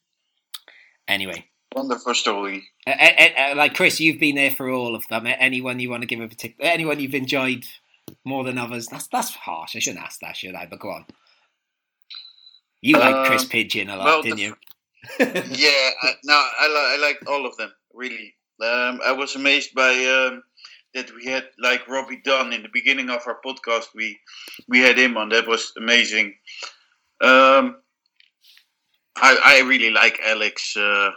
[1.09, 1.47] Anyway,
[1.77, 2.69] Wonderful story.
[2.87, 5.27] uh, uh, uh, like Chris, you've been there for all of them.
[5.27, 7.65] Anyone you want to give a particular, anyone you've enjoyed
[8.25, 8.87] more than others?
[8.87, 9.77] That's that's harsh.
[9.77, 10.67] I shouldn't ask that, should I?
[10.67, 11.05] But go on.
[12.81, 14.57] You like Chris Um, Pidgeon a lot, well, didn't the- you?
[15.21, 18.35] yeah, I, no, I, li- I liked all of them really.
[18.61, 20.43] Um, I was amazed by um,
[20.95, 23.89] that we had like Robbie Dunne in the beginning of our podcast.
[23.95, 24.19] We
[24.67, 25.29] we had him on.
[25.29, 26.35] That was amazing.
[27.21, 27.77] Um,
[29.17, 31.11] I I really like Alex uh,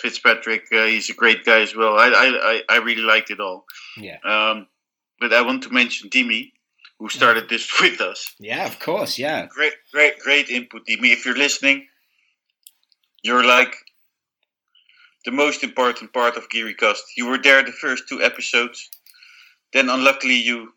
[0.00, 0.66] Fitzpatrick.
[0.72, 1.96] Uh, he's a great guy as well.
[1.98, 3.64] I I I, really liked it all.
[3.96, 4.18] Yeah.
[4.24, 4.66] Um,
[5.20, 6.52] but I want to mention Dimi,
[6.98, 8.34] who started this with us.
[8.38, 9.18] Yeah, of course.
[9.18, 9.46] Yeah.
[9.46, 11.12] Great, great, great input, Dimi.
[11.12, 11.86] If you're listening,
[13.22, 13.74] you're like
[15.24, 17.02] the most important part of Giricast.
[17.16, 18.90] You were there the first two episodes.
[19.72, 20.74] Then, unluckily, you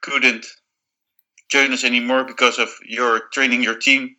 [0.00, 0.46] couldn't
[1.50, 4.16] join us anymore because of your training your team.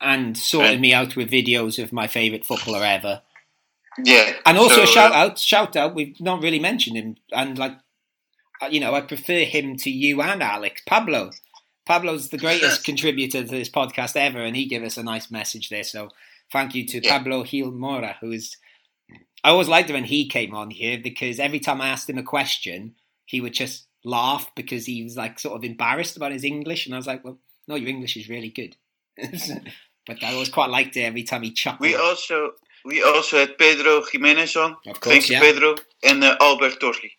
[0.00, 3.22] And sorted me out with videos of my favourite footballer ever.
[4.02, 4.34] Yeah.
[4.44, 5.94] And also so, a shout uh, out, shout out.
[5.94, 7.76] We've not really mentioned him, and like,
[8.62, 11.30] uh, you know, I prefer him to you and Alex Pablo.
[11.86, 15.68] Pablo's the greatest contributor to this podcast ever, and he gave us a nice message
[15.68, 15.84] there.
[15.84, 16.10] So
[16.52, 18.56] thank you to Pablo Gil Mora, who is.
[19.42, 22.16] I always liked him when he came on here because every time I asked him
[22.16, 22.94] a question,
[23.26, 26.94] he would just laugh because he was like sort of embarrassed about his English, and
[26.94, 27.38] I was like, "Well,
[27.68, 28.76] no, your English is really good."
[30.06, 31.80] But I always quite liked it every time he chuckled.
[31.88, 32.52] We also
[32.84, 34.76] we also had Pedro Jimenez on.
[34.86, 35.40] Of course, Thank you, yeah.
[35.40, 37.12] Pedro, and uh, Albert Torri.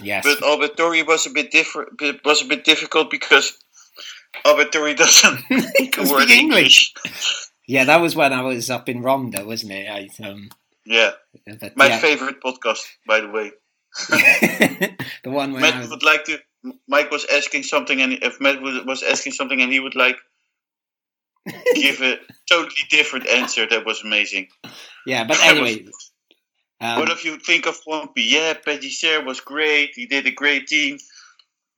[0.00, 0.24] Yes.
[0.24, 2.00] But Albert Torri was a bit different.
[2.24, 3.56] Was a bit difficult because
[4.44, 5.38] Albert Torri doesn't
[5.68, 5.98] speak
[6.30, 6.94] English.
[7.66, 9.88] Yeah, that was when I was up in Ronda, wasn't it?
[9.88, 10.50] I, um,
[10.84, 11.12] Yeah.
[11.60, 13.50] but, My yeah, favorite podcast, by the way.
[15.24, 16.38] the one where Matt was, would like to.
[16.86, 20.18] Mike was asking something, and if Matt was asking something, and he would like
[21.74, 22.18] give a
[22.50, 24.48] totally different answer, that was amazing.
[25.06, 25.86] yeah, but anyway,
[26.80, 28.22] um, what if you think of Pompey?
[28.22, 29.90] Yeah, Petty Serre was great.
[29.94, 30.98] He did a great team,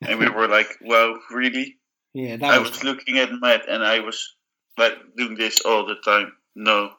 [0.00, 1.76] and we were like, "Wow, really?"
[2.14, 4.34] yeah, I was was looking at Matt, and I was
[4.76, 6.32] like doing this all the time.
[6.54, 6.90] No,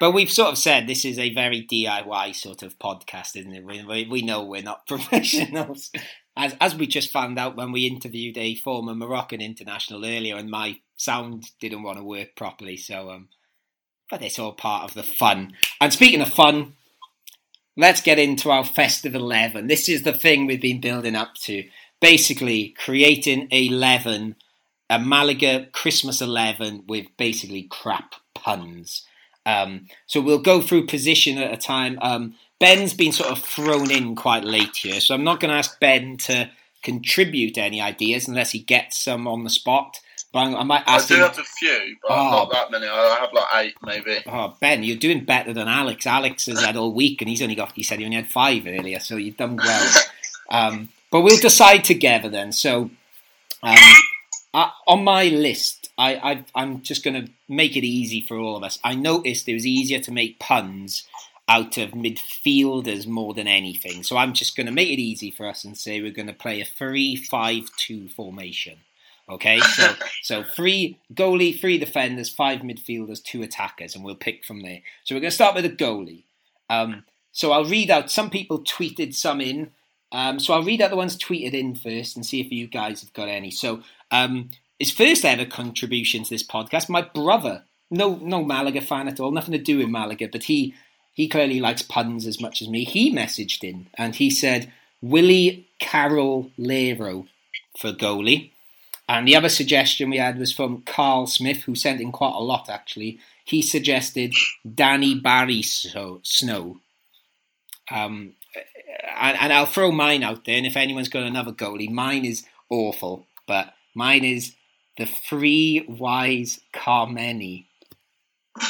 [0.00, 3.64] But we've sort of said this is a very DIY sort of podcast, isn't it?
[3.64, 5.90] We, we, we know we're not professionals.
[6.36, 10.50] As, as we just found out when we interviewed a former Moroccan international earlier, and
[10.50, 12.76] my sound didn't want to work properly.
[12.76, 13.28] So, um,
[14.10, 15.52] but it's all part of the fun.
[15.80, 16.74] And speaking of fun,
[17.76, 19.66] let's get into our festive 11.
[19.66, 21.64] This is the thing we've been building up to.
[22.00, 24.36] Basically, creating a 11,
[24.90, 29.06] a Malaga Christmas 11 with basically crap puns.
[29.46, 31.98] Um, so we'll go through position at a time.
[32.00, 35.58] Um, Ben's been sort of thrown in quite late here, so I'm not going to
[35.58, 36.50] ask Ben to
[36.82, 40.00] contribute any ideas unless he gets some on the spot.
[40.34, 41.20] But I'm, I might I do him.
[41.20, 42.30] have a few, but Oh.
[42.30, 42.86] not that many.
[42.88, 44.18] I have like eight, maybe.
[44.26, 46.06] Oh, Ben, you're doing better than Alex.
[46.06, 47.70] Alex has had all week, and he's only got.
[47.72, 49.92] He said he only had five earlier, so you've done well.
[50.50, 52.52] Um, but we'll decide together then.
[52.52, 52.90] So,
[53.62, 53.78] um,
[54.52, 58.54] uh, on my list, I, I I'm just going to make it easy for all
[58.54, 58.78] of us.
[58.84, 61.04] I noticed it was easier to make puns
[61.48, 64.02] out of midfielders more than anything.
[64.02, 66.34] So I'm just going to make it easy for us and say we're going to
[66.34, 68.78] play a three-five-two formation.
[69.28, 74.62] Okay, so so three goalie, three defenders, five midfielders, two attackers, and we'll pick from
[74.62, 74.80] there.
[75.04, 76.24] So we're going to start with a goalie.
[76.68, 78.10] Um, so I'll read out.
[78.10, 79.72] Some people tweeted some in.
[80.12, 83.00] Um, so I'll read out the ones tweeted in first and see if you guys
[83.00, 83.50] have got any.
[83.50, 83.82] So
[84.12, 89.20] um, his first ever contribution to this podcast, my brother, no no Malaga fan at
[89.20, 90.74] all, nothing to do with Malaga, but he
[91.12, 92.84] he clearly likes puns as much as me.
[92.84, 97.26] He messaged in and he said Willie Carroll Lero
[97.78, 98.52] for goalie.
[99.08, 102.42] And the other suggestion we had was from Carl Smith, who sent in quite a
[102.42, 103.18] lot actually.
[103.44, 104.34] He suggested
[104.74, 106.78] Danny Barry so, Snow.
[107.90, 108.32] Um,
[109.16, 112.46] and, and I'll throw mine out there, and if anyone's got another goalie, mine is
[112.70, 114.54] awful, but mine is
[114.96, 117.66] the Free Wise Kameni.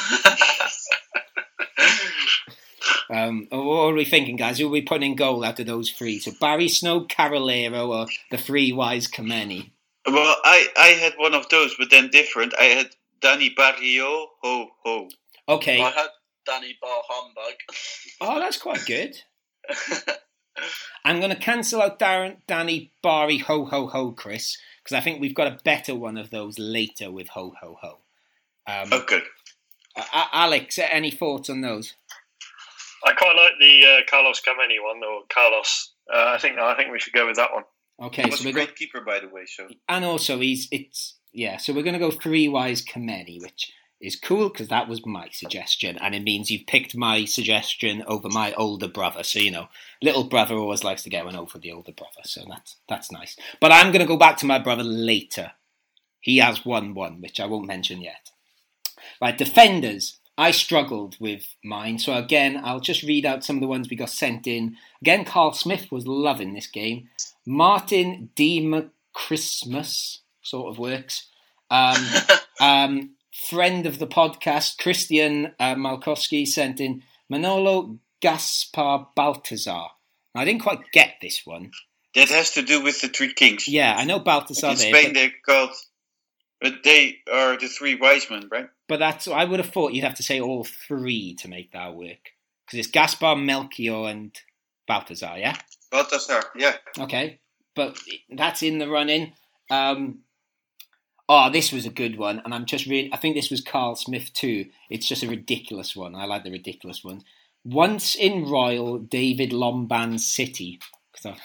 [3.09, 4.59] um, what are we thinking, guys?
[4.59, 6.19] Who are we putting in goal out of those three?
[6.19, 9.71] So Barry Snow, Carolero, or the Free Wise Kameni?
[10.07, 12.53] Well, I I had one of those, but then different.
[12.59, 12.89] I had
[13.21, 15.09] Danny Barrio, ho ho.
[15.47, 15.81] Okay.
[15.81, 16.09] I had
[16.45, 17.53] Danny Bar Humbug.
[18.21, 19.13] Oh, that's quite good.
[21.03, 25.19] I'm going to cancel out Darren, Danny Barry Ho Ho Ho Chris because I think
[25.19, 27.97] we've got a better one of those later with Ho Ho Ho.
[28.67, 29.21] Um, okay.
[29.97, 31.95] Uh, Alex, any thoughts on those?
[33.05, 35.93] I quite like the uh, Carlos Kameni one, or Carlos.
[36.11, 37.63] Uh, I think I think we should go with that one.
[38.01, 39.45] Okay, He was so a great going, keeper, by the way.
[39.45, 41.57] So and also he's it's yeah.
[41.57, 45.29] So we're going to go three wise Kameni, which is cool because that was my
[45.31, 49.23] suggestion, and it means you've picked my suggestion over my older brother.
[49.23, 49.69] So you know,
[50.01, 53.37] little brother always likes to get one over the older brother, so that's that's nice.
[53.61, 55.53] But I'm going to go back to my brother later.
[56.19, 58.31] He has won one, which I won't mention yet.
[59.21, 60.17] Right, defenders.
[60.37, 63.95] I struggled with mine, so again, I'll just read out some of the ones we
[63.95, 64.75] got sent in.
[65.01, 67.07] Again, Carl Smith was loving this game.
[67.45, 68.89] Martin D.
[69.13, 71.27] Christmas sort of works.
[71.69, 71.95] Um,
[72.59, 73.11] um,
[73.49, 79.89] friend of the podcast, Christian uh, Malkowski, sent in Manolo Gaspar Baltazar.
[80.33, 81.71] I didn't quite get this one.
[82.15, 83.67] That has to do with the three kings.
[83.67, 85.71] Yeah, I know Baltazar In Spain, they're called,
[86.61, 88.69] but they are the three wise men, right?
[88.87, 91.95] But that's I would have thought you'd have to say all three to make that
[91.95, 92.31] work
[92.65, 94.35] because it's Gaspar, Melchior, and
[94.87, 95.35] Balthazar.
[95.37, 95.57] Yeah.
[95.95, 96.75] Balthazar, yeah.
[96.99, 97.39] Okay,
[97.75, 97.97] but
[98.29, 99.33] that's in the running.
[99.71, 100.19] Um,
[101.27, 103.09] oh, this was a good one, and I'm just really.
[103.13, 104.65] I think this was Carl Smith too.
[104.89, 106.15] It's just a ridiculous one.
[106.15, 107.23] I like the ridiculous ones.
[107.63, 110.79] Once in Royal, David Lomban City.
[111.25, 111.35] I-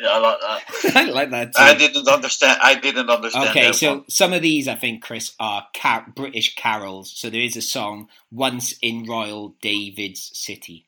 [0.00, 0.96] Yeah, I like that.
[0.96, 1.62] I like that too.
[1.62, 2.58] I didn't understand.
[2.62, 3.48] I didn't understand.
[3.50, 4.08] Okay, so one.
[4.10, 7.12] some of these I think, Chris, are car- British carols.
[7.16, 10.87] So there is a song, Once in Royal David's City.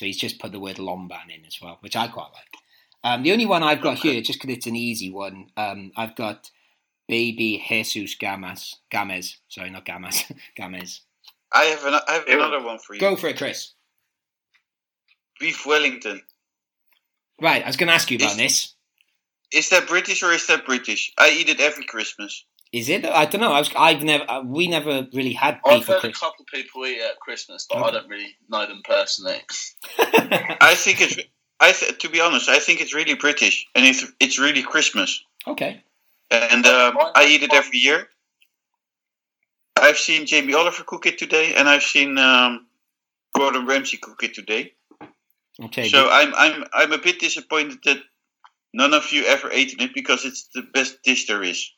[0.00, 2.54] So he's just put the word Lomban in as well, which I quite like.
[3.04, 6.16] Um, the only one I've got here, just because it's an easy one, um, I've
[6.16, 6.50] got
[7.06, 8.76] Baby Jesus Gamas.
[8.90, 9.36] Gamez.
[9.48, 10.32] Sorry, not Gamas.
[10.58, 11.00] Gamez.
[11.52, 13.00] I have an, I have another one for you.
[13.00, 13.74] Go for it, Chris.
[15.38, 16.22] Beef Wellington.
[17.38, 18.74] Right, I was going to ask you about this.
[19.52, 21.12] Is that British or is that British?
[21.18, 22.46] I eat it every Christmas.
[22.72, 23.04] Is it?
[23.04, 23.52] I don't know.
[23.52, 26.42] I was, I've never, uh, we never really had I've beef at heard a couple
[26.42, 29.40] of people eat it at Christmas, but I don't really know them personally.
[29.98, 31.18] I think it's.
[31.58, 35.22] I th- to be honest, I think it's really British, and it's it's really Christmas.
[35.48, 35.82] Okay.
[36.30, 38.08] And um, I eat it every year.
[39.76, 42.66] I've seen Jamie Oliver cook it today, and I've seen um,
[43.34, 44.74] Gordon Ramsay cook it today.
[45.60, 45.88] Okay.
[45.88, 47.98] So I'm I'm I'm a bit disappointed that
[48.72, 51.72] none of you ever eaten it because it's the best dish there is.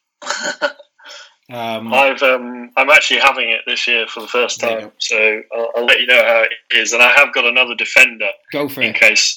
[1.51, 5.69] Um, I've um, I'm actually having it this year for the first time, so I'll,
[5.77, 6.95] I'll let you know how it is.
[6.95, 9.01] And I have got another defender Go for in it.
[9.01, 9.37] case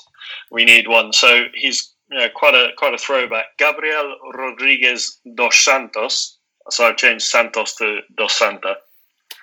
[0.50, 1.12] we need one.
[1.12, 3.58] So he's you know, quite a quite a throwback.
[3.58, 6.38] Gabriel Rodriguez dos Santos.
[6.70, 8.78] So I've changed Santos to dos Santa.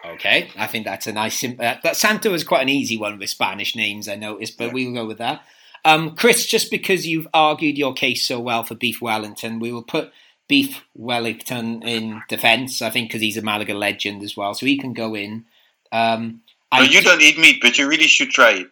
[0.05, 1.39] Okay, I think that's a nice.
[1.39, 4.73] Sim- uh, that Santa was quite an easy one with Spanish names, I noticed, but
[4.73, 5.43] we'll go with that.
[5.85, 9.83] Um, Chris, just because you've argued your case so well for Beef Wellington, we will
[9.83, 10.13] put
[10.53, 12.83] Beef Wellington in defence.
[12.83, 15.47] I think because he's a Malaga legend as well, so he can go in.
[15.91, 18.71] Um, No, you don't eat meat, but you really should try it.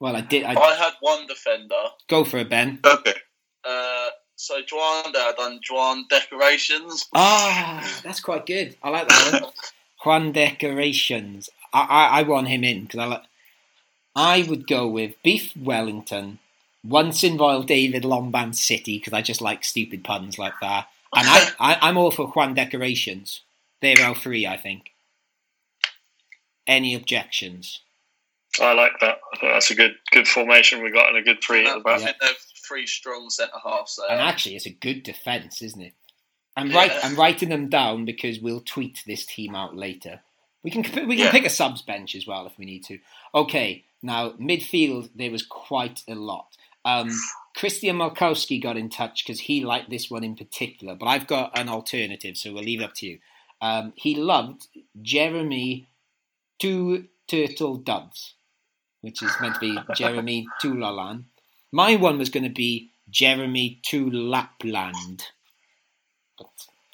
[0.00, 0.44] Well, I did.
[0.44, 1.74] I, I had one defender.
[2.08, 2.78] go for it, Ben.
[2.82, 3.12] Okay.
[3.62, 7.06] Uh, so Juan, I done Juan decorations.
[7.14, 8.74] Ah, that's quite good.
[8.82, 9.52] I like that one.
[10.06, 11.50] Juan Decorations.
[11.74, 13.22] I, I, I want him in because I like.
[14.16, 16.38] I would go with Beef Wellington,
[16.82, 20.88] once in Royal David Lomban City because I just like stupid puns like that.
[21.14, 23.42] And I, I, I'm all for Juan Decorations.
[23.80, 24.90] They're all three, I think.
[26.66, 27.80] Any objections?
[28.60, 29.18] I like that.
[29.32, 31.88] I think that's a good good formation we got and a good three at the
[31.88, 32.00] I back.
[32.00, 32.30] think they're
[32.66, 35.94] three strong centre halves And actually, it's a good defence, isn't it?
[36.56, 36.76] I'm Yeah.
[36.76, 36.92] right.
[37.04, 40.20] I'm writing them down because we'll tweet this team out later.
[40.62, 41.30] We can we can Yeah.
[41.30, 42.98] pick a subs bench as well if we need to.
[43.34, 46.56] Okay, now midfield there was quite a lot.
[46.84, 47.10] Um,
[47.56, 51.58] Christian Malkowski got in touch because he liked this one in particular, but I've got
[51.58, 53.18] an alternative, so we'll leave it up to you.
[53.60, 54.68] Um, he loved
[55.02, 55.88] Jeremy
[56.58, 58.34] Two Turtle Doves,
[59.00, 61.24] which is meant to be Jeremy Toulalan.
[61.72, 65.24] My one was going to be Jeremy to Lapland.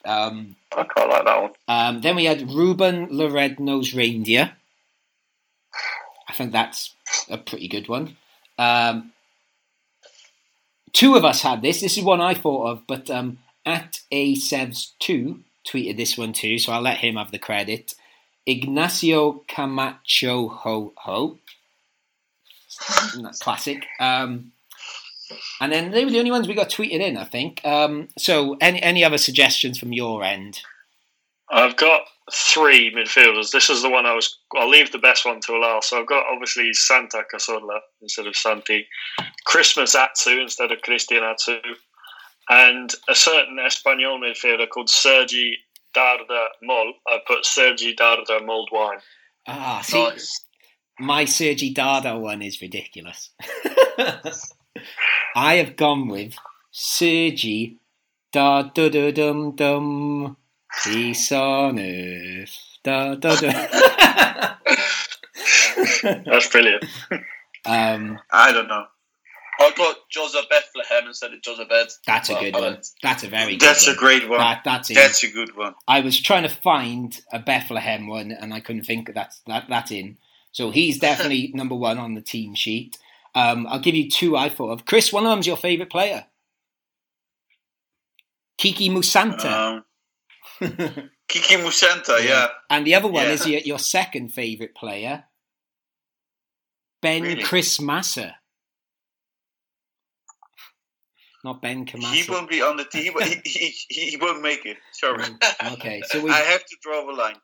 [0.05, 1.53] Um, I quite like that one.
[1.69, 4.53] um, then we had Ruben Loredno's Reindeer.
[6.29, 6.95] I think that's
[7.31, 8.17] a pretty good one.
[8.59, 9.13] Um,
[10.95, 11.83] two of us had this.
[11.83, 16.73] This is one I thought of, but um, at A7s2 tweeted this one too, so
[16.73, 17.95] I'll let him have the credit.
[18.47, 21.39] Ignacio Camacho Ho Ho.
[23.21, 23.85] That's classic.
[24.01, 24.53] Um,
[25.61, 27.65] and then they were the only ones we got tweeted in, I think.
[27.65, 30.61] Um, so, any any other suggestions from your end?
[31.51, 32.03] I've got
[32.33, 33.51] three midfielders.
[33.51, 34.39] This is the one I was.
[34.57, 35.85] I'll leave the best one to Alal.
[35.85, 38.87] So I've got obviously Santa Cazorla instead of Santi,
[39.45, 41.59] Christmas Atsu instead of Christian Atsu,
[42.49, 45.59] and a certain Espanyol midfielder called Sergi
[45.95, 46.95] Darda Mol.
[47.07, 48.99] I put Sergi Darda mulled wine.
[49.47, 50.09] Ah, see,
[50.99, 53.31] my Sergi Darda one is ridiculous.
[55.37, 56.35] I have gone with
[56.71, 57.79] Sergi
[58.33, 60.37] da da da dum dum
[60.83, 63.51] peace on earth da da da.
[66.03, 66.85] That's brilliant.
[67.65, 68.85] um, I don't know.
[69.59, 71.87] I got Joseph Bethlehem instead of Joseph Bed.
[72.07, 72.79] That's a good one.
[73.03, 73.69] That's a very good one.
[73.69, 73.97] That's one.
[73.97, 74.39] a great one.
[74.39, 74.95] That, that's it.
[74.95, 75.75] That's a good one.
[75.89, 79.35] I was trying to find a Bethlehem one, and I couldn't think of that.
[79.47, 80.19] That that's in.
[80.53, 82.99] So he's definitely number one on the team sheet.
[83.35, 84.87] Um, I'll give you two I thought of.
[84.87, 86.27] Chris, one of them's your favourite player.
[88.59, 89.51] Kiki Musanta.
[89.51, 89.85] Um,
[91.29, 92.49] Kiki Musanta, yeah.
[92.71, 93.33] And the other one Yeah.
[93.33, 95.25] is your, your second favourite player,
[97.03, 97.43] Ben Really?
[97.43, 98.37] Chris Massa.
[101.45, 102.15] Not Benkhemassa.
[102.15, 103.75] He won't be on the team, but he, he,
[104.11, 104.79] he won't make it.
[104.93, 105.25] Sorry.
[105.73, 107.37] Okay, so we I have to draw a line.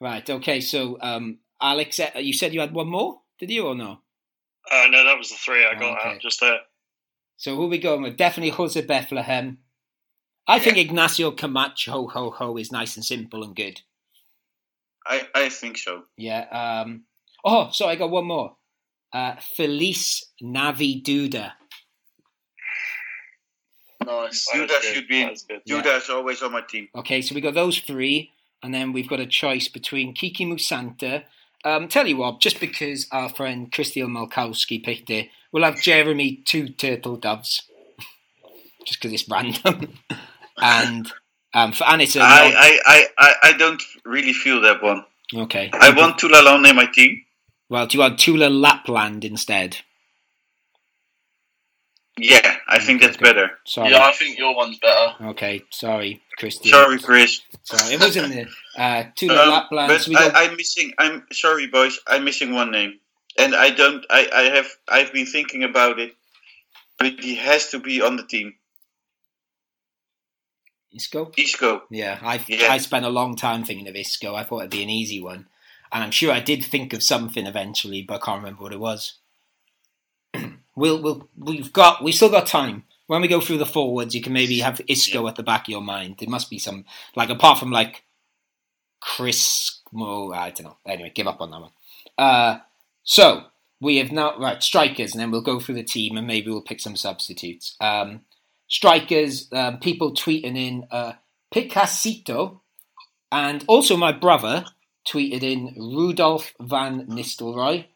[0.00, 0.28] right.
[0.28, 4.00] Okay, so um, Alex, uh, you said you had one more, did you or no?
[4.70, 6.08] Uh, no, that was the three I got Okay.
[6.16, 6.58] out just there.
[7.36, 8.16] So who are we going with?
[8.16, 9.58] Definitely Jose Bethlehem.
[10.48, 13.82] I think Ignacio Camacho ho ho ho is nice and simple and good.
[15.06, 16.04] I, I think so.
[16.16, 16.46] Yeah.
[16.84, 17.04] Um,
[17.44, 18.56] oh, so I got one more.
[19.12, 21.52] Uh, Felice Navi Duda.
[24.04, 24.48] Nice.
[24.54, 25.34] Duda should be in.
[25.66, 25.82] Yeah.
[25.82, 26.88] Duda is always on my team.
[26.94, 31.24] Okay, so we got those three, and then we've got a choice between Kiki Musanta.
[31.64, 36.42] Um, tell you what, just because our friend Christian Malkowski picked it, we'll have Jeremy
[36.44, 37.62] Two Turtle Doves,
[38.84, 39.94] just because it's random,
[40.60, 41.10] and
[41.54, 45.04] um, for, and it's a I, I, I, I, I don't really feel that one.
[45.34, 45.70] okay.
[45.72, 47.24] I want Toulalan in my team.
[47.70, 49.78] Well, do you want Tula Lapland instead?
[52.20, 53.50] Yeah, I think that's better.
[53.64, 53.90] Sorry.
[53.90, 55.14] Yeah, I think your one's better.
[55.30, 56.72] Okay, sorry, Christian.
[56.72, 57.42] Sorry, Chris.
[57.62, 58.48] Sorry, it wasn't the
[58.82, 59.88] uh, Tula Um, Lapland.
[59.88, 60.92] but so we got- I, I'm missing.
[60.98, 62.00] I'm sorry, boys.
[62.08, 62.98] I'm missing one name,
[63.38, 64.04] and I don't.
[64.10, 64.66] I, I have.
[64.88, 66.16] I've been thinking about it,
[66.98, 68.54] but he has to be on the team.
[70.94, 71.32] Isco?
[71.36, 71.82] Isco.
[71.90, 72.72] Yeah, I Yeah.
[72.72, 74.34] I spent a long time thinking of Isco.
[74.34, 75.48] I thought it'd be an easy one,
[75.92, 78.80] and I'm sure I did think of something eventually, but I can't remember what it
[78.80, 79.14] was.
[80.76, 82.84] we'll we'll we've got we still got time.
[83.06, 85.68] When we go through the forwards, you can maybe have Isco at the back of
[85.68, 86.16] your mind.
[86.18, 86.84] There must be some
[87.16, 88.04] like apart from like
[89.00, 89.74] Chris.
[89.90, 90.76] Mo, I don't know.
[90.86, 91.70] Anyway, give up on that one.
[92.18, 92.58] Uh,
[93.04, 93.44] so
[93.80, 96.60] we have now right strikers, and then we'll go through the team, and maybe we'll
[96.60, 97.74] pick some substitutes.
[97.80, 98.20] Um,
[98.68, 101.12] strikers, um, people tweeting in uh,
[101.52, 102.60] Picasito,
[103.32, 104.64] and also my brother
[105.06, 107.86] tweeted in Rudolf Van Nistelrooy.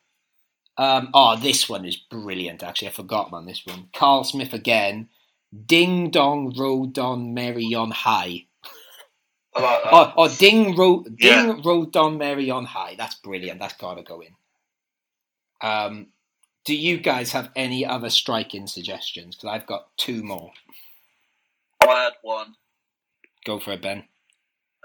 [0.79, 2.63] Um, oh, this one is brilliant.
[2.63, 3.89] Actually, I forgot about this one.
[3.95, 5.09] Carl Smith again.
[5.67, 8.47] Ding dong rode on Mary on high.
[9.55, 11.17] Oh, oh ding ro- ding
[11.49, 11.61] Yeah.
[11.63, 12.95] rode on Mary on high.
[12.97, 13.61] That's brilliant.
[13.61, 14.35] That's got to go in.
[15.61, 16.07] Um,
[16.65, 19.37] do you guys have any other striking suggestions?
[19.37, 20.53] Because I've got two more.
[21.83, 22.55] I had one.
[23.45, 24.05] Go for it, Ben.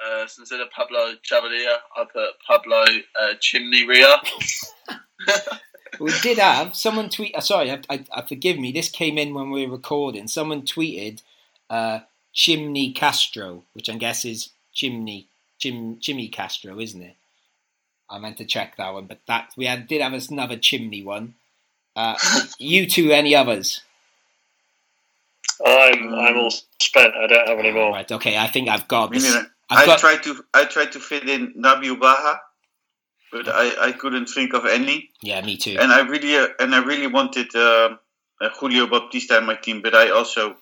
[0.03, 2.85] Uh, so instead of Pablo Chavarría, I put Pablo
[3.19, 4.15] uh, Chimney Ria.
[5.99, 7.35] We did have someone tweet.
[7.35, 8.71] Uh, sorry, I, I, I forgive me.
[8.71, 10.27] This came in when we were recording.
[10.27, 11.21] Someone tweeted
[11.69, 11.99] uh,
[12.33, 15.27] Chimney Castro, which I guess is Chimney
[15.57, 17.15] Chim Jimmy Castro, isn't it?
[18.09, 21.35] I meant to check that one, but that we had did have another chimney one.
[21.97, 22.15] Uh,
[22.59, 23.81] you two, any others?
[25.65, 27.15] I'm I'm all spent.
[27.15, 27.91] I don't have any more.
[27.91, 28.11] Right.
[28.11, 28.37] Okay.
[28.37, 29.25] I think I've got this.
[29.35, 29.99] I've I got.
[29.99, 30.45] tried to.
[30.53, 32.39] I tried to fit in Nabil Baha,
[33.31, 35.09] but I, I couldn't think of any.
[35.23, 35.77] Yeah, me too.
[35.79, 37.97] And I really uh, and I really wanted um
[38.39, 40.55] uh, Julio Baptista in my team, but I also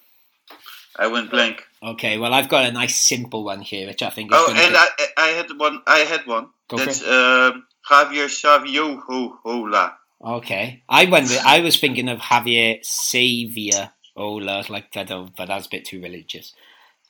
[0.98, 1.64] I went blank.
[1.84, 2.18] Okay.
[2.18, 4.78] Well, I've got a nice simple one here, which I think is Oh, and be.
[4.78, 4.88] I
[5.18, 5.82] I had one.
[5.86, 6.48] I had one.
[6.70, 7.10] Go for That's it.
[7.10, 9.94] um Javier Saviola.
[10.26, 11.30] Okay, I went.
[11.30, 15.86] With, I was thinking of Javier Xavier Ola, oh, like that, but that's a bit
[15.86, 16.54] too religious.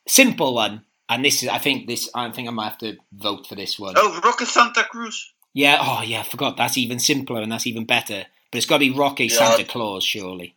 [0.08, 1.50] Simple one, and this is.
[1.50, 2.10] I think this.
[2.14, 3.94] I think I might have to vote for this one.
[3.98, 5.32] Oh, Roque Santa Cruz.
[5.54, 5.78] Yeah.
[5.80, 6.20] Oh, yeah.
[6.20, 6.58] I forgot.
[6.58, 8.26] That's even simpler, and that's even better.
[8.52, 9.38] But it's got to be Rocky Yeah.
[9.38, 10.56] Santa Claus, surely.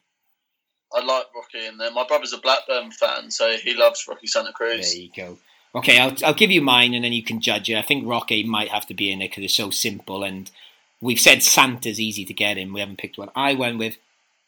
[0.92, 1.92] I like Rocky in there.
[1.92, 4.92] My brother's a Blackburn fan, so he loves Rocky Santa Cruz.
[4.92, 5.38] There you go.
[5.74, 7.76] Okay, I'll I'll give you mine, and then you can judge it.
[7.76, 10.50] I think Rocky might have to be in it because it's so simple, and
[11.00, 12.72] we've said Santa's easy to get in.
[12.72, 13.30] We haven't picked one.
[13.34, 13.96] I went with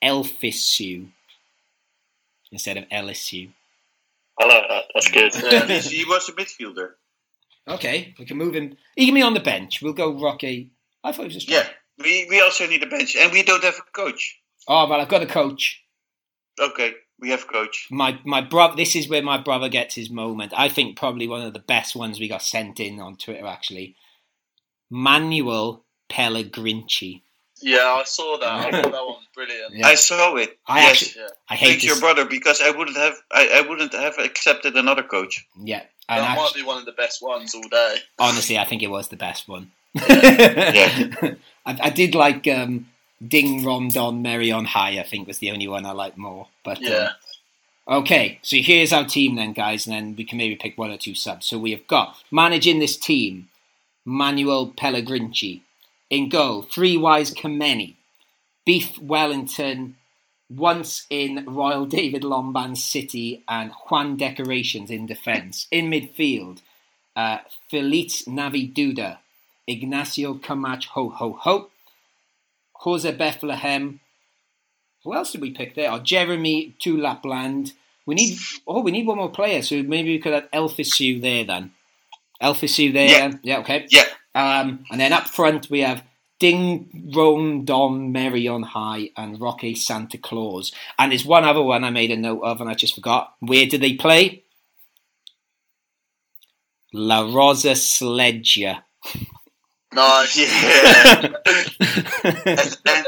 [0.03, 1.09] Elfisu
[2.51, 3.51] instead of Eliseu.
[4.39, 4.85] I like that.
[4.95, 5.35] That's good.
[5.35, 6.93] Yeah, he, he was a midfielder.
[7.69, 8.77] Okay, we can move him.
[8.97, 9.83] He can be on the bench.
[9.83, 10.71] We'll go Rocky.
[11.05, 11.69] I thought he was a striker.
[11.69, 14.41] Yeah, we we also need a bench, and we don't have a coach.
[14.67, 15.83] Oh well, I've got a coach.
[16.59, 17.87] Okay, we have a coach.
[17.91, 18.77] My my brother.
[18.77, 20.53] This is where my brother gets his moment.
[20.57, 23.47] I think probably one of the best ones we got sent in on Twitter.
[23.47, 23.95] Actually,
[24.91, 27.23] Manuel Pellegrinci.
[27.63, 28.49] Yeah, I saw that.
[28.49, 29.75] I thought that one was brilliant.
[29.75, 29.87] Yeah.
[29.87, 30.59] I saw it.
[30.67, 31.03] I yes.
[31.03, 32.01] actually, I hate Thanks your this.
[32.01, 35.47] brother because I wouldn't have I, I wouldn't have accepted another coach.
[35.63, 37.97] Yeah, and That actu- might be one of the best ones all day.
[38.19, 39.73] honestly, I think it was the best one.
[39.95, 41.13] Yeah.
[41.67, 42.87] I, I did like um,
[43.27, 46.49] Ding Rom Don Merry on High, I think was the only one I liked more.
[46.65, 47.09] But um,
[47.89, 50.97] Okay, so here's our team then, guys, and then we can maybe pick one or
[50.97, 51.45] two subs.
[51.47, 53.49] So we have got managing this team,
[54.05, 55.61] Manuel Pellegrinci.
[56.11, 57.95] In goal, Three Wise Kameni,
[58.67, 59.97] Beef Wellington,
[60.51, 65.67] once in Royal David Lomban City, and Juan Decorations in defence.
[65.71, 66.61] In midfield,
[67.17, 67.39] uh,
[67.71, 69.19] Feliz Navi Duda,
[69.67, 71.71] Ignacio Camach Ho Ho Ho,
[72.75, 74.01] Jose Bethlehem,
[75.05, 75.91] who else did we pick there?
[75.91, 77.73] Oh, Jeremy Tulapland.
[78.07, 79.63] We need oh, we need one more player.
[79.63, 81.73] So maybe we could have Elfisu there then.
[82.43, 83.09] Elfisu there.
[83.09, 83.33] Yeah.
[83.43, 83.87] yeah, okay.
[83.91, 84.05] Yeah.
[84.35, 86.05] Um, and then up front we have
[86.39, 90.73] Ding Rong Don Mary on high and Rocky Santa Claus.
[90.99, 93.35] And there's one other one I made a note of and I just forgot.
[93.41, 94.45] Where did they play?
[96.93, 98.79] La Rosa Sledger.
[99.93, 100.39] Nice.
[100.39, 101.33] Yeah.
[102.25, 103.07] and, and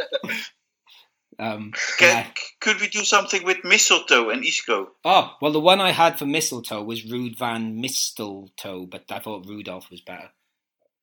[1.38, 2.26] Um, can,
[2.60, 4.92] could we do something with mistletoe and Isco?
[5.04, 9.48] Oh, well, the one I had for mistletoe was Rude Van Mistletoe, but I thought
[9.48, 10.30] Rudolph was better.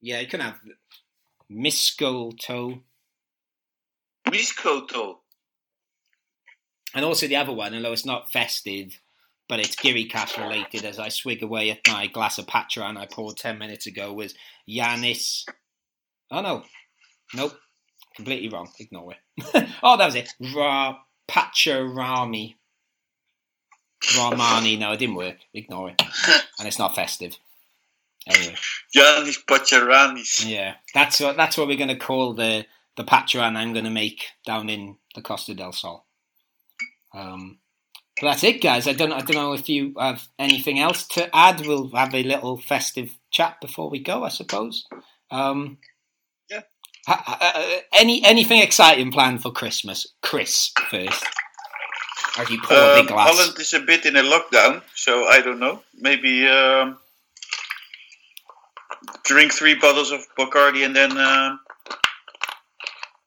[0.02, 0.60] Yeah, you can have
[1.50, 2.82] Mistletoe.
[4.30, 5.20] Mistletoe.
[6.96, 9.00] And also the other one, although it's not festive,
[9.48, 13.38] but it's Giricast related, as I swig away at my glass of Patron I poured
[13.38, 14.36] 10 minutes ago, was
[14.68, 15.46] Yanis.
[16.32, 16.64] Oh, no.
[17.36, 17.60] Nope.
[18.16, 18.70] Completely wrong.
[18.80, 19.70] Ignore it.
[19.84, 20.34] oh, that was it.
[20.56, 20.98] Ra
[21.30, 22.56] Pacharami.
[24.04, 24.80] Rahmani.
[24.80, 25.38] No, it didn't work.
[25.54, 26.02] Ignore it.
[26.58, 27.38] And it's not festive.
[28.30, 28.56] Anyway.
[28.95, 30.47] Giannis Pacharanis.
[30.47, 32.65] Yeah, that's what that's what we're going to call the
[32.95, 36.06] the Patron I'm going to make down in the Costa del Sol.
[37.14, 37.60] Um,
[38.19, 38.88] but that's it, guys.
[38.88, 41.65] I don't I don't know if you have anything else to add.
[41.65, 44.85] We'll have a little festive chat before we go, I suppose.
[45.31, 45.77] Um,
[46.49, 46.61] yeah.
[47.93, 50.72] any anything exciting planned for Christmas, Chris?
[50.89, 51.23] First,
[52.38, 53.07] as you pour Um.
[53.07, 55.81] Holland is a bit in a lockdown, so I don't know.
[55.95, 56.97] Maybe um,
[59.24, 61.60] drink three bottles of Bacardi and then um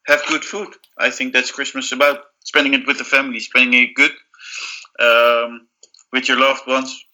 [0.07, 0.69] have good food.
[0.99, 2.19] I think that's Christmas about.
[2.45, 4.11] Spending it with the family, spending it good
[4.99, 5.69] um,
[6.13, 7.05] with your loved ones.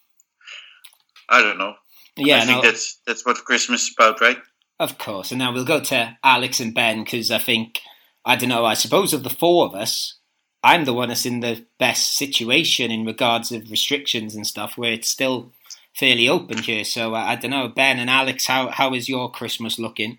[1.28, 1.74] I don't know.
[2.16, 4.38] Yeah, I think no- that's that's what Christmas is about, right?
[4.80, 5.30] Of course.
[5.30, 7.80] And now we'll go to Alex and Ben because I think,
[8.24, 10.14] I don't know, I suppose of the four of us,
[10.62, 14.92] I'm the one that's in the best situation in regards of restrictions and stuff where
[14.92, 15.52] it's still
[15.98, 16.84] fairly open here.
[16.84, 20.18] So uh, I don't know, Ben and Alex, how, how is your Christmas looking?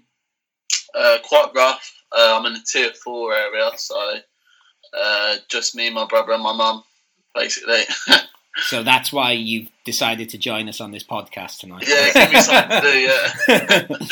[0.94, 1.94] Uh, quite rough.
[2.12, 4.16] Uh, I'm in the tier four area, so
[5.00, 6.84] uh, just me, my brother, and my mum,
[7.34, 7.84] basically.
[8.62, 11.88] So that's why you've decided to join us on this podcast tonight.
[11.88, 12.98] yeah, give me something to do.
[12.98, 14.08] Yeah.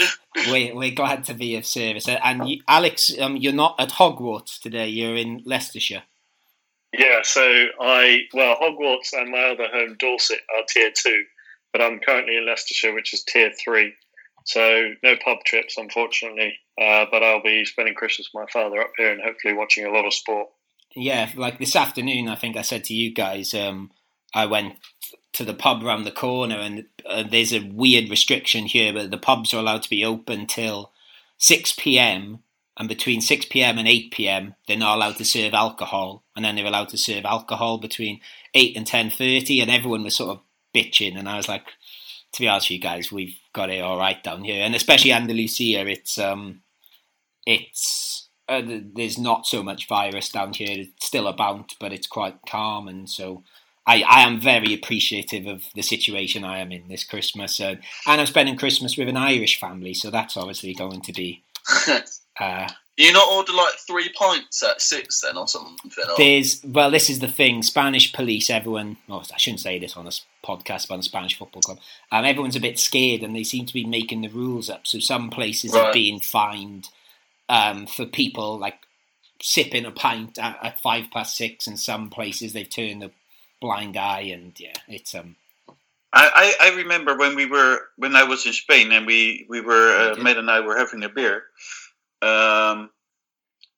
[0.52, 2.08] we're, we're glad to be of service.
[2.08, 6.04] And you, Alex, um, you're not at Hogwarts today, you're in Leicestershire.
[6.98, 7.42] Yeah, so
[7.82, 11.26] I well Hogwarts and my other home Dorset are tier two,
[11.74, 13.94] but I'm currently in Leicestershire, which is tier three.
[14.46, 16.58] So no pub trips, unfortunately.
[16.80, 19.92] Uh, but I'll be spending Christmas with my father up here and hopefully watching a
[19.92, 20.48] lot of sport.
[20.96, 23.92] Yeah, like this afternoon, I think I said to you guys, um,
[24.34, 24.76] I went
[25.34, 29.18] to the pub around the corner, and uh, there's a weird restriction here, but the
[29.18, 30.92] pubs are allowed to be open till
[31.38, 32.40] six p.m.
[32.78, 33.78] and between six p.m.
[33.78, 34.56] and eight p.m.
[34.68, 38.20] they're not allowed to serve alcohol, and then they're allowed to serve alcohol between
[38.56, 40.40] eight and ten thirty, and everyone was sort of
[40.78, 41.66] bitching, and I was like,
[42.34, 45.12] to be honest with you guys, we've got it all right down here, and especially
[45.12, 46.62] Andalusia, it's um,
[47.46, 50.80] it's uh, there's not so much virus down here.
[50.80, 53.44] It's still about, but it's quite calm, and so
[53.86, 57.76] I, I am very appreciative of the situation I am in this Christmas, uh,
[58.06, 61.44] and I'm spending Christmas with an Irish family, so that's obviously going to be.
[62.40, 62.68] Uh,
[62.98, 65.92] you not order like three pints at six then or something?
[66.18, 67.62] There's well, this is the thing.
[67.62, 68.98] Spanish police, everyone.
[69.08, 71.80] Well, I shouldn't say this on a s- podcast about the Spanish football club.
[72.12, 74.88] Um, everyone's a bit scared, and they seem to be making the rules up.
[74.88, 76.90] So some places are being fined
[77.50, 78.80] um, for people like
[79.42, 83.12] sipping a pint at, at five past six, and some places they've turned a
[83.62, 85.36] blind eye, and yeah, it's um.
[86.14, 89.62] I, I, I remember when we were when I was in Spain and we we
[89.62, 91.44] were uh, Matt and I were having a beer.
[92.22, 92.90] Um,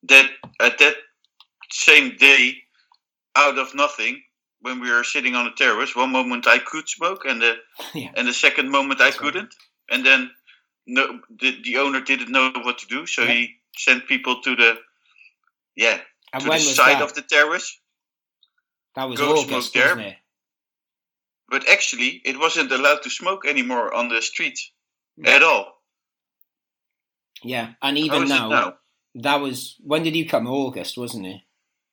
[0.04, 0.30] that
[0.62, 0.96] at that
[1.72, 2.56] same day,
[3.36, 4.22] out of nothing,
[4.62, 7.58] when we were sitting on the terrace, one moment I could smoke, and the
[7.94, 8.12] Yeah.
[8.16, 9.54] and the second moment I couldn't,
[9.90, 10.32] and then
[10.88, 13.32] no, the, the owner didn't know what to do, so Yeah.
[13.34, 14.78] he sent people to the
[15.76, 16.00] yeah
[16.34, 17.04] And to the side that?
[17.04, 17.80] of the terrace.
[18.96, 20.00] That was Go August, smoke there.
[20.00, 20.16] it?
[21.50, 24.60] But actually, it wasn't allowed to smoke anymore on the street
[25.26, 25.79] at all.
[27.44, 28.74] Yeah, and even now, now?
[29.16, 30.48] that was when did you come?
[30.48, 31.42] August, wasn't it?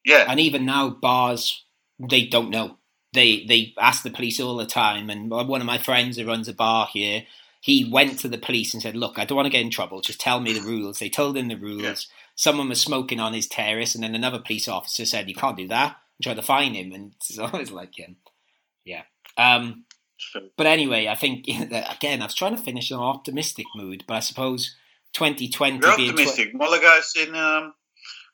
[0.04, 0.24] Yeah.
[0.28, 1.64] And even now, bars
[1.98, 2.78] they don't know.
[3.12, 5.10] They they ask the police all the time.
[5.10, 7.24] And one of my friends who runs a bar here,
[7.60, 10.00] he went to the police and said, "Look, I don't want to get in trouble.
[10.00, 11.82] Just tell me the rules." They told him the rules.
[11.82, 11.94] Yeah.
[12.34, 15.68] Someone was smoking on his terrace, and then another police officer said, "You can't do
[15.68, 18.16] that." And tried to fine him, and it's I was like, him.
[18.84, 19.02] yeah."
[19.38, 19.84] Um,
[20.56, 24.14] but anyway, I think again, I was trying to finish in an optimistic mood, but
[24.14, 24.74] I suppose
[25.12, 26.54] 2020 We're being tw- optimistic.
[26.54, 27.34] Malaga's in.
[27.34, 27.74] Um,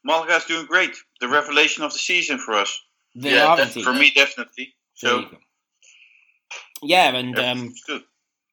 [0.05, 0.97] Malaga's doing great.
[1.21, 2.81] The revelation of the season for us.
[3.15, 4.75] They yeah, are that- for me definitely.
[4.95, 5.27] So.
[6.83, 8.03] Yeah, and Yeah, um, good.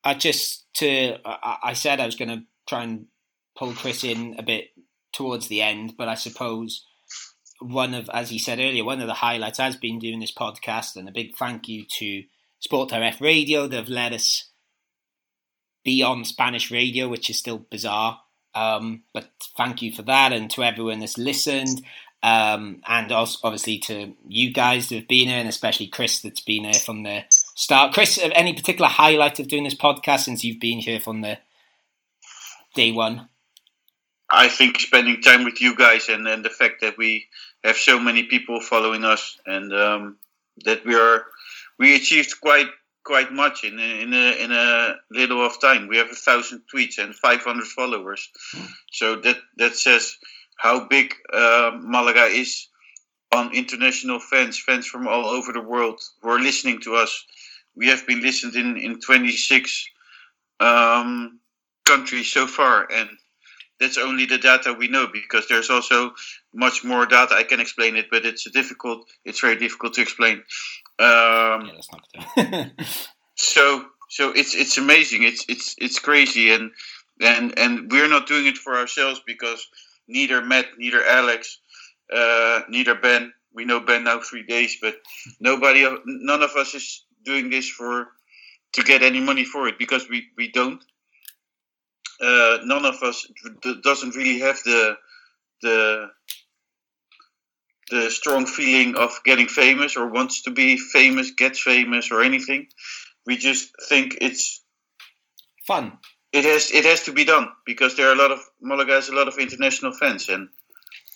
[0.04, 3.08] I just to I, I said I was going to try and
[3.58, 4.70] pull Chris in a bit
[5.12, 6.86] towards the end, but I suppose
[7.60, 10.96] one of, as he said earlier, one of the highlights has been doing this podcast,
[10.96, 12.24] and a big thank you to
[12.60, 13.68] Sport Direct Radio.
[13.68, 14.49] They've let us
[15.84, 18.22] be on Spanish radio, which is still bizarre.
[18.56, 21.82] Um, but thank you for that, and to everyone that's listened,
[22.24, 26.42] um, and also obviously to you guys that have been here, and especially Chris that's
[26.42, 27.94] been here from the start.
[27.94, 31.38] Chris, any particular highlight of doing this podcast since you've been here from the
[32.76, 33.30] day one?
[34.32, 37.28] I think spending time with you guys and, and the fact that we
[37.64, 40.18] have so many people following us and um,
[40.66, 41.26] that we are
[41.80, 42.68] we achieved quite
[43.10, 45.88] quite much in a, in a in a little of time.
[45.88, 48.30] We have a thousand tweets and 500 followers,
[48.92, 50.16] so that that says
[50.58, 52.68] how big uh, Malaga is
[53.34, 57.12] on international fans, fans from all over the world who are listening to us.
[57.76, 59.86] We have been listened in in 26
[60.60, 61.40] um,
[61.86, 63.10] countries so far, and
[63.80, 66.14] that's only the data we know because there's also
[66.54, 67.34] much more data.
[67.34, 69.10] I can explain it, but it's difficult.
[69.26, 70.44] It's very difficult to explain.
[71.00, 71.72] Um,
[73.36, 75.24] so so it's it's amazing.
[75.24, 76.72] It's it's it's crazy, and
[77.22, 79.66] and and we're not doing it for ourselves because
[80.08, 81.60] neither Matt, neither Alex,
[82.14, 83.34] uh, neither Ben.
[83.54, 84.96] We know Ben now three days, but
[85.40, 88.10] nobody, none of us is doing this for
[88.74, 90.84] to get any money for it because we we don't
[92.22, 93.28] uh, none of us
[93.84, 94.98] doesn't really have the
[95.62, 96.10] the
[97.90, 102.68] the strong feeling of getting famous or wants to be famous, gets famous or anything.
[103.26, 104.62] We just think it's
[105.68, 105.98] fun.
[106.32, 109.10] It has it has to be done because there are a lot of Malaga has
[109.10, 110.50] a lot of international fans and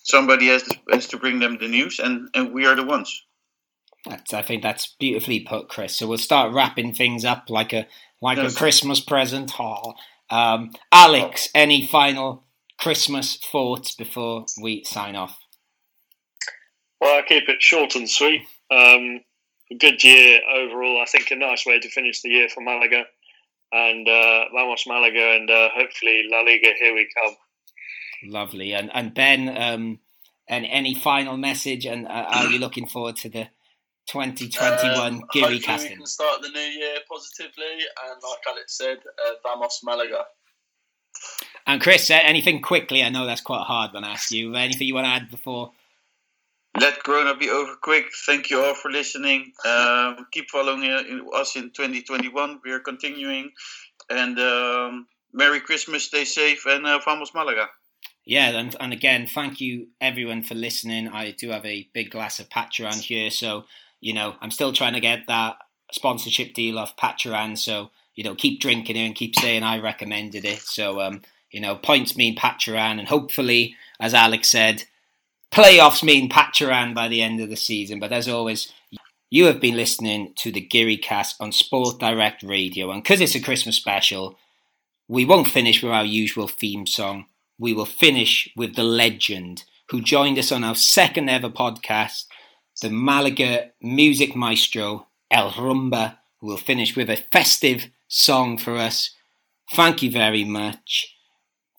[0.03, 3.23] somebody has to, has to bring them the news and and we are the ones.
[4.05, 5.95] That's, I think that's beautifully put, Chris.
[5.95, 7.87] So we'll start wrapping things up like a
[8.21, 8.53] like Yes.
[8.53, 9.59] a Christmas present.
[9.59, 9.93] Aw.
[10.29, 12.43] Um, Alex, any final
[12.79, 15.37] Christmas thoughts before we sign off?
[17.03, 18.43] Well, I'll keep it short and sweet.
[18.71, 19.19] Um,
[19.69, 21.01] a good year overall.
[21.01, 23.03] I think a nice way to finish the year for Malaga.
[23.73, 27.35] And uh, vamos Malaga, and uh, hopefully La Liga, here we come.
[28.23, 28.73] Lovely.
[28.73, 29.99] And and Ben, um,
[30.47, 31.85] and any final message?
[31.85, 33.49] And uh, are you looking forward to the
[34.07, 35.91] 2021 Um, Geary hopefully casting?
[35.91, 37.65] we can start the new year positively,
[38.05, 40.23] and like Alex said, uh, vamos Malaga.
[41.67, 43.03] And Chris, uh, anything quickly?
[43.03, 44.55] I know that's quite hard when I ask you.
[44.55, 45.73] Anything you want to add before?
[46.79, 48.05] Let Corona be over quick.
[48.25, 49.53] Thank you all for listening.
[49.63, 50.83] Um, keep following
[51.35, 52.61] us in 2021.
[52.65, 53.51] We are continuing.
[54.09, 57.67] And um, Merry Christmas, stay safe, and uh, vamos Malaga.
[58.25, 61.09] Yeah, and, and again, thank you everyone for listening.
[61.09, 63.65] I do have a big glass of Patron here, so
[63.99, 65.57] you know I'm still trying to get that
[65.91, 67.55] sponsorship deal off Patron.
[67.57, 70.61] So you know, keep drinking it and keep saying I recommended it.
[70.61, 71.21] So um,
[71.51, 74.85] you know, points mean Patron, and hopefully, as Alex said,
[75.53, 77.99] playoffs mean Patron by the end of the season.
[77.99, 78.73] But as always,
[79.29, 83.39] you have been listening to the Giricast on Sport Direct Radio, and because it's a
[83.39, 84.37] Christmas special,
[85.07, 87.25] we won't finish with our usual theme song.
[87.59, 92.25] We will finish with the legend who joined us on our second ever podcast,
[92.81, 99.11] the Malaga music maestro El Rumba, who will finish with a festive song for us.
[99.71, 101.15] Thank you very much.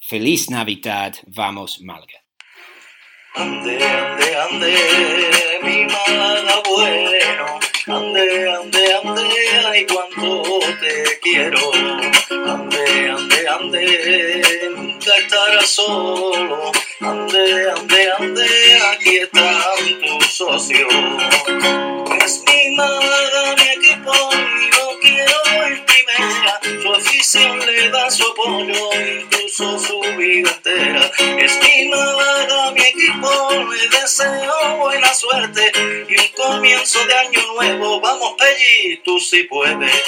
[0.00, 1.18] Feliz Navidad.
[1.26, 2.23] Vamos, Malaga.
[3.36, 7.58] Ande, ande, ande, mi Málaga bueno.
[7.88, 9.26] Ande, ande, ande,
[9.66, 11.58] ay cuánto te quiero.
[12.30, 16.70] Ande, ande, ande, nunca estarás solo.
[17.00, 18.48] Ande, ande, ande,
[18.92, 20.94] aquí están tus socios.
[22.24, 23.63] Es mi Málaga,
[27.32, 31.10] Le da su apoyo, incluso su vida entera.
[31.38, 35.72] Es mi Málaga, mi equipo, le deseo buena suerte
[36.06, 38.00] y un comienzo de año nuevo.
[38.02, 40.02] Vamos, Pelli, tú sí puedes.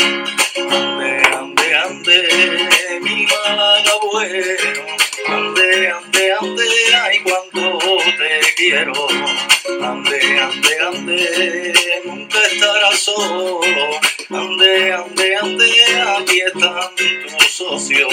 [0.56, 5.05] Ande, ande, ande, mi Málaga bueno.
[5.28, 6.64] Ande, ande, ande,
[7.02, 7.22] ay,
[8.56, 8.92] quiero.
[9.82, 13.60] Ande, ande, ande, nunca estarás solo.
[14.30, 15.72] Ande, ande, ande,
[16.18, 18.12] aquí están tus socios.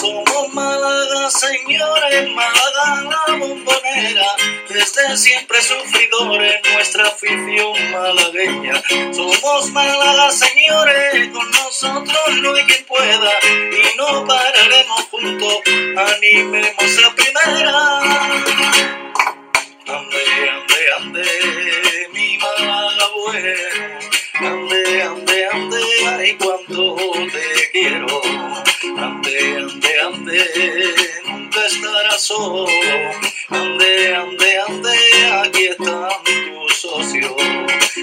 [0.00, 4.26] Somos Málaga, señores, Málaga la bombonera.
[4.68, 8.82] Desde siempre sufridores, nuestra afición malagueña.
[9.12, 13.30] Somos Málaga, señores, con nosotros no hay quien pueda.
[13.44, 15.58] Y no pararemos juntos,
[15.96, 18.00] animemos a primera.
[19.86, 21.24] Ande, ande, ande,
[22.12, 23.98] mi Málaga bueno.
[24.40, 26.96] Ande, ande, ande, ay cuánto
[27.32, 28.20] te quiero.
[28.98, 30.94] Ande, ande, ande,
[31.26, 32.66] nunca estarás solo.
[33.48, 34.98] Ande, ande, ande,
[35.42, 37.32] aquí están tus socios.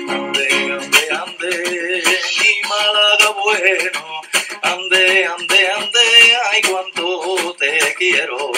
[0.09, 0.47] Ande,
[0.79, 2.03] ande, ande,
[2.39, 4.21] mi Málaga bueno
[4.85, 5.99] ande, ande, ande,
[6.51, 8.51] ay cuánto te quiero.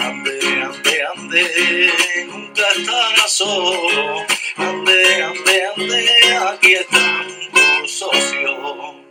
[0.00, 1.92] Ande, ande, ande,
[2.26, 4.26] nunca estarás solo.
[4.56, 7.26] Ande, ande, ande, aquí están
[7.82, 9.03] tus socios.